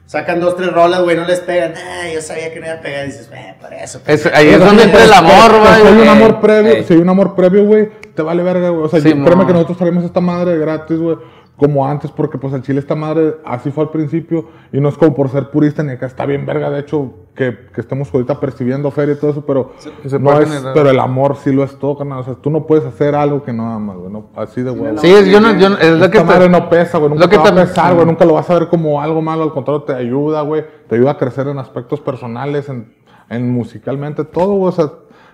[0.07, 1.75] Sacan dos, tres rolas, güey, no les pegan.
[1.77, 3.05] Ah, yo sabía que no iba a pegar.
[3.05, 4.01] Y dices, eh, por eso.
[4.07, 6.09] Es- ahí es donde entra el amor, Pero Si hay un güey.
[6.09, 6.85] amor previo, Ey.
[6.85, 8.85] si hay un amor previo, güey, te vale verga, güey.
[8.85, 11.17] O sea, Sí, yo- créeme que nosotros traemos esta madre gratis, güey.
[11.59, 14.45] Como antes, porque pues el chile esta madre así fue al principio.
[14.73, 17.57] Y no es como por ser purista ni acá está bien verga, de hecho, que,
[17.75, 19.73] que estemos ahorita percibiendo feria y todo eso, pero
[20.19, 20.75] no puede es, generar.
[20.75, 22.19] pero el amor sí lo es todo, carnal.
[22.21, 24.13] O sea, tú no puedes hacer algo que no amas, güey.
[24.13, 24.99] no- así de huevo.
[24.99, 27.11] Sí, es, yo no, yo no- es lo que Esta te- madre no pesa, güey.
[27.11, 28.07] Nunca lo que te va a pesar, güey.
[28.07, 29.43] Nunca lo vas a ver como algo malo.
[29.43, 30.65] Al contrario, te ayuda, güey.
[30.89, 32.95] Te ayuda a crecer en aspectos personales, en,
[33.31, 34.69] en musicalmente, todo, güey.
[34.69, 34.91] O sea,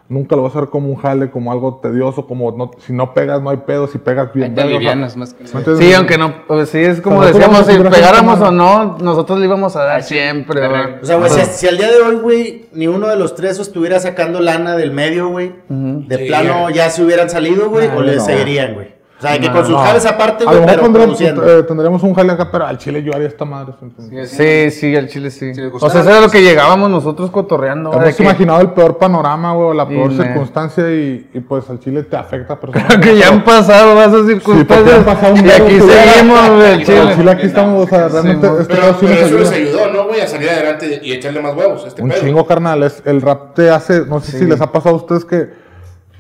[0.09, 3.15] nunca lo vas a ver como un jale, como algo tedioso, como no, si no
[3.15, 3.87] pegas, no hay pedo.
[3.87, 5.59] Si pegas bien, te verga, o sea, alivianas más que ¿me nada.
[5.61, 5.87] entiendes?
[5.87, 8.99] Sí, aunque no, pues sí, es como O sea, nosotros decíamos, si pegáramos o no,
[9.01, 10.83] nosotros le íbamos a dar siempre, güey.
[11.03, 13.59] O sea, güey, si, si al día de hoy, güey, ni uno de los tres
[13.59, 18.03] estuviera sacando lana del medio, güey, de Sí, plano ya se hubieran salido, güey, o
[18.03, 19.02] le seguirían, güey.
[19.23, 19.79] O sea, que con sus No.
[19.79, 23.05] jales aparte, A güey, lo mejor pero eh, tendremos un jale acá, pero al chile
[23.05, 23.75] yo haría esta madre.
[23.81, 24.31] ¿entiendes?
[24.31, 25.53] Sí, sí, al chile sí.
[25.73, 27.93] o sea, eso era lo que llegábamos nosotros cotorreando.
[27.93, 31.79] Hemos que- imaginado el peor panorama, güey, o la peor circunstancia y, y pues al
[31.79, 33.09] chile te afecta personalmente.
[33.13, 34.99] que ya han pasado esas circunstancias.
[34.99, 37.13] han pasado un y aquí seguimos, güey, al Al chile.
[37.15, 40.21] chile aquí estamos, o sea, realmente este Pero, sí pero eso les ayudó, ¿no, güey?
[40.21, 41.85] A salir adelante y echarle más huevos.
[41.87, 42.21] Este Un pedo.
[42.23, 42.83] chingo, carnal.
[42.83, 45.49] Es, el rap te hace, no sé si les ha pasado a ustedes que,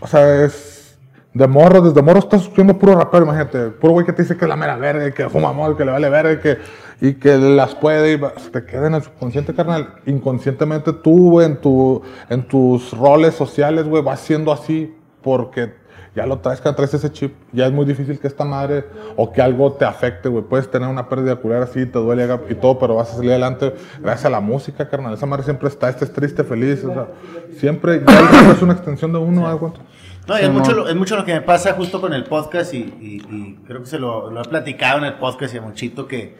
[0.00, 0.81] o sea, es
[1.34, 3.70] de morro, desde morro estás escuchando puro rapero, imagínate.
[3.70, 5.92] Puro güey que te dice que es la mera verga, que fuma amor, que le
[5.92, 6.58] vale verga, que,
[7.00, 9.94] y que las puede, y se te queda en el subconsciente, carnal.
[10.06, 15.80] Inconscientemente tú, güey, en, tu, en tus roles sociales, güey, vas siendo así porque
[16.14, 17.34] ya lo traes, que traes ese chip.
[17.52, 18.84] Ya es muy difícil que esta madre
[19.16, 20.44] o que algo te afecte, güey.
[20.44, 23.72] Puedes tener una pérdida culera así, te duele y todo, pero vas a salir adelante
[24.00, 25.14] gracias a la música, carnal.
[25.14, 27.06] Esa madre siempre está, este es triste, feliz, o sea,
[27.56, 29.72] siempre ya es una extensión de uno, algo.
[30.28, 32.72] No, y es, mucho, lo- es mucho lo que me pasa justo con el podcast
[32.74, 35.62] y, y- y creo que se lo, lo he platicado en el podcast y a
[35.62, 36.36] Monchito que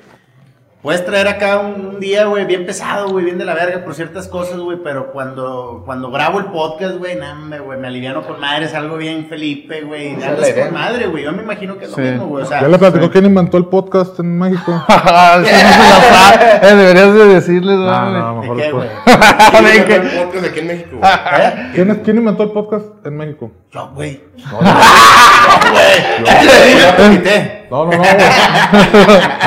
[0.83, 3.95] puedes traer acá un, un día, güey, bien pesado, güey, bien de la verga por
[3.95, 8.23] ciertas cosas, güey, pero cuando, cuando grabo el podcast, güey, nada, me, güey, me aliviano
[8.27, 11.85] con madre, es algo bien Felipe, güey, andas con madre, güey, yo me imagino que
[11.85, 12.03] es lo Sí.
[12.03, 14.83] mismo, güey, o sea, Ya le platicó quién inventó el podcast en México.
[14.89, 16.61] Ah, sí, no se la sabe.
[16.63, 17.89] Eh, Deberías de decirles, güey.
[17.91, 18.91] No, no, ¿de mejor qué, después.
[18.91, 19.03] güey?
[19.53, 20.97] ¿Quién Ven inventó el podcast aquí en México?
[20.99, 21.13] güey?
[21.13, 21.71] ¿Eh?
[21.75, 23.51] ¿Quién, es- quién inventó el podcast en México?
[23.71, 24.21] Yo, güey.
[24.51, 24.59] No,
[27.73, 28.11] no, no, güey.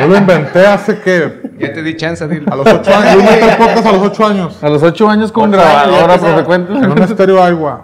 [0.01, 1.41] Yo lo inventé hace que.
[1.59, 2.51] Ya te di chance, dilo.
[2.51, 3.13] A los ocho años.
[3.13, 4.63] Yo inventé el podcast a los ocho años.
[4.63, 6.33] A los ocho años con grabadora, empezaba.
[6.35, 6.73] frecuente.
[6.73, 7.81] En un estéreo agua.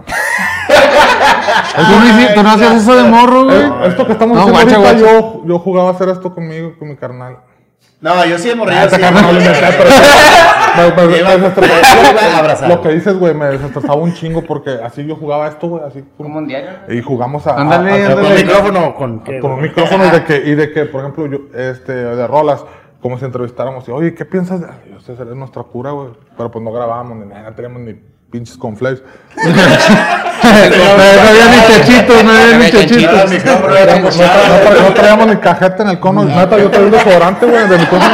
[1.76, 1.82] ¿Tú
[2.36, 3.58] no no hacías eso de morro, güey?
[3.58, 5.20] Eh, esto que estamos No, haciendo guacha, ahorita, guacha.
[5.22, 7.38] yo, yo jugaba a hacer esto conmigo, con mi carnal.
[8.02, 8.56] No, yo sí sí.
[8.56, 9.90] No lo inventé, pero.
[10.98, 12.12] me- me- Iba- me desestresaba.
[12.12, 12.70] iba a abrazar.
[12.70, 16.04] Lo que dices, güey, me desestresaba un chingo porque así yo jugaba esto, güey, así.
[16.18, 16.70] Como un diario.
[16.90, 17.62] Y jugamos a.
[17.62, 18.44] Ándale, a- Con ándale.
[18.44, 21.40] micrófono, con qué, con un micrófono y de que, y de que, por ejemplo, yo,
[21.56, 22.66] este, de rolas,
[23.02, 24.68] como si entrevistáramos, y, oye, ¿qué piensas de.?
[24.92, 26.10] Yo sé, eres nuestra cura, güey.
[26.38, 27.96] Pero pues no grabábamos, ni nada, no teníamos ni
[28.32, 29.02] pinches conflays.
[30.44, 33.46] No, no había ni chachitos, no había ni chachitos.
[33.46, 37.68] No, tra- no traíamos ni cajeta en el cono, neta, yo traía un desodorante, güey,
[37.68, 38.06] de mi cono.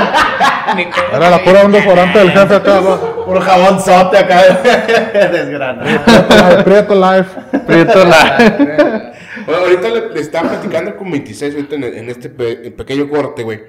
[1.14, 2.98] Era la pura un desodorante del jefe acá, güey.
[3.26, 4.42] Puro jabón sote acá.
[5.32, 6.64] Desgranado.
[6.66, 7.60] Prieto Life.
[7.66, 9.14] Prieto la.
[9.46, 13.44] Bueno, ahorita le, le estaba platicando con 26 ahorita en, en este pe- pequeño corte,
[13.44, 13.62] güey.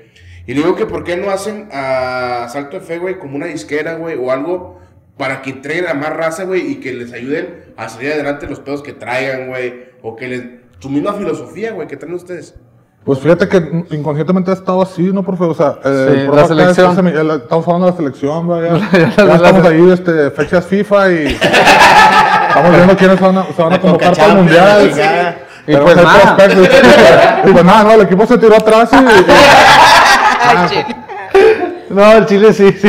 [0.46, 3.46] Y le digo que por qué no hacen a Salto de Fe, güey, como una
[3.46, 4.80] disquera, güey, o algo
[5.18, 8.60] para que entreguen a más raza, güey, y que les ayuden a salir adelante los
[8.60, 10.42] pedos que traigan, güey, o que les...
[10.78, 12.54] Su misma filosofía, güey, que traen ustedes.
[13.04, 15.44] Pues fíjate que inconscientemente ha estado así, ¿no, profe?
[15.44, 16.92] O sea, eh, Sí, la selección.
[16.92, 18.62] es- es- el- estamos hablando de la selección, güey.
[18.70, 21.26] Ya, estamos ahí, este, fechas FIFA y
[22.48, 24.92] estamos viendo quiénes van a, se van a convocar para el mundial.
[25.66, 26.36] Y pues nada.
[26.36, 26.68] prospectos.
[27.44, 28.96] Y pues nada, no, el equipo se tiró atrás y.
[28.96, 30.94] y-
[31.90, 32.88] No, el chile sí, sí.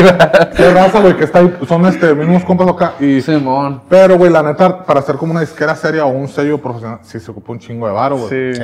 [0.58, 2.94] Qué raza, güey, que está ahí, son este, mismos compas acá.
[3.00, 3.82] Y, Simón.
[3.90, 7.20] pero, güey, la neta, para hacer como una disquera seria o un sello profesional, sí
[7.20, 8.30] se ocupa un chingo de varo, güey.
[8.54, 8.62] Sí.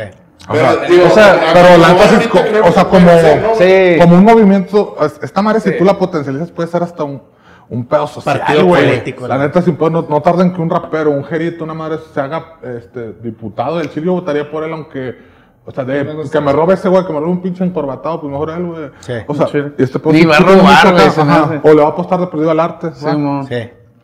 [0.47, 4.01] O sea, digo, o sea, a- pero la es co- o sea, como-.
[4.01, 7.21] Como un movimiento, es- esta madre, si tú la potencializas, puede ser hasta un,
[7.69, 8.87] un pedo social, Partido güey.
[8.89, 11.73] político, La neta, sin pedo, no, no tarda en que un rapero, un jerito, una
[11.73, 14.05] madre se haga este, diputado del Chile.
[14.05, 15.33] Yo votaría por él, aunque.
[15.67, 18.31] O sea, de, que me robe ese güey, que me robe un pinche encorbatado, pues
[18.31, 18.89] mejor él, güey.
[18.99, 19.13] Sí.
[19.27, 19.57] O sea, Sí.
[19.77, 21.59] y este Ni sí va a robar, güey.
[21.63, 22.91] O le va a apostar de perdido al arte.
[22.93, 23.47] Simón.
[23.47, 23.55] Sí.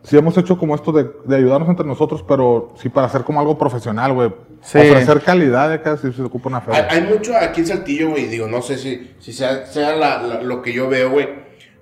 [0.02, 3.38] sí hemos hecho como esto de, de ayudarnos entre nosotros, pero sí para hacer como
[3.38, 4.32] algo profesional, güey.
[4.60, 4.78] Sí.
[4.78, 6.88] Ofrecer calidad de acá si se ocupa una Hay, feria.
[6.90, 8.26] hay mucho aquí en Saltillo, güey.
[8.26, 11.28] Digo, no sé si, si sea, sea la- la- lo que yo veo, güey.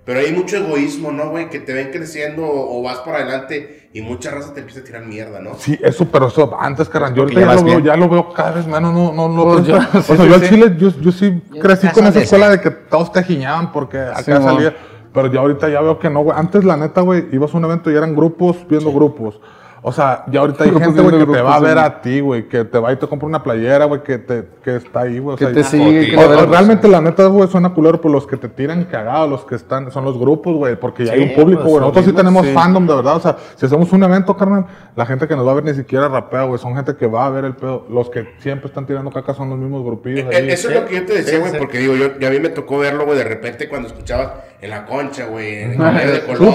[0.04, 1.50] Pero hay mucho egoísmo, ¿no, güey?
[1.50, 4.84] Que te ven creciendo o, o vas para adelante y mucha raza te empieza a
[4.84, 5.54] tirar mierda, ¿no?
[5.58, 7.14] Sí, eso, pero eso antes, carnal.
[7.14, 9.44] Yo ya ya lo, veo, ya lo veo cada vez menos, no, no, no.
[9.44, 10.48] Pues ya, o sí, sea, sí, yo al sí.
[10.48, 14.22] Chile, yo, yo sí crecí con esa escuela de que todos te giñaban porque acá
[14.22, 14.76] Sí, salía.
[15.12, 16.38] Pero ya ahorita ya veo que no, güey.
[16.38, 19.40] Antes, la neta, güey, ibas a un evento y eran grupos viendo grupos.
[19.82, 21.84] O sea, ya ahorita hay gente, güey, que te va a grupos, ver sí.
[21.84, 24.76] a ti, güey, que te va y te compra una playera, güey, que, te, que
[24.76, 25.34] está ahí, güey.
[25.34, 28.12] o Que sea, te sigue, que o- o realmente, la neta, güey, suena culero, pero
[28.12, 31.22] los que te tiran cagados, los que están, son los grupos, güey, porque ya hay
[31.22, 31.80] un público, pues, güey.
[31.80, 32.52] Nosotros sí tenemos sí.
[32.52, 33.16] fandom, de verdad.
[33.16, 34.66] O sea, si hacemos un evento, carnal,
[34.96, 36.58] la gente que nos va a ver ni siquiera rapea, güey.
[36.60, 37.86] Son gente que va a ver el pedo.
[37.88, 40.50] Los que siempre están tirando caca son los mismos grupillos Eh, ahí.
[40.50, 41.58] Eso es lo que yo te decía, güey, sí.
[41.58, 44.68] porque digo, yo, ya a mí me tocó verlo, güey, de repente cuando escuchabas en
[44.68, 46.54] la concha, güey, en el de Colón,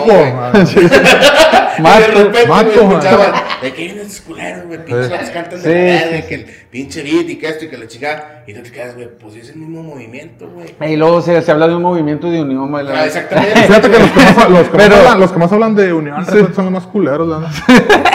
[1.79, 3.14] Mato, repente, mato,
[3.61, 6.45] de que vienen esos culeros, güey, pinches las cantan de Sí, la sí, que el
[6.69, 8.43] pinche beat y que esto y que la chingada.
[8.47, 10.75] Y tú te quedas, güey, pues es el mismo movimiento, güey.
[10.91, 13.59] Y luego se, se habla de un movimiento de unión, güey, Ah, exactamente.
[13.67, 16.25] Fíjate que los que más, los que Pero- hablan, los que más hablan de unión
[16.25, 17.45] son los más culeros, ¿no?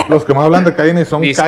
[0.08, 1.36] Los que más hablan de Caín y son it.
[1.36, 1.42] Sí,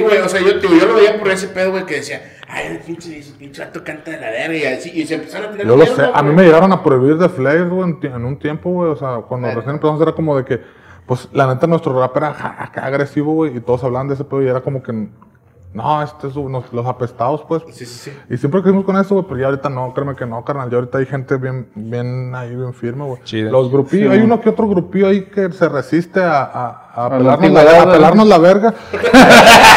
[0.00, 0.54] güey, o sea, yo,
[0.86, 4.10] lo veía por ese pedo, güey, que decía, ay, el pinche, ese pinche vato canta
[4.12, 6.34] de la verga y así, y se empezaron a tirar Yo lo sé, a mí
[6.34, 9.60] me llegaron a prohibir de Flair, güey, en, un tiempo, güey, o sea, cuando Bueno.
[9.60, 10.60] recién empezamos era como de que,
[11.06, 14.42] pues, la neta, nuestro rap era ja- agresivo, güey, y todos hablaban de ese pedo
[14.42, 15.08] y era como que,
[15.74, 17.62] no, este es unos- los apestados, pues.
[17.72, 18.12] Sí, sí, sí.
[18.30, 20.76] Y siempre crecimos con eso, güey, pero ya ahorita no, créeme que no, carnal, ya
[20.76, 23.20] ahorita hay gente bien, bien ahí, bien firme, güey.
[23.50, 27.02] Los grupillos, Sí, hay uno que otro grupillo ahí que se resiste a, a, a
[27.08, 28.74] la pelarnos, antigüedad, la, a pelarnos la verga.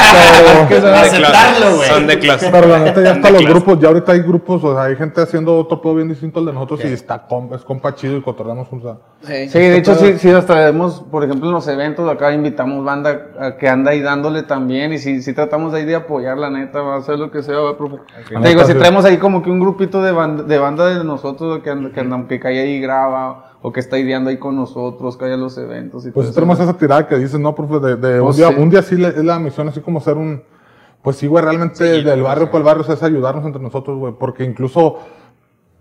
[0.07, 1.75] Son de Aceptarlo, closet.
[1.75, 1.89] güey.
[1.89, 2.51] Son de closet.
[2.51, 5.21] Pero la neta ya de los grupos, ya ahorita hay grupos, o sea, hay gente
[5.21, 8.21] haciendo otro pedo bien distinto al de nosotros y está com- es compa chido y
[8.21, 8.81] cotorreamos un
[9.21, 13.27] Sí, de hecho, sí, sí, hasta vemos, por ejemplo, en los eventos acá invitamos banda
[13.39, 16.81] a que anda ahí dándole también y sí, sí tratamos ahí de apoyar, la neta,
[16.81, 17.97] va a hacer lo que sea, va, profe.
[18.41, 18.77] Te digo, si sí.
[18.77, 21.99] traemos ahí como que un grupito de banda de, banda de nosotros que, anda- que,
[21.99, 25.37] anda- que cae ahí y graba o que está ideando ahí con nosotros, que haya
[25.37, 28.27] los eventos y Pues todo tenemos esa tirada que dices, no, profe, de, de un
[28.27, 28.55] Pues día, sí.
[28.57, 30.43] un día sí es la misión así como ser un,
[31.01, 33.97] pues sí, güey, realmente del barrio para el barrio, o sea, es ayudarnos entre nosotros,
[33.97, 34.97] güey, porque incluso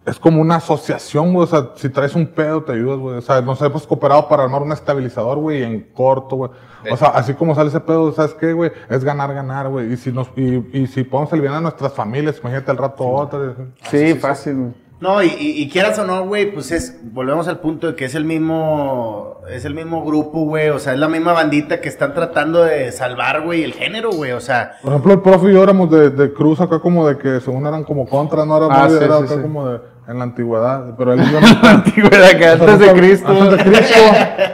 [0.06, 3.20] es como una asociación, güey, o sea, si traes un pedo te ayudas, güey, o
[3.20, 6.50] sea, nos hemos cooperado para armar un estabilizador, güey, en corto, güey,
[6.90, 8.70] o sea, así como sale ese pedo, ¿sabes qué, güey?
[8.88, 12.38] Es ganar, ganar, güey, y si nos, y, y si podemos aliviar a nuestras familias,
[12.40, 13.54] imagínate al rato otra,
[13.90, 14.85] Sí, fácil, güey.
[14.98, 18.06] No, y, y, y quieras o no, güey, pues es, volvemos al punto de que
[18.06, 21.88] es el mismo, es el mismo grupo, güey, o sea, es la misma bandita que
[21.90, 25.52] están tratando de salvar, güey, el género, güey, o sea, Por ejemplo, el profe y
[25.52, 28.68] yo éramos de, de cruz acá como de que según eran como contra, no era
[28.70, 29.40] Ah, muy- sí, era sí, acá sí.
[29.42, 31.46] como de en la antigüedad, pero él y yo no.
[31.68, 33.26] Antigüedad, que antes de Cristo.
[33.28, 33.94] Antes de Cristo.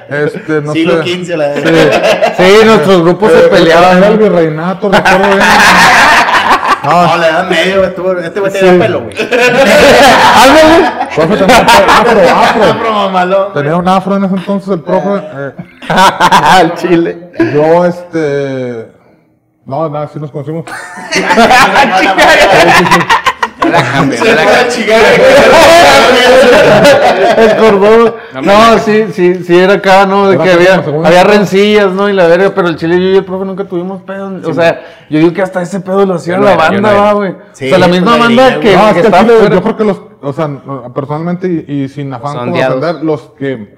[0.08, 1.24] Este, no siglo sé.
[1.24, 1.62] XV, la Sí,
[2.38, 3.98] sí, nuestros grupos se Eh, peleaban.
[3.98, 5.38] Era el virreinato, recuerdo bien.
[6.84, 8.78] No, le dan medio, este güey tenía Sí.
[8.78, 9.14] pelo, güey.
[11.14, 12.20] Profe tenía afro, afro.
[12.72, 13.52] Afro mamalón.
[13.52, 15.22] Tenía un afro en ese entonces el profe.
[15.32, 15.52] eh,
[15.88, 17.30] Al chile.
[17.54, 18.90] yo, este.
[19.64, 20.64] No, nada, sí nos conocimos.
[21.12, 21.20] Se
[24.34, 25.00] la va a chingar,
[27.38, 28.11] El cordón.
[28.40, 30.28] No, sí, sí, sí, era acá, ¿no?
[30.28, 32.08] De que había, había rencillas, ¿no?
[32.08, 34.32] Y la verga, pero el chile yo y el profe nunca tuvimos pedo.
[34.48, 34.80] O sea,
[35.10, 37.34] yo digo que hasta ese pedo lo hacía la banda, va, güey.
[37.52, 39.26] Sí, o sea, la pues, misma la banda línea, que, no, que que está al
[39.26, 39.54] chile, fuera.
[39.54, 40.50] yo creo que los, o sea,
[40.94, 42.78] personalmente y, y sin afán odiados.
[42.78, 43.76] ofender, los que,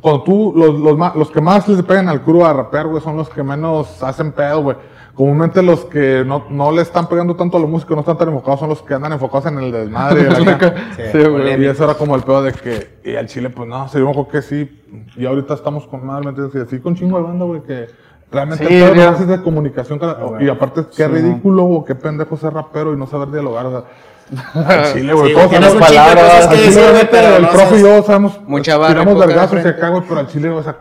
[0.00, 3.16] cuando tú, los, los, los que más les pegan al crudo a rapear, güey, son
[3.16, 4.76] los que menos hacen pedo, güey.
[5.14, 8.28] Comúnmente los que no, no le están pegando tanto a la música, no están tan
[8.28, 10.28] enfocados, son los que andan enfocados en el desmadre.
[11.12, 11.62] Sí, güey.
[11.62, 14.28] y eso era como el pedo de que, y al chile, pues no, se yo
[14.28, 14.82] que sí,
[15.16, 16.54] y ahorita estamos con madre, ¿me entiendes?
[16.56, 17.86] Y así con chingo de banda, güey, que
[18.32, 22.52] realmente Sí, el pedo de comunicación, cara, y aparte, qué ridículo, o qué pendejo ser
[22.52, 23.84] rapero y no saber dialogar, o sea.
[24.92, 25.28] Chile, güey.
[25.28, 26.46] Sí, todos de palabras.
[26.48, 28.40] que chile, pero el no profe y yo sabemos.
[28.46, 30.78] Mucha barra, Tiramos vergazos y acá, güey, pero al chile, o sea,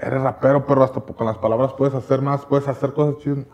[0.00, 3.44] eres rapero, pero hasta con las palabras puedes hacer más, puedes hacer cosas chidas.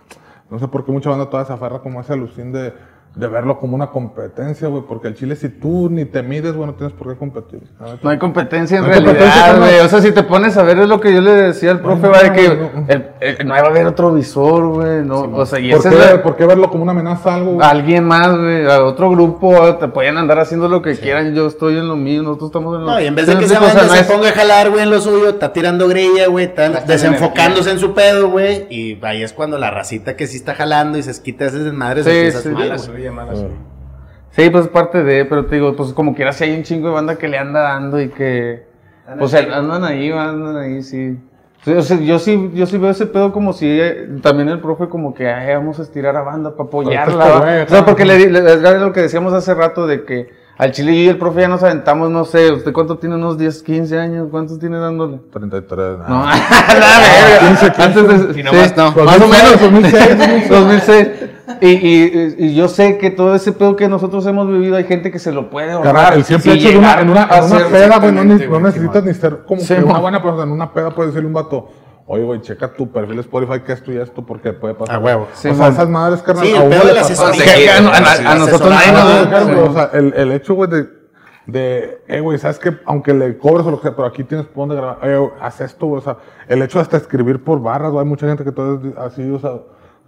[0.53, 2.75] No sé por qué mucha banda toda se aferra como ese alucín de,
[3.15, 4.83] de verlo como una competencia, güey.
[4.89, 7.61] Porque al chile, si tú ni te mides, güey, no tienes por qué competir.
[8.03, 9.81] No hay competencia en No realidad, güey.
[9.81, 12.07] O sea, si te pones a ver, es lo que yo le decía al profe,
[12.07, 15.05] no, va, de que el- el- no va a haber otro visor, güey.
[15.05, 17.33] No, o sea, y ¿Por ese qué, es la- por qué verlo como una amenaza
[17.33, 17.63] a algo?
[17.63, 21.77] alguien más, güey, a otro grupo, te pueden andar haciendo lo que quieran, yo estoy
[21.77, 23.55] en lo mío, nosotros estamos en lo No, y en vez de ¿Sí que se,
[23.57, 27.71] se es- ponga a jalar, güey, en lo suyo, está tirando grilla, güey, está desenfocándose
[27.73, 31.03] en su pedo, güey, y ahí es cuando la racita que sí está jalando y
[31.03, 32.49] se quita ese desmadre, Sí, se empieza a sí.
[32.49, 33.02] sumar, Mala güey.
[33.11, 33.49] Mala suya.
[34.31, 36.89] Sí, pues es parte de, pero te digo, pues como quiera, si hay un chingo
[36.89, 38.65] de banda que le anda dando y que,
[39.19, 41.19] Pues eh, andan ahí, andan ahí, sí.
[41.67, 44.89] O sea, yo sí, yo sí veo ese pedo como si eh, también el profe
[44.89, 47.25] como que "Ay, vamos a estirar a banda para apoyarla.
[47.25, 47.41] este ¿va?".
[47.41, 50.71] güey, o sea, porque le, di- le- lo que decíamos hace rato de que al
[50.73, 53.17] chile yo y el profe ya nos aventamos, no sé, ¿usted cuánto tiene?
[53.17, 54.29] ¿Unos 10, 15 años?
[54.31, 55.19] ¿Cuántos tiene dándole?
[55.33, 55.99] 33.
[55.99, 56.25] No, No.
[56.27, 56.31] la
[57.01, 57.85] verga.
[57.85, 59.05] Antes de, Y nomás sí, no.
[59.05, 61.09] Más o menos, 2006, 2006.
[61.61, 65.11] Y, y, y yo sé que todo ese pedo que nosotros hemos vivido hay gente
[65.11, 66.15] que se lo puede ahorrar.
[66.15, 68.25] El simple y hecho de una, en una, en una ser- peda, güey, no,
[68.61, 70.45] necesitas ni ser como Sí, que una buena persona.
[70.45, 71.69] En una peda puedes decirle a un vato,
[72.07, 74.97] oye, güey, checa tu perfil de Spotify que esto y esto, porque puede pasar.
[74.97, 75.23] A huevo.
[75.25, 75.67] o Sí, sea, mo.
[75.69, 77.77] esas madres, carnal, Sí, a el pedo de la asesoría.
[77.77, 78.93] A, a- a- a Sí, nosotros nadie
[79.55, 80.89] nos- o sea, el, el hecho, güey, de,
[81.47, 84.47] de, eh, güey, sabes que aunque le cobres o lo que sea, pero aquí tienes
[84.47, 86.17] por dónde grabar, eh, haz esto, güey, o sea,
[86.49, 89.29] el hecho de hasta escribir por barras, güey, hay mucha gente que todo es así,
[89.31, 89.53] o sea,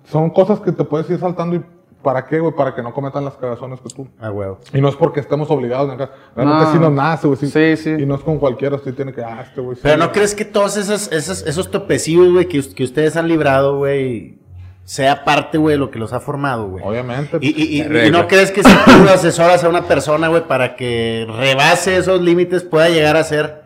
[0.05, 1.65] son cosas que te puedes ir saltando y
[2.05, 2.55] ¿para qué, güey?
[2.55, 4.07] Para que no cometan las cagazones que tú.
[4.21, 4.61] A huevo.
[4.73, 6.11] Y no es porque estemos obligados, acá.
[6.37, 6.73] realmente No.
[6.73, 7.49] sí nos nace, güey, sí.
[7.49, 7.91] Sí, sí.
[7.91, 9.75] Y no es con cualquiera, sí tiene que, ah, este, güey.
[9.75, 9.81] sí.
[9.83, 13.27] Pero ¿no crees que todos esos, esos, esos topecillos, güey, que, us- que ustedes han
[13.27, 14.39] librado, güey,
[14.85, 16.85] sea parte, güey, de lo que los ha formado, güey?
[16.87, 17.39] Obviamente.
[17.41, 20.77] Y, y- y- y no crees que si tú asesoras a una persona, güey, para
[20.77, 23.64] que rebase esos límites, pueda llegar a ser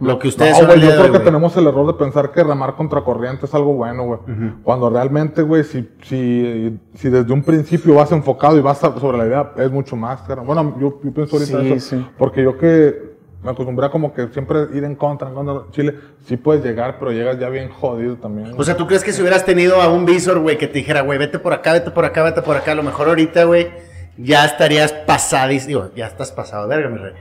[0.00, 2.74] lo que ustedes no, güey, yo creo que tenemos el error de pensar que remar
[2.74, 4.20] contra corriente es algo bueno, güey.
[4.62, 9.26] Cuando realmente, güey, si, si, si desde un principio vas enfocado y vas sobre la
[9.26, 10.42] idea, es mucho más, cara.
[10.42, 11.96] Bueno, yo, yo pienso ahorita Sí, eso.
[11.96, 12.06] sí.
[12.18, 13.10] Porque yo que
[13.42, 15.94] me acostumbré a como que siempre ir en contra, en contra de Chile,
[16.26, 18.48] sí puedes llegar, pero llegas ya bien jodido también.
[18.48, 18.60] güey.
[18.60, 21.00] O sea, ¿tú crees que si hubieras tenido a un visor, güey, que te dijera,
[21.02, 23.68] güey, vete por acá, vete por acá, vete por acá, a lo mejor ahorita, güey,
[24.16, 27.12] ya estarías pasadísimo, digo, ya estás pasado de verga, mi rey,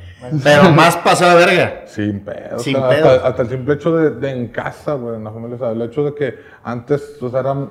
[0.44, 1.84] pero más pasado de verga.
[1.86, 2.60] Sin pedo.
[2.60, 3.10] Sin o sea, pedo.
[3.10, 5.56] Hasta, hasta el simple hecho de, de en casa, güey, en la familia.
[5.56, 7.70] O sea, el hecho de que antes, o sea, eran.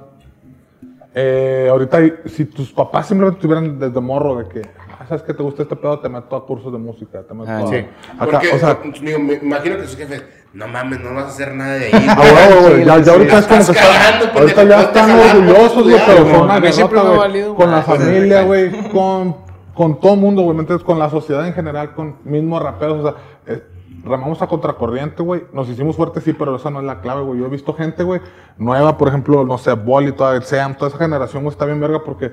[1.14, 4.62] Eh, ahorita, si tus papás simplemente tuvieran desde morro de que,
[5.08, 5.98] ¿sabes que te gusta este pedo?
[6.00, 7.66] Te meto a cursos de música, te meto Ah, a.
[7.66, 7.76] sí.
[7.76, 11.28] acá, Porque, o sea, digo, me imagino que sus jefes, no mames, no vas a
[11.28, 12.06] hacer nada de ahí.
[12.08, 12.84] Ah, huevo, güey.
[12.84, 17.54] Ya, ya ahorita es como que están, ahorita ya están orgullosos, güey, pero fue una
[17.56, 19.36] Con la familia, güey, con,
[19.74, 20.84] con todo el mundo, güey, ¿me entiendes?
[20.84, 23.14] Con la sociedad en general, con mismos raperos, o sea,
[23.46, 23.62] eh,
[24.04, 25.44] remamos a contracorriente, güey.
[25.52, 27.40] Nos hicimos fuertes, sí, pero esa no es la clave, güey.
[27.40, 28.20] Yo he visto gente, güey,
[28.56, 32.02] nueva, por ejemplo, no sé, Boli, toda, Seam, toda esa generación, güey, está bien verga
[32.04, 32.32] porque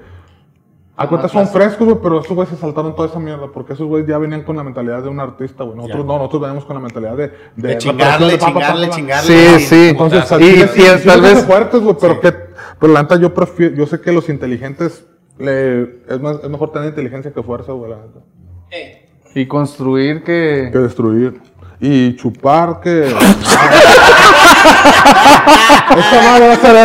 [0.97, 3.85] a cuenta son frescos, güey, pero esos güeyes se saltaron toda esa mierda, porque esos
[3.85, 5.75] güeyes ya venían con la mentalidad de un artista, güey.
[5.75, 6.07] Nosotros Ya.
[6.07, 7.33] no, nosotros veníamos con la mentalidad de...
[7.57, 8.95] De chingarle, de chingarle, pa.
[8.95, 9.59] chingarle.
[9.59, 9.87] Sí, sí.
[9.89, 12.31] Entonces, y, sí- y sí tal vez fuertes, güey, pero que,
[12.79, 15.05] pero la neta yo prefiero, yo sé que los inteligentes
[15.37, 18.19] le, es, más, es mejor tener inteligencia que fuerza, güey, la neta.
[19.35, 21.41] y construir que Que destruir.
[21.81, 23.07] Y chupar que.
[25.97, 26.75] Esta madre va a ser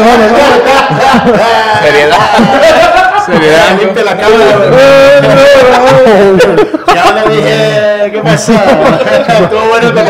[1.82, 2.96] Seriedad.
[3.32, 4.44] Ya, limpia la cámara.
[6.94, 8.52] Ya le dije, ¿qué pasó?
[8.52, 10.00] Estuvo bueno te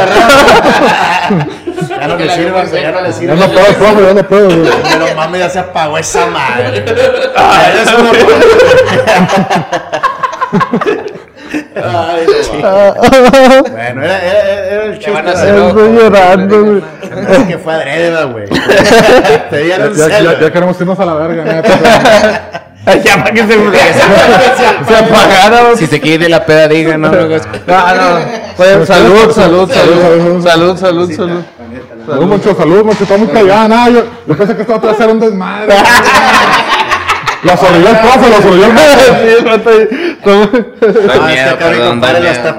[2.01, 3.35] Ya no le sirve, güey, ya no le Ya sirve.
[3.37, 4.71] no puedo, profe, ya no puedo, güey.
[4.83, 6.85] Pero mames, ya se apagó esa madre.
[6.85, 8.11] Ya eres una
[11.75, 12.27] Ay,
[12.63, 12.95] no.
[13.71, 15.49] Bueno, era, era, era el Ya van a chiste.
[15.49, 15.69] hacer ¿no?
[15.69, 16.83] Estoy llorando, güey.
[17.31, 18.45] Es que fue adrede, ¿verdad, güey.
[19.51, 20.41] Te dieron Ya, ya- celo.
[20.41, 22.63] ya queremos irnos a la verga, neta.
[23.05, 23.55] ya para que se,
[24.89, 25.77] se apagara.
[25.77, 27.09] Si se quiere la peda, diga, no,
[27.69, 28.19] Ah, no.
[28.57, 31.43] Pues, salud, salud, salud, salud, salud, salud.
[32.07, 33.91] Salud, mucho salud, mucho, está muy callada, nada.
[33.91, 35.75] Yo, yo pensé que esto iba a ser un desmadre.
[37.43, 39.41] La sonrió el profe, la sonrió el profe.
[39.45, 39.71] Lo está,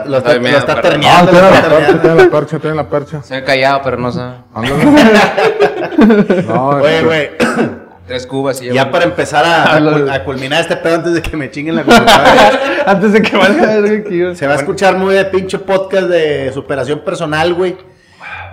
[0.05, 1.01] lo está, Da lo miedo, está perdón.
[1.05, 3.21] Ah, tiene la percha, tiene la percha, tiene la percha.
[3.23, 4.11] Se me callado, pero no.
[4.11, 4.43] No,
[6.69, 7.29] Oye, este, güey,
[8.11, 11.77] Tres cubas y ya para empezar a, culminar este pedo antes de que me chinguen
[11.77, 12.59] la computadora.
[12.85, 13.77] Antes de que valga
[14.09, 14.35] iba.
[14.35, 17.77] Se va a escuchar muy de pinche podcast de superación personal, güey.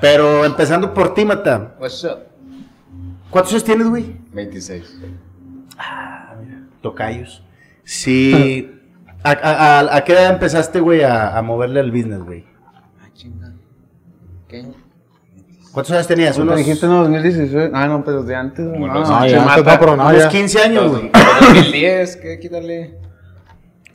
[0.00, 1.74] Pero empezando por ti, Mata.
[1.80, 2.18] What's up?
[3.30, 4.14] ¿Cuántos años tienes, güey?
[4.32, 4.98] 26.
[6.80, 7.42] Tocayos.
[7.82, 8.70] Sí.
[9.24, 12.44] ¿A, a, a- a qué edad empezaste, güey, a, a moverle al business, güey?
[13.02, 13.52] Ah, chinga.
[14.46, 14.64] ¿Qué?
[15.72, 16.36] ¿Cuántos años tenías?
[16.38, 17.70] Unos, dijiste en 2016.
[17.72, 18.66] Ah, no, pero de antes.
[18.66, 19.54] Bueno, Ah, Ah, che, ya, mata.
[19.54, 20.28] antes no, pero no, unos ya.
[20.28, 21.10] 15 años, güey.
[21.40, 22.38] 2010, ¿qué?
[22.40, 22.94] Quítale.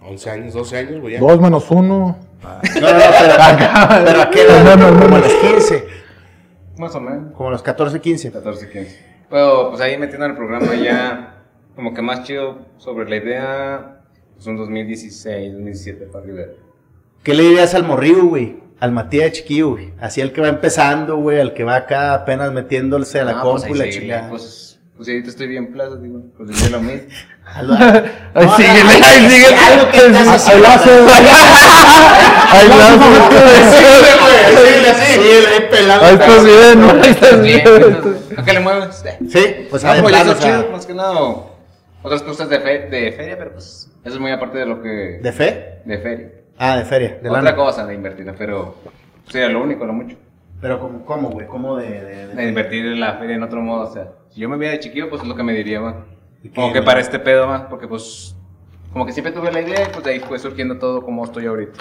[0.02, 1.14] 11 años, 12 años, güey.
[1.14, 1.20] ya.
[1.20, 2.18] Dos menos uno.
[2.44, 4.80] No, no, no, pero, pero ¿a qué edad?
[5.02, 5.88] Como a los 15.
[6.78, 7.34] Más o menos.
[7.34, 8.32] Como a los 14, 15.
[8.32, 9.00] 14, 15.
[9.30, 11.44] Pero pues ahí metiendo el programa ya
[11.76, 14.00] como que más chido sobre la idea.
[14.36, 16.42] Pues un 2016, 2017 para arriba.
[17.24, 18.58] ¿Qué le dirías al morrillo, güey?
[18.84, 19.94] Al Matías chiquillo, güey.
[20.02, 21.40] Así el que va empezando, güey.
[21.40, 24.30] Al que va acá apenas metiéndose a la Ah, compu pues y ahí la chingada.
[24.30, 27.08] Pues Pues ahorita estoy bien plaza, digo, pues diría lo mismo.
[28.34, 29.56] Ay, síguele, ay, síguele.
[29.56, 30.68] Algo que estás haciendo.
[32.52, 32.68] Ay,
[35.14, 36.06] Sí, le he pelado.
[36.06, 36.84] Ahí estás bien.
[36.84, 37.64] Ahí estás bien.
[38.38, 39.04] ¿A qué le mueves?
[39.30, 41.20] Sí, pues ah, pues plano, eso chido, más que nada.
[42.02, 45.20] Otras cosas de, fe- de feria, pero pues eso es muy aparte de lo que...
[45.24, 45.80] ¿De fe?
[45.86, 46.28] de feria.
[46.58, 47.56] Ah, de feria, de Otra lana.
[47.56, 48.76] cosa de invertir, pero...
[49.28, 50.16] Sería lo único, lo mucho.
[50.62, 51.48] Pero ¿cómo, güey?
[51.48, 51.90] ¿Cómo de...?
[51.90, 54.10] de, de- De invertir en la feria en otro modo, o sea...
[54.30, 56.06] Si yo me veía de chiquillo, pues es lo que me diría, man.
[56.42, 58.36] ¿Y qué, Como que para este pedo, man, porque pues...
[58.92, 61.46] Como que siempre tuve la idea y pues de ahí fue surgiendo todo como estoy
[61.48, 61.80] ahorita.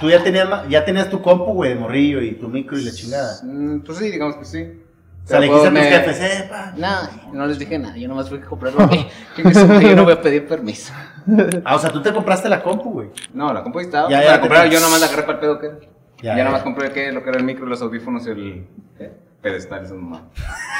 [0.00, 2.92] Tú ya tenías, ya tenías tu compu, güey, de morrillo y tu micro y la
[2.92, 3.38] chingada.
[3.42, 4.82] Mm, Pues sí, digamos que sí.
[5.26, 6.72] O sea, le dijiste a tus me- jefes, eh, pa.
[6.76, 8.88] No, no les dije nada, yo nomás fui a comprarlo.
[9.82, 10.92] Yo no voy a pedir permiso.
[11.64, 13.08] Ah, o sea, tú te compraste la compu, güey.
[13.34, 14.08] No, la compré y estaba.
[14.08, 15.76] Ya, ya, compré, te- yo nomás la agarré para el pedo que era.
[16.22, 17.10] Ya, Ya, nomás compré ¿qué?
[17.12, 18.66] lo que era el micro, los audífonos y el
[18.96, 19.12] ¿qué?
[19.46, 20.22] Pedestal, eso nomás.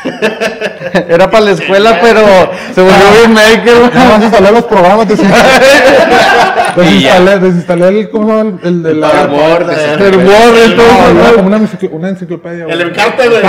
[1.08, 3.90] Era para la escuela, pero se volvió bien maker, güey.
[3.94, 5.08] Nada más instalé los programas,
[6.76, 8.58] desinstalé, desinstalé, el, ¿cómo se llama?
[8.64, 9.22] El de la...
[9.22, 11.34] El Word, El el- No, ¿no?
[11.36, 12.64] como una, enciclo- una enciclopedia.
[12.68, 13.40] El Encarta, güey.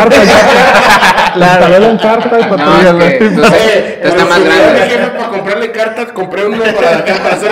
[1.39, 1.77] Carta, ya.
[1.77, 5.11] Instalé la encarta y para No, entonces, Eh, está más Mi grande.
[5.18, 7.51] para comprarle cartas, compré uno para, para hacer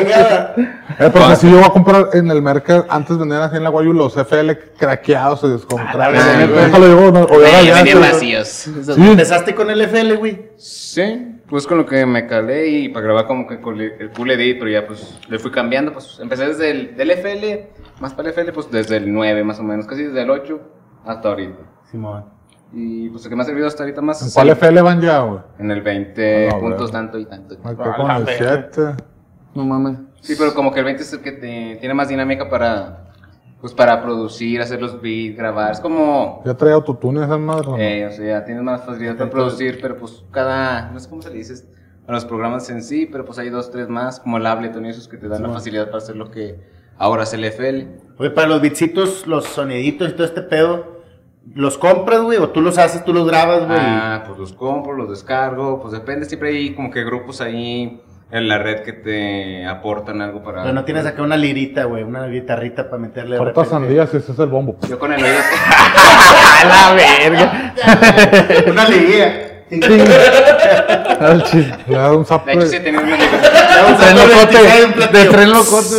[0.00, 0.54] chingada.
[0.98, 3.68] Eh, porque si yo voy a comprar en el mercado, antes vendían así en la
[3.70, 6.18] Guayu los FL craqueados y descontrados.
[6.18, 6.64] Ah, güey.
[6.68, 8.48] Eso lo llevo, no, o ya, venían vacíos.
[8.48, 10.50] Sí, Empezaste con el FL, güey.
[10.56, 14.30] Sí, pues con lo que me calé y para grabar como que con el Cool
[14.32, 17.68] Edit, pero ya pues le fui cambiando, pues empecé desde el del FL,
[18.00, 20.58] más para el FL, pues desde el 9 más o menos, casi desde el 8
[21.04, 21.58] hasta ahorita.
[21.90, 22.24] Simón.
[22.78, 25.00] Y pues lo que me ha servido hasta ahorita más ¿En cuál el- FL van
[25.00, 25.40] ya, güey?
[25.58, 26.92] en el 20 Ah, puntos bueno.
[26.92, 27.56] tanto y tanto.
[27.64, 28.82] Me con el 7.
[29.54, 29.98] No mames.
[30.20, 33.02] Sí, pero como que el 20 es el que te- tiene más dinámica para
[33.62, 35.72] pues para producir, hacer los beats, grabar.
[35.72, 37.66] Es como Ya traía autotune esas madres.
[37.66, 37.78] ¿no?
[37.78, 41.30] eh, o sea, tienes más facilidad para producir, pero pues cada no sé cómo se
[41.30, 41.54] le dice
[42.06, 44.90] a los programas en sí, pero pues hay dos, tres más, como el Ableton y
[44.90, 46.60] esos que te dan la facilidad para hacer lo que
[46.98, 47.88] ahora es el FL.
[48.18, 50.95] Oye, para los bitsitos, los soniditos y todo este pedo,
[51.54, 52.38] ¿los compras, güey?
[52.38, 53.78] ¿O tú los haces, tú los grabas, güey?
[53.78, 58.00] Ah, pues los compro, los descargo, pues depende, siempre hay como que grupos ahí
[58.30, 60.62] en la red que te aportan algo para...
[60.62, 64.38] Pero no tienes acá una lirita, güey, una guitarrita para meterle Corta sandías ese es
[64.38, 64.76] el bombo.
[64.88, 65.36] Yo con el oído...
[65.38, 67.74] A la verga.
[68.70, 69.56] una liguilla.
[71.20, 71.44] Al
[71.88, 72.84] da un zap De hecho, sí de...
[72.84, 73.00] tenía
[74.26, 75.08] locote.
[75.12, 75.96] De tren locote.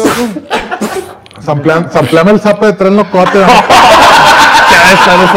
[1.42, 3.40] Sampleame el zap de tren locote.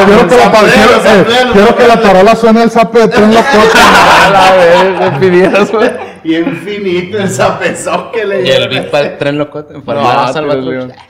[0.05, 3.79] Quiero que, la, quiero, eh, quiero que la tarola suene el zap de tren locote.
[4.27, 5.91] A la verga, me pidieras, güey.
[6.23, 10.33] Y infinito el zapezón que le Y el beat para el tren locote, para.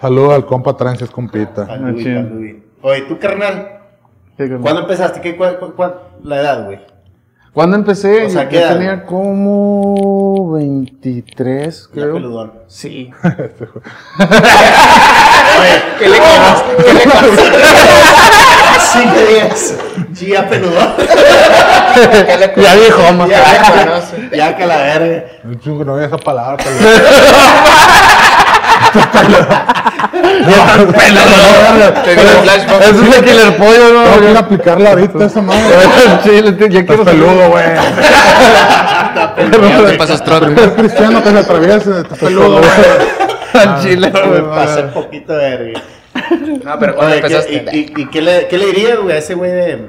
[0.01, 1.67] Saludos al compa Trances, compita.
[2.83, 3.81] Oye, tú, carnal.
[4.63, 5.21] ¿cuándo empezaste?
[5.21, 6.81] ¿Qué, cuál, cuál- cuál- la edad, güey?
[7.53, 8.25] ¿Cuándo empecé?
[8.27, 8.73] O sea, Yo- ¿qué yo edad?
[8.75, 10.40] tenía como
[11.03, 12.13] 23, Ya creo.
[12.15, 12.53] peludón.
[12.69, 13.11] Sí.
[13.23, 13.29] ¿Qué
[16.09, 16.63] le quedas?
[16.77, 17.01] ¿Qué le
[18.93, 19.75] Cinco días.
[20.15, 20.93] Sí, ya peludón.
[22.57, 23.03] Ya dijo.
[23.29, 24.03] Ya,
[24.33, 25.25] ya que la verga.
[25.45, 26.65] Un no había esa palabra.
[32.69, 34.03] un es el killer pollo, ¿no?
[34.05, 35.63] Tengo que aplicarla ahorita esa madre.
[36.23, 37.65] Tío, ya quiero peludo, güey.
[39.15, 39.35] Ya
[39.91, 40.53] te pasas trote.
[40.61, 42.01] Es cristiano que se atraviese.
[42.01, 42.71] Está peludo, güey.
[43.53, 44.43] Al chile, Me güey.
[44.43, 45.83] pasé un poquito de verga.
[46.65, 47.77] No, pero cuando Oye, ¿qué- empezaste.
[47.77, 49.89] ¿y, y, y qué, le, qué le dirías, güey, a ese güey de, de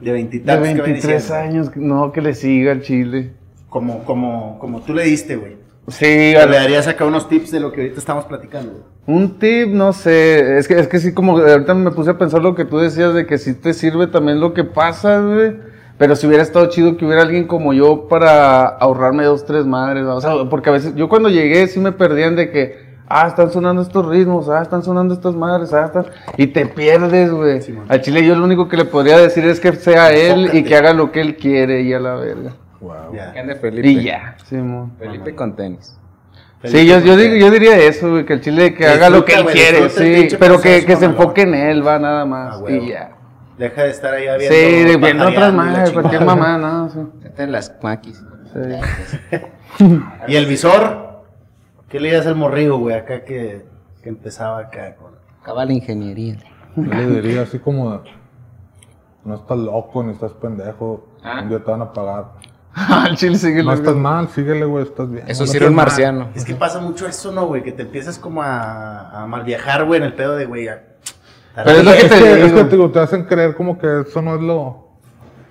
[0.00, 1.48] De veintitantos que va 23 iniciando?
[1.48, 3.32] años, no, que le siga al chile.
[3.68, 5.56] Como, como, como tú le diste, güey.
[5.88, 8.72] Sí, Le darías acá unos tips de lo que ahorita estamos platicando.
[8.72, 8.84] güey.
[9.18, 12.40] Un tip, no sé, es que, es que sí, como ahorita me puse a pensar
[12.42, 15.54] lo que tú decías de que sí te sirve también lo que pasa, güey.
[15.98, 20.04] Pero si hubiera estado chido que hubiera alguien como yo para ahorrarme dos, tres madres,
[20.04, 23.52] o sea, porque a veces, yo cuando llegué sí me perdían de que, ah, están
[23.52, 26.06] sonando estos ritmos, ah, están sonando estas madres, ah, están,
[26.36, 27.60] y te pierdes, güey.
[27.88, 30.74] Al chile yo lo único que le podría decir es que sea él y que
[30.74, 32.52] haga lo que él quiere y a la verga.
[33.14, 33.32] Ya.
[33.32, 33.88] Que ande Felipe.
[33.88, 34.56] Y ya, sí.
[34.98, 35.96] Felipe con tenis.
[36.64, 39.34] Sí, yo, yo, digo- yo diría eso, güey, que el chile que haga lo que
[39.34, 42.88] él quiere, sí, pero que, que se enfoque en él, va nada más, Ah, y
[42.88, 43.10] ya.
[43.58, 45.28] Deja de estar allá Sí, viendo.
[45.28, 46.98] otras madres, cualquier mamá, no, sí.
[47.22, 48.22] Vete en las maquis.
[48.52, 49.84] sí.
[50.28, 51.22] ¿Y el visor?
[51.88, 53.64] ¿Qué le dirías al morrillo, güey, acá que,
[54.02, 55.12] que empezaba acá con...
[55.40, 56.36] Acaba la ingeniería.
[56.76, 58.00] Yo le diría así como,
[59.24, 61.40] no estás loco ni estás pendejo, Ah.
[61.42, 62.24] un día te van a pagar.
[62.74, 65.24] Al chile sigue No estás mal, síguele, güey, estás bien.
[65.28, 65.86] Eso No sí era un mal.
[65.86, 66.28] marciano.
[66.34, 67.62] Es que pasa mucho eso, ¿no, güey?
[67.62, 70.82] Que te empiezas como a, a mal viajar, güey, en el pedo de, güey, ya-
[71.54, 72.88] Pero es lo que Es te que, es digo.
[72.88, 74.82] que te, hacen creer como que eso no es lo...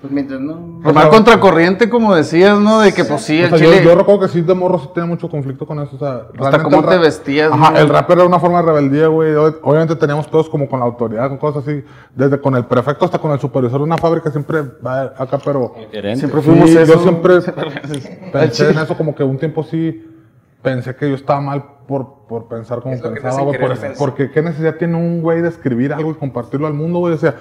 [0.01, 0.81] Pues mientras no.
[0.83, 2.81] Remar contra corriente, como decías, ¿no?
[2.81, 3.85] De que pues sí, O el sea, yo, chile.
[3.85, 5.95] yo recuerdo que sí de morro sí tenía mucho conflicto con eso.
[5.95, 7.77] O sea, realmente cómo te vestías, Ajá, ¿no?
[7.79, 9.31] el rap era una forma de rebeldía, güey.
[9.31, 11.85] Ob- Obviamente teníamos todos como con la autoridad, con cosas así.
[12.13, 15.73] Desde con el prefecto hasta con el supervisor de una fábrica siempre va acá, pero.
[16.17, 16.95] Siempre fuimos Sí, eso.
[16.95, 17.35] Yo siempre
[18.33, 20.05] pensé en eso como que un tiempo sí
[20.63, 23.59] pensé que yo estaba mal por, por pensar como pensaba, güey.
[23.59, 27.13] Por porque qué necesidad tiene un güey de escribir algo y compartirlo al mundo, güey.
[27.13, 27.35] O sea,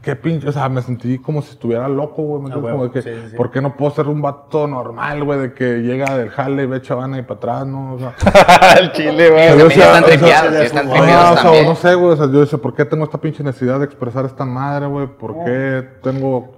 [0.00, 2.42] qué pinche, o sea, me sentí como si estuviera loco, güey.
[2.44, 3.36] ¿me Ah, como de que, sí, sí, sí.
[3.36, 5.40] ¿por qué no puedo ser un vato normal, güey?
[5.40, 7.94] De que llega del jale y ve chavana y para atrás, ¿no?
[7.94, 8.14] O sea,
[8.80, 9.44] el chile, güey.
[9.48, 11.66] Están o sea, tripeados, están tripeados Ah, o sea, también.
[11.66, 12.12] no sé, güey.
[12.12, 15.08] O sea, yo decía, ¿por qué tengo esta pinche necesidad de expresar esta madre, güey?
[15.08, 16.52] ¿Por qué tengo.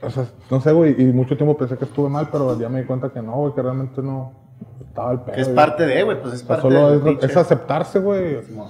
[0.00, 0.94] O sea, no sé, güey.
[0.98, 3.54] Y mucho tiempo pensé que estuve mal, pero ya me di cuenta que no, güey,
[3.54, 4.45] que realmente no
[4.88, 5.34] estaba el pedo.
[5.34, 5.56] Que es güey.
[5.56, 8.38] parte de, güey, pues es parte solo del es, es aceptarse, güey.
[8.44, 8.68] Sí, no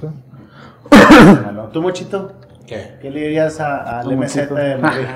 [0.00, 0.08] sé.
[1.42, 2.32] Bueno, ¿Tú, Mochito?
[2.66, 2.98] ¿Qué?
[3.00, 5.06] ¿Qué le dirías a- al MZ de Madrid?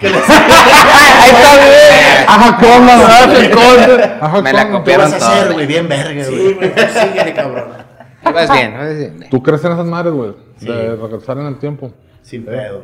[0.00, 0.16] Que le
[2.28, 2.90] Ajá, ¿cómo?
[4.20, 4.84] Ajá, Me la ¿cómo?
[4.84, 5.66] ¿Qué vas copiaron a hacer, güey?
[5.66, 6.54] Bien verga, Sí, güey.
[6.54, 7.64] güey, pues síguele, cabrón.
[8.22, 9.26] Vas bien, vas bien.
[9.30, 10.34] ¿Tú crees en esas madres, güey?
[10.60, 11.90] De regresar en el tiempo.
[12.22, 12.82] Sin pedo.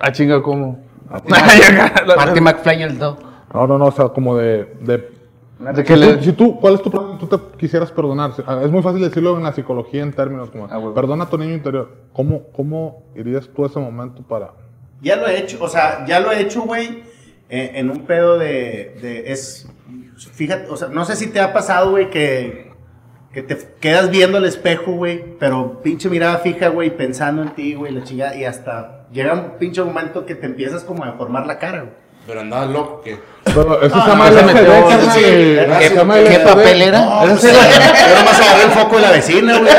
[0.00, 0.78] Ah, chinga, ¿cómo?
[2.16, 3.18] Marty McFly el dog.
[3.52, 4.64] No, no, no, o sea, como de.
[4.80, 5.10] de
[5.72, 7.18] De que si, le- tú, si tú- ¿cuál es tu problema?
[7.18, 8.32] Tú te quisieras perdonar.
[8.46, 10.94] Ah, Es muy fácil decirlo en la psicología en términos como, Ah, güey.
[10.94, 11.90] perdona a tu niño interior.
[12.12, 14.52] ¿Cómo, ¿Cómo irías tú a ese momento para...?
[15.02, 17.02] Ya lo he hecho, o sea, ya lo he hecho, güey,
[17.50, 19.68] eh, en un pedo de, de- es,
[20.16, 22.63] fíjate, o sea, no sé si te ha pasado, güey, que,
[23.34, 27.74] que te quedas viendo el espejo, güey, pero pinche mirada fija, güey, pensando en ti,
[27.74, 31.44] güey, la chingada, y hasta llega un pinche momento que te empiezas como a deformar
[31.44, 32.04] la cara, güey.
[32.28, 33.18] Pero andabas loco, ¿qué?
[33.44, 34.64] Pero eso No, se metió,
[36.30, 37.00] ¿Qué, papel era?
[37.00, 39.72] No, pues, yo nomás agarré el foco de la vecina, güey.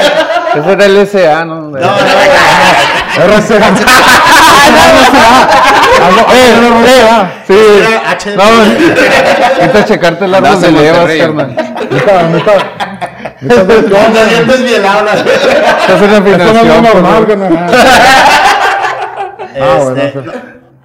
[0.55, 1.61] Ese era el SA, ¿no?
[1.61, 3.73] No, no, RCA.
[5.97, 7.53] Ah, no, eh, no, no, eh, ah, sí.
[7.53, 8.35] Era HD.
[8.35, 8.43] No,
[9.55, 11.09] necesitas checarte el árbol de levas.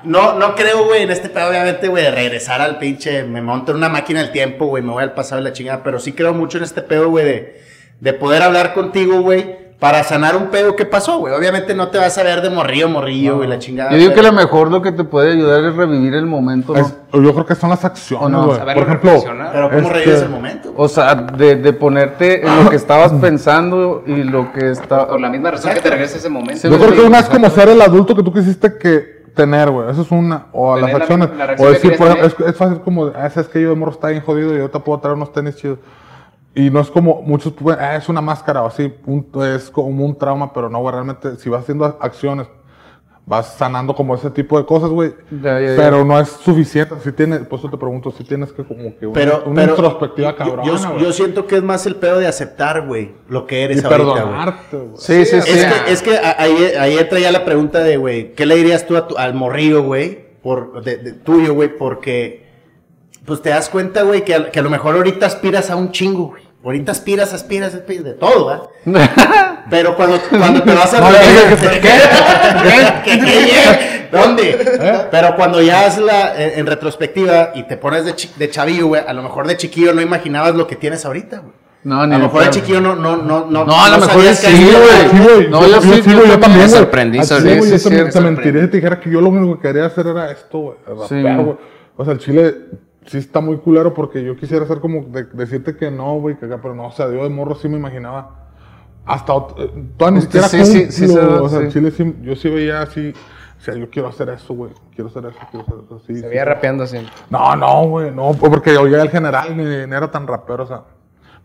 [0.05, 3.25] No no, creo, güey, en este pedo, obviamente, güey, de regresar al pinche.
[3.25, 5.83] Me monto en una máquina del tiempo, güey, me voy al pasado y la chingada.
[5.83, 7.63] Pero sí creo mucho en este pedo, güey, de,
[8.01, 11.33] de poder hablar contigo, güey, para sanar un pedo que pasó, güey.
[11.35, 13.91] Obviamente no te vas a ver de morrillo, morrillo, güey, la chingada.
[13.91, 16.81] Yo digo que lo mejor lo que te puede ayudar es revivir el momento, ¿no?
[16.81, 18.47] Es- yo creo que son las acciones, ¿O no?
[18.49, 19.13] Por ejemplo.
[19.53, 20.73] Pero ¿cómo Este- revives el momento?
[20.73, 20.85] güey?
[20.85, 25.09] O sea, de, de ponerte en lo que estabas pensando y lo que está...
[25.09, 26.69] Por la misma razón que te regresa ese momento.
[26.69, 29.91] Yo creo que una es como ser el adulto que tú quisiste que tener, güey.
[29.91, 30.49] Eso es una.
[30.53, 31.29] O Tener las la- acciones.
[31.39, 33.93] la o decir, por ejemplo, es, es fácil como, ah, es que yo de morro
[33.93, 35.79] está bien jodido y yo te puedo traer unos tenis chidos.
[36.55, 40.05] Y no es como, muchos, pues, ah, es una máscara o así, un- es como
[40.05, 42.49] un trauma, pero no, güey, realmente, si vas haciendo acciones,
[43.25, 45.13] vas sanando como ese tipo de cosas, güey.
[45.41, 46.97] Pero no es suficiente.
[47.05, 49.75] Si tienes, por eso te pregunto, si tienes que como que una, Pero, una pero
[49.75, 53.47] introspectiva yo- cabrona, yo, yo siento que es más el pedo de aceptar, güey, lo
[53.47, 54.91] que eres y ahorita, perdonarte, güey.
[54.97, 55.53] Sí, sí, Es sí.
[55.53, 58.97] que, es que ahí, ahí entra ya la pregunta de, güey, ¿qué le dirías tú
[58.97, 60.31] a tu- al morrillo, güey?
[60.43, 62.50] Por, de, de- tuyo, güey, porque,
[63.31, 65.93] pues te das cuenta, güey, que, a- que a lo mejor ahorita aspiras a un
[65.93, 66.43] chingo, güey.
[66.65, 68.63] Ahorita aspiras, aspiras, aspiras de todo, ¿va?
[69.71, 71.01] Pero cuando, cuando te vas a...
[71.01, 71.57] No, ¿Qué?
[71.57, 71.81] ¿qué?
[71.81, 71.91] ¿Qué?
[73.05, 73.19] ¿Qué?
[73.19, 73.25] ¿Qué?
[73.25, 74.09] ¿Qué?
[74.13, 75.07] ¿Dónde?
[75.11, 79.03] Pero cuando ya haces la, en, en retrospectiva y te pones de, de chavillo, güey,
[79.07, 81.53] a lo mejor de chiquillo no imaginabas lo que tienes ahorita, güey.
[81.85, 82.61] No, A ni lo de mejor de pedo.
[82.61, 83.65] chiquillo no, no, no, no.
[83.65, 85.11] No, a lo mejor sabías sí, güey.
[85.11, 85.49] Sí, güey.
[85.49, 88.69] No, yo sí, yo yo también me sorprendí, sí, güey, sí, yo te mentiría si
[88.69, 90.77] te dijera que yo lo único que quería hacer era esto, güey.
[91.09, 91.15] Sí.
[91.23, 91.57] Rapear, güey.
[91.97, 92.55] O sea, el chile
[93.11, 96.47] sí está muy culero porque yo quisiera hacer como de- decirte que no, güey, que
[96.47, 98.37] acá, pero no, o sea, yo de morro sí me imaginaba.
[99.05, 102.49] Hasta eh, todavía ni Sí, siquiera sí, sí, sí, o sea, chile sí, yo sí
[102.49, 103.13] veía así,
[103.59, 106.15] o sea, yo quiero hacer eso, güey, quiero hacer eso, quiero hacer eso, sí.
[106.15, 106.27] Se sí.
[106.29, 106.99] veía rapeando así.
[107.31, 110.83] No, no, güey, no, porque oía el general, ni, ni era tan rapero, o sea,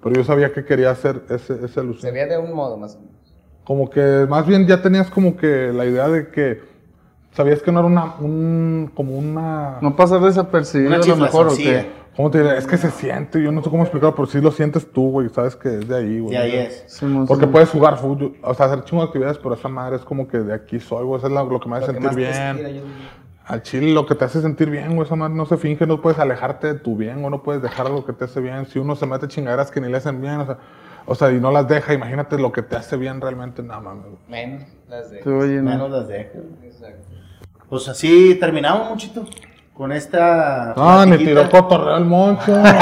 [0.03, 2.13] pero yo sabía que quería hacer ese, ese Se alusión.
[2.13, 3.15] veía de un modo más o menos.
[3.63, 6.61] Como que más bien ya tenías como que la idea de que
[7.35, 11.47] sabías que no era una, un, como una, No pasar desapercibido Una a lo mejor,
[11.47, 11.91] ¿o qué?
[12.15, 12.57] ¿cómo te diré?
[12.57, 15.29] Es que se siente, yo no sé cómo explicarlo, pero sí lo sientes tú, güey,
[15.29, 16.33] sabes que es de ahí, güey.
[16.33, 16.85] Y ahí es.
[17.27, 20.27] Porque puedes jugar fútbol, o sea, hacer chingo de actividades, pero esa madre es como
[20.27, 22.17] que de aquí soy, güey, eso es lo, lo que me hace Lo que sentir
[22.17, 22.75] bien.
[22.75, 22.81] yo-
[23.47, 26.01] Al chile lo que te hace sentir bien, güey, esa madre no se finge, no
[26.01, 28.65] puedes alejarte de tu bien o no puedes dejar lo que te hace bien.
[28.65, 30.57] Si uno se mete chingaderas que ni le hacen bien, o sea,
[31.05, 34.05] o sea, y no las deja, imagínate lo que te hace bien realmente, nada mames.
[34.05, 34.17] güey.
[34.27, 35.21] Menos las de.
[35.61, 35.69] No.
[35.69, 36.39] Menos las dejo.
[36.63, 37.07] Exacto.
[37.69, 39.25] Pues así terminamos, muchito.
[39.73, 40.67] con esta.
[40.69, 41.17] Ni platiquita.
[41.17, 42.61] tiró cotorreo el moncho.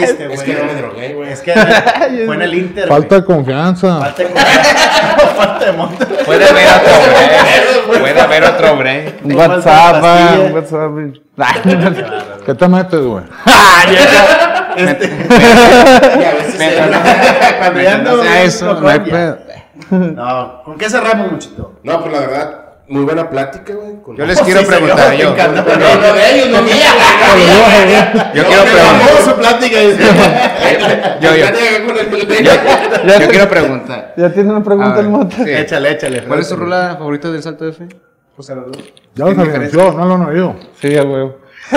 [0.00, 1.32] Es que no me drogué, güey.
[1.32, 2.88] Es que fue en el Inter.
[2.88, 3.98] Falta de confianza.
[4.00, 4.28] Falta de
[5.36, 6.06] Falta de monta.
[6.24, 8.00] Puede haber otro break.
[8.00, 9.24] Puede haber otro break.
[9.24, 10.92] Un WhatsApp, ah, un WhatsApp.
[12.46, 13.24] ¿Qué te metes, güey?
[14.76, 18.16] Este, Y a veces Mientras no- cuando ya no.
[19.90, 21.72] No, ¿con qué cerramos, muchito?
[21.82, 24.00] No, pues la verdad, muy buena plática, güey.
[24.02, 25.30] con- Yo les quiero Sí, preguntar, yo.
[25.32, 25.62] encanta.
[25.62, 26.92] No, no, de ellos, no mía.
[28.34, 29.22] Yo quiero preguntar.
[29.24, 29.76] su plática.
[31.20, 31.46] Yo, yo.
[33.04, 34.14] Yo, yo quiero preguntar.
[34.16, 35.36] Ya tiene una pregunta el Mota.
[35.36, 35.50] sí.
[35.50, 36.22] Échale, échale.
[36.24, 37.88] ¿Cuál es tu rola favorita del salto de fe?
[38.36, 38.82] Pues a los dos.
[39.14, 40.56] Ya los anunció, no lo han oído.
[40.80, 41.38] Sí, a huevo.
[41.70, 41.76] Sí,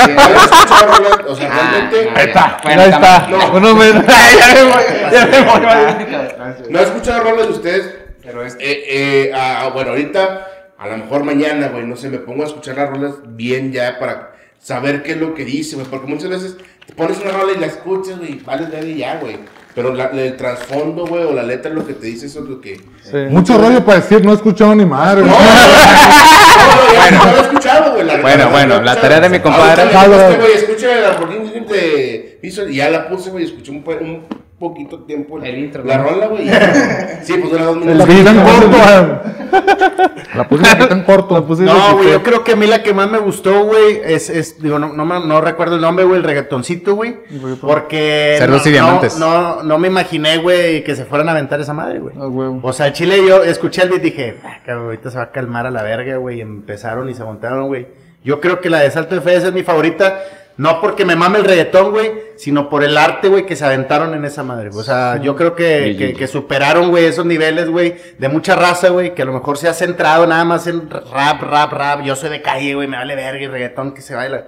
[1.28, 2.10] O sea, realmente.
[2.16, 2.58] Ahí está.
[2.64, 3.28] Ahí está.
[3.30, 3.60] No.
[3.76, 6.70] Me- ya me voy.
[6.70, 7.96] No he escuchado rolas de ustedes.
[8.24, 8.60] Pero es Eh,
[8.90, 10.48] eh, ah, bueno, ahorita,
[10.82, 14.00] a lo mejor mañana, güey, no sé, me pongo a escuchar las rolas bien ya
[14.00, 15.88] para saber qué es lo que dice, güey.
[15.88, 19.38] Porque muchas veces te pones una rola y la escuchas, güey, vale de ya, güey.
[19.74, 22.60] Pero la- el trasfondo, güey, o la letra, lo que te dice, eso es lo
[22.60, 22.76] que.
[23.04, 23.18] Sí.
[23.30, 25.22] Mucho rollo para decir, no he escuchado ni madre.
[25.22, 25.38] No, güey.
[26.98, 28.22] bueno, no lo he escuchado, güey.
[28.22, 31.66] Bueno, no he bueno, la tarea de mi compadre- Ahorita este, güey, escucha el Lamborghini
[31.68, 34.26] de y ya la puse, güey, escuché un, un
[34.62, 36.48] poquito tiempo El intro, la rola, güey.
[37.24, 38.08] Sí, pues dura dos La minutos.
[38.08, 40.36] puse en corto, güey.
[40.36, 41.34] La puse en corto.
[41.36, 44.00] La puse No, güey, yo creo que a mí la que más me gustó, güey,
[44.06, 47.18] es, es digo, no, no, me- no recuerdo el nombre, güey, el reggaetoncito, güey.
[47.60, 49.18] Porque Cerdos no, y diamantes.
[49.20, 52.16] No, no, no me imaginé, güey, que se fueran a aventar esa madre, güey.
[52.18, 52.60] A huevo.
[52.64, 55.24] O sea, el Chile yo escuché el beat y dije, ah, cabrón, ahorita se va
[55.26, 56.38] a calmar a la verga, güey.
[56.38, 57.88] y Empezaron y se montaron, güey.
[58.24, 60.20] Yo creo que la de Salto de Fe esa es mi favorita.
[60.58, 64.14] No porque me mame el reggaetón, güey, sino por el arte, güey, que se aventaron
[64.14, 64.70] en esa madre.
[64.74, 68.90] O sea, yo creo que, que, que superaron, güey, esos niveles, güey, de mucha raza,
[68.90, 72.02] güey, que a lo mejor se ha centrado nada más en rap, rap, rap.
[72.04, 74.46] Yo soy de calle, güey, me vale verga y reggaetón que se baila.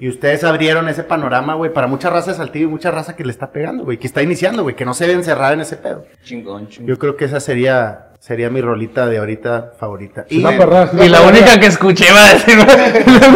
[0.00, 3.22] Y ustedes abrieron ese panorama, güey, para mucha raza de Saltillo y mucha raza que
[3.24, 5.76] le está pegando, güey, que está iniciando, güey, que no se debe encerrar en ese
[5.76, 6.06] pedo.
[6.24, 6.86] chingón, chingón.
[6.88, 10.24] Yo creo que esa sería, sería mi rolita de ahorita favorita.
[10.30, 11.40] Y la perra, sí Y la perraría.
[11.42, 12.58] única que escuché va a decir.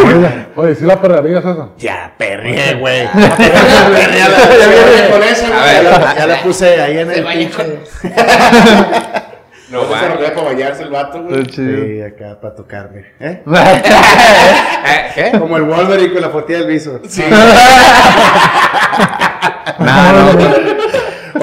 [0.07, 1.69] Oye, Oye, sí la perrerías esa.
[1.77, 3.07] ya, perrié, güey.
[3.09, 3.23] Con
[6.16, 7.24] Ya la puse ahí en el
[9.70, 10.01] No, va.
[10.09, 11.45] rolea para bañarse el vato, güey.
[11.51, 13.07] Sí, acá para tocarme.
[13.20, 13.43] ¿Eh?
[14.86, 15.39] Eh, ¿Qué?
[15.39, 17.01] Como el Wolverine con la fotilla del viso.
[17.09, 17.24] Sí.
[19.78, 20.31] Nah, no.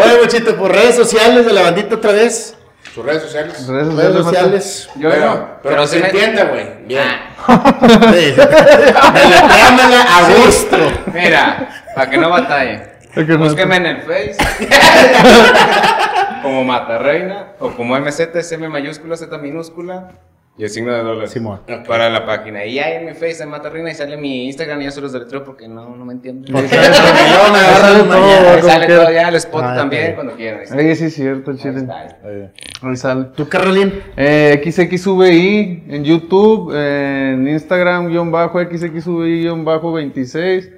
[0.02, 2.56] Oye, muchito, por redes sociales de la bandita otra vez.
[2.94, 3.68] Sus redes sociales.
[3.68, 4.64] Redes Redes sociales.
[4.64, 4.90] sociales.
[4.96, 5.48] Yo pero, no.
[5.64, 6.66] pero, se me- entienda, güey.
[6.86, 7.32] Bien.
[8.14, 8.42] Sí, sí.
[8.42, 10.78] A gusto.
[11.14, 12.91] Mira, para que no batalle.
[13.16, 14.38] Búsqueme en el Face.
[16.42, 20.12] como Matarreina o como MZ, M mayúscula, Z minúscula
[20.58, 21.28] y el signo de dólar.
[21.30, 21.62] Simón.
[21.88, 22.66] Para la página.
[22.66, 25.14] Y ahí en mi Face, en Matarreina, y sale mi Instagram y yo se los
[25.14, 26.44] deletreo porque no, no me entienden.
[26.54, 30.62] Porque todo, Ahí sale todo ya, el spot Ah, también cuando quieran.
[30.72, 31.80] Ahí sí es cierto, chile.
[31.80, 32.20] está.
[32.82, 33.28] Ahí sale.
[33.36, 34.04] ¿Tú, Carolín?
[34.18, 40.70] Eh, XXVI en YouTube, en Instagram, guion bajo, XXVI, guion bajo 26.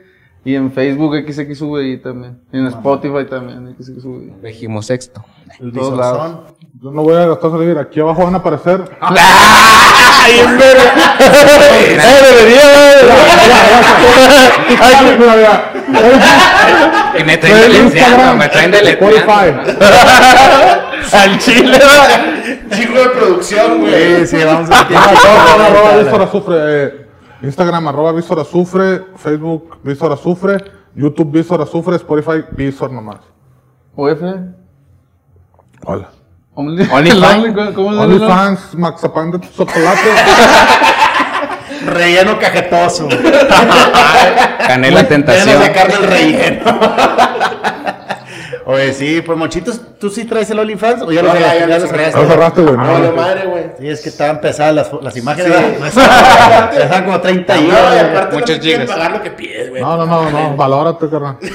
[0.46, 2.40] Y en Facebook, XXVI también.
[2.52, 4.34] Y en Spotify también, XXVI.
[4.42, 5.24] Regimos sexto.
[5.60, 6.42] El Todos bisorzón.
[6.82, 7.78] Yo no voy a gastar salir.
[7.78, 8.82] Aquí abajo van a aparecer.
[8.82, 8.98] ¡Eh,
[14.82, 15.72] Ay, mira, mira.
[17.20, 18.74] Y me traen Instagram, me traen.
[21.14, 21.80] Al chile,
[22.76, 24.26] Chico de producción, güey.
[24.26, 24.98] Sí, sí, vamos a todo
[25.54, 26.56] con arroba Víctor Azufre.
[26.58, 27.03] eh,
[27.44, 29.06] Instagram, arroba Víctor Azufre.
[29.18, 30.58] Facebook, Víctor Azufre.
[30.96, 31.96] YouTube, Víctor Azufre.
[31.98, 33.20] Spotify, Víctor nomás.
[33.96, 34.22] OF.
[35.86, 36.10] Hola.
[36.56, 37.54] Only- OnlyFans.
[37.54, 38.02] ¿Cómo- ¿Cómo se llama?
[38.04, 40.10] OnlyFans, Maxapán de chocolate.
[41.86, 43.10] Relleno cajetoso.
[44.68, 45.62] Canela tentación.
[45.62, 46.62] sacarle el relleno.
[48.66, 51.02] Oye, sí, pues Mochitos, ¿tú sí traes el OnlyFans?
[51.04, 51.60] ¿O ya lo No, ya, cerraste?
[51.60, 52.06] ya Ya lo lo cerré.
[52.06, 52.34] No cerraste.
[52.34, 52.76] cerraste, güey.
[52.78, 53.12] No, No, no.
[53.16, 53.64] madre, güey.
[53.80, 55.54] Sí, es que estaban pesadas las, las imágenes.
[55.54, 56.00] Sí.
[56.72, 58.88] Pesaban como 30 No, y aparte Muchos no te gigas.
[58.90, 59.82] pagar lo que pides, güey.
[59.82, 60.56] No, no, no, no.
[60.56, 61.38] Valórate, carnal.
[61.42, 61.50] De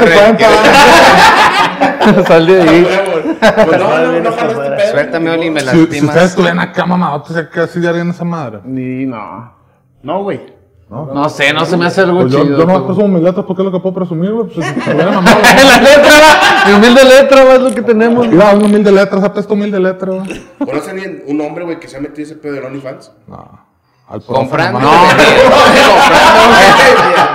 [0.00, 2.26] te pueden pagar.
[2.26, 2.88] Sal de ahí.
[3.40, 4.90] Pues no, no, no jalas este pedo.
[4.90, 6.24] Suéltame, Oli, me Si, si ustedes lastimas.
[6.30, 8.58] estuvieran acá, mamadotes, ¿qué así harían esa madre?
[8.64, 9.54] Ni no.
[10.02, 10.53] No, güey.
[11.12, 12.58] No sé, no se me hace algo Pues yo, chido.
[12.58, 14.48] yo no pero- presumo mis letras porque es lo que puedo presumir, güey.
[14.48, 15.22] Pues mamado.
[15.66, 16.12] la letra,
[16.66, 18.26] mi humilde letra, va, es lo que tenemos.
[18.28, 20.44] Mira, una humilde letra, acepta esta humilde letra, güey.
[20.58, 23.10] ¿Conocen un hombre, güey, que se ha metido ese pedo del OnlyFans?
[23.26, 23.64] No.
[24.06, 24.78] Al profe Comprando.
[24.80, 25.14] nomás.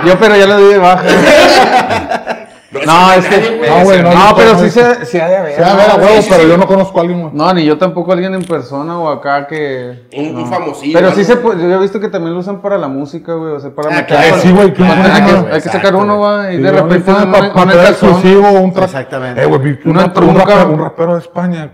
[0.06, 1.04] Yo, pero ya lo di de baja.
[2.72, 3.58] No, es que.
[3.58, 3.70] güey.
[3.70, 4.72] No, güey, no, No, no, pero no, sí no.
[4.72, 5.56] se, sí ha de haber.
[5.56, 6.04] Sí, a ver, a ¿no?
[6.04, 6.50] huevo, sí, sí, pero sí.
[6.50, 7.34] yo no conozco a alguien, güey.
[7.34, 10.08] No, ni yo tampoco alguien en persona o acá que.
[10.16, 10.94] Un, un famosillo.
[10.94, 11.20] Pero algo.
[11.20, 13.60] sí se puede, yo he visto que también lo usan para la música, güey, o
[13.60, 14.38] sea, para Ah, meter- claro.
[14.42, 17.12] Sí, güey, ¿quién Cuando pone hay, que, hay sacar uno, va, y Sí, de repente
[17.12, 18.12] para, una, para, una pegar canción.
[18.12, 19.42] exclusivo, un tra- Exactamente.
[19.42, 20.28] Eh, güey, un, rapero,
[20.72, 21.72] un rapero de España,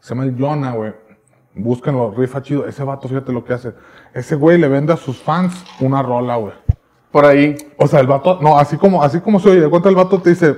[0.00, 0.92] se llama el Jonah, güey.
[1.54, 2.66] Búsquenlo, rifa chido.
[2.66, 3.72] Ese vato, fíjate lo que hace.
[4.14, 6.52] Ese güey le vende a sus fans una rola, güey.
[7.10, 7.56] Por ahí.
[7.76, 10.20] O sea, el vato, no, así como, así como se oye, de cuenta el vato
[10.20, 10.54] te dice,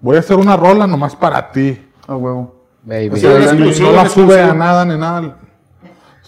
[0.00, 1.80] voy a hacer una rola nomás para ti.
[2.06, 2.54] A huevo.
[2.82, 3.18] Baby.
[3.18, 5.38] Sí, Y exclusivo, no la sube a nada ni nada.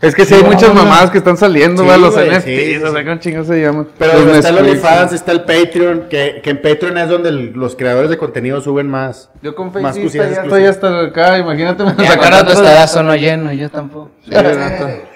[0.00, 2.74] Es que sí hay Sí, muchas no, mamadas que están saliendo, Sí, los NFTs, sí,
[2.78, 3.88] sí, o sea, ¿cómo chingados se llaman?
[3.98, 7.52] Pero Los está el OnlyFans, está el Patreon, que, que en Patreon es donde el-
[7.52, 9.28] los creadores de contenido suben más.
[9.42, 10.22] Yo con Facebook ya estoy
[10.64, 10.70] exclusivas.
[10.70, 12.58] hasta acá, imagínate me Ya sacar cuando atrás.
[12.58, 14.10] estará sono lleno, yo tampoco.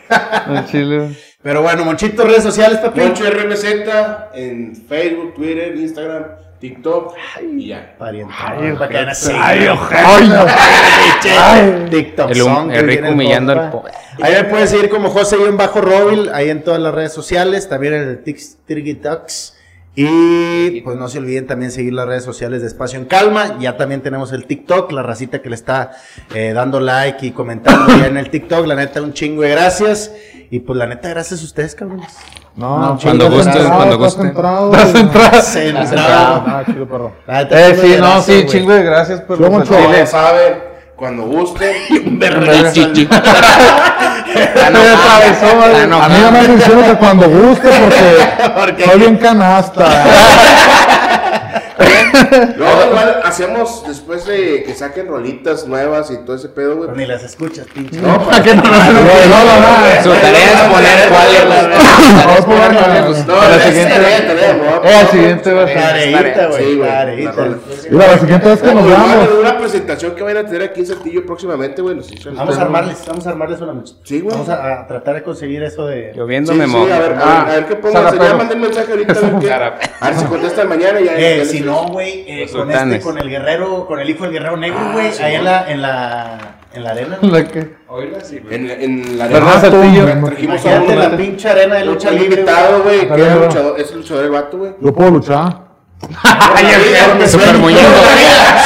[0.08, 1.16] Al chile.
[1.42, 3.00] Pero bueno, Monchito, redes sociales, papi.
[3.00, 3.64] Moncho RMZ
[4.34, 6.24] en Facebook, Twitter, Instagram,
[6.60, 7.14] TikTok
[7.56, 7.94] y ya.
[7.98, 8.32] Pariente.
[8.38, 9.40] Ay, para que vayan a seguir.
[9.42, 9.68] Ay,
[11.38, 13.92] Ay, TikTok El, song que el rico humillando al pobre.
[14.20, 18.24] Ahí me pueden seguir como José-Robil, ahí en todas las redes sociales, también en el
[18.24, 19.56] Tix- TikToks.
[19.94, 23.58] Y pues no se olviden también seguir las redes sociales de Espacio en Calma.
[23.58, 25.90] Ya también tenemos el TikTok, la racita que le está
[26.34, 28.66] eh, dando like y comentando ya en el TikTok.
[28.66, 30.10] La neta, un chingo de gracias.
[30.50, 32.14] Y pues la neta, gracias a ustedes, cabrones.
[32.56, 34.22] No, cuando estás gusten, cuando gusten.
[34.26, 34.72] centrado.
[35.42, 36.44] Centrado.
[36.46, 37.12] Ah, chido, perro.
[37.26, 39.40] La neta, Eh, sí, no, sí, chingo de gracias, pues,
[41.02, 41.46] Cuando güey.
[45.74, 49.84] Ah, no, A mí me diciendo que cuando guste porque Porque soy bien canasta.
[52.56, 56.90] No, igual hacemos después de que saquen rolitas nuevas y todo ese pedo, güey.
[56.96, 58.00] ni las escuchas, pinche.
[58.00, 60.02] No, para No, no, no.
[60.02, 61.62] Su tarea es poner cuál es la.
[63.26, 66.48] No, la siguiente- no, no, siguiente va a ser.
[66.48, 66.76] Güey.
[67.90, 69.28] La siguiente vez que nos No, veamos.
[69.40, 71.96] una presentación que van a tener aquí en Saltillo próximamente, güey.
[72.34, 73.94] Vamos a armarles, vamos a armarles una noche.
[74.04, 74.32] Sí, güey.
[74.34, 76.12] Vamos a, a tratar de conseguir eso de.
[76.14, 78.24] Lloviendo Sí, a ver, a qué zarapero.
[78.24, 79.52] Ya manden mensaje ahorita a ver, qué,
[80.00, 81.12] a ver si contestan mañana ya.
[81.16, 84.56] Eh, si no, güey, eh, con este, con el guerrero, con el hijo del guerrero
[84.56, 86.38] negro, Ah, güey, sí, ahí en la, en la,
[86.72, 87.18] en la arena.
[87.22, 87.74] La que-
[88.50, 90.04] En, en la ¿Verdad, arena Saltillo?
[90.06, 92.44] trajimos a Imagínate la pinche arena de lucha libre.
[92.84, 94.72] güey, que era luchador, es el luchador del vato, güey.
[94.80, 95.72] Yo puedo luchar.
[97.28, 97.80] Super muñeco.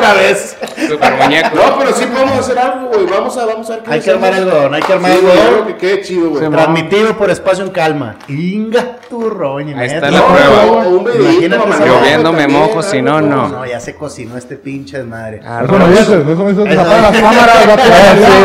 [0.05, 0.57] Otra vez.
[0.89, 1.57] Super muñeco.
[1.57, 3.07] No, pero sí podemos hacer algo, güey.
[3.07, 5.19] Vamos a, vamos a ver qué Hay que armar el don, hay que armar Sí,
[5.19, 5.25] el
[5.57, 5.67] don.
[5.67, 6.51] que quede chido, güey.
[6.51, 8.17] Transmitido por Espacio en Calma.
[8.29, 9.79] Inga tu roña.
[9.79, 10.65] Ahí está la No, prueba.
[10.67, 13.49] o un no, Lloviendo me mojo, si no, no.
[13.49, 15.41] No, ya se cocinó este pinche desmadre.
[15.45, 16.07] Ah, las cámaras.
[16.07, 16.13] Sí,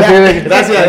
[0.08, 0.88] sí, de- Gracias.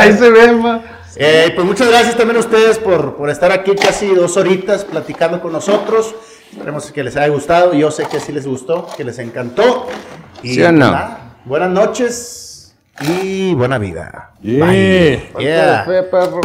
[0.00, 0.80] Ahí se ma.
[1.16, 5.40] Eh, pues muchas gracias también a ustedes por, por estar aquí casi dos horitas platicando
[5.42, 6.14] con nosotros.
[6.52, 7.72] Esperemos que les haya gustado.
[7.74, 9.86] Yo sé que sí les gustó, que les encantó.
[10.42, 10.90] Y ¿Sí o no?
[10.90, 14.32] nada, buenas noches y buena vida.
[14.42, 14.72] Yeah.
[15.38, 15.84] Yeah.
[15.84, 16.40] Fe, perro.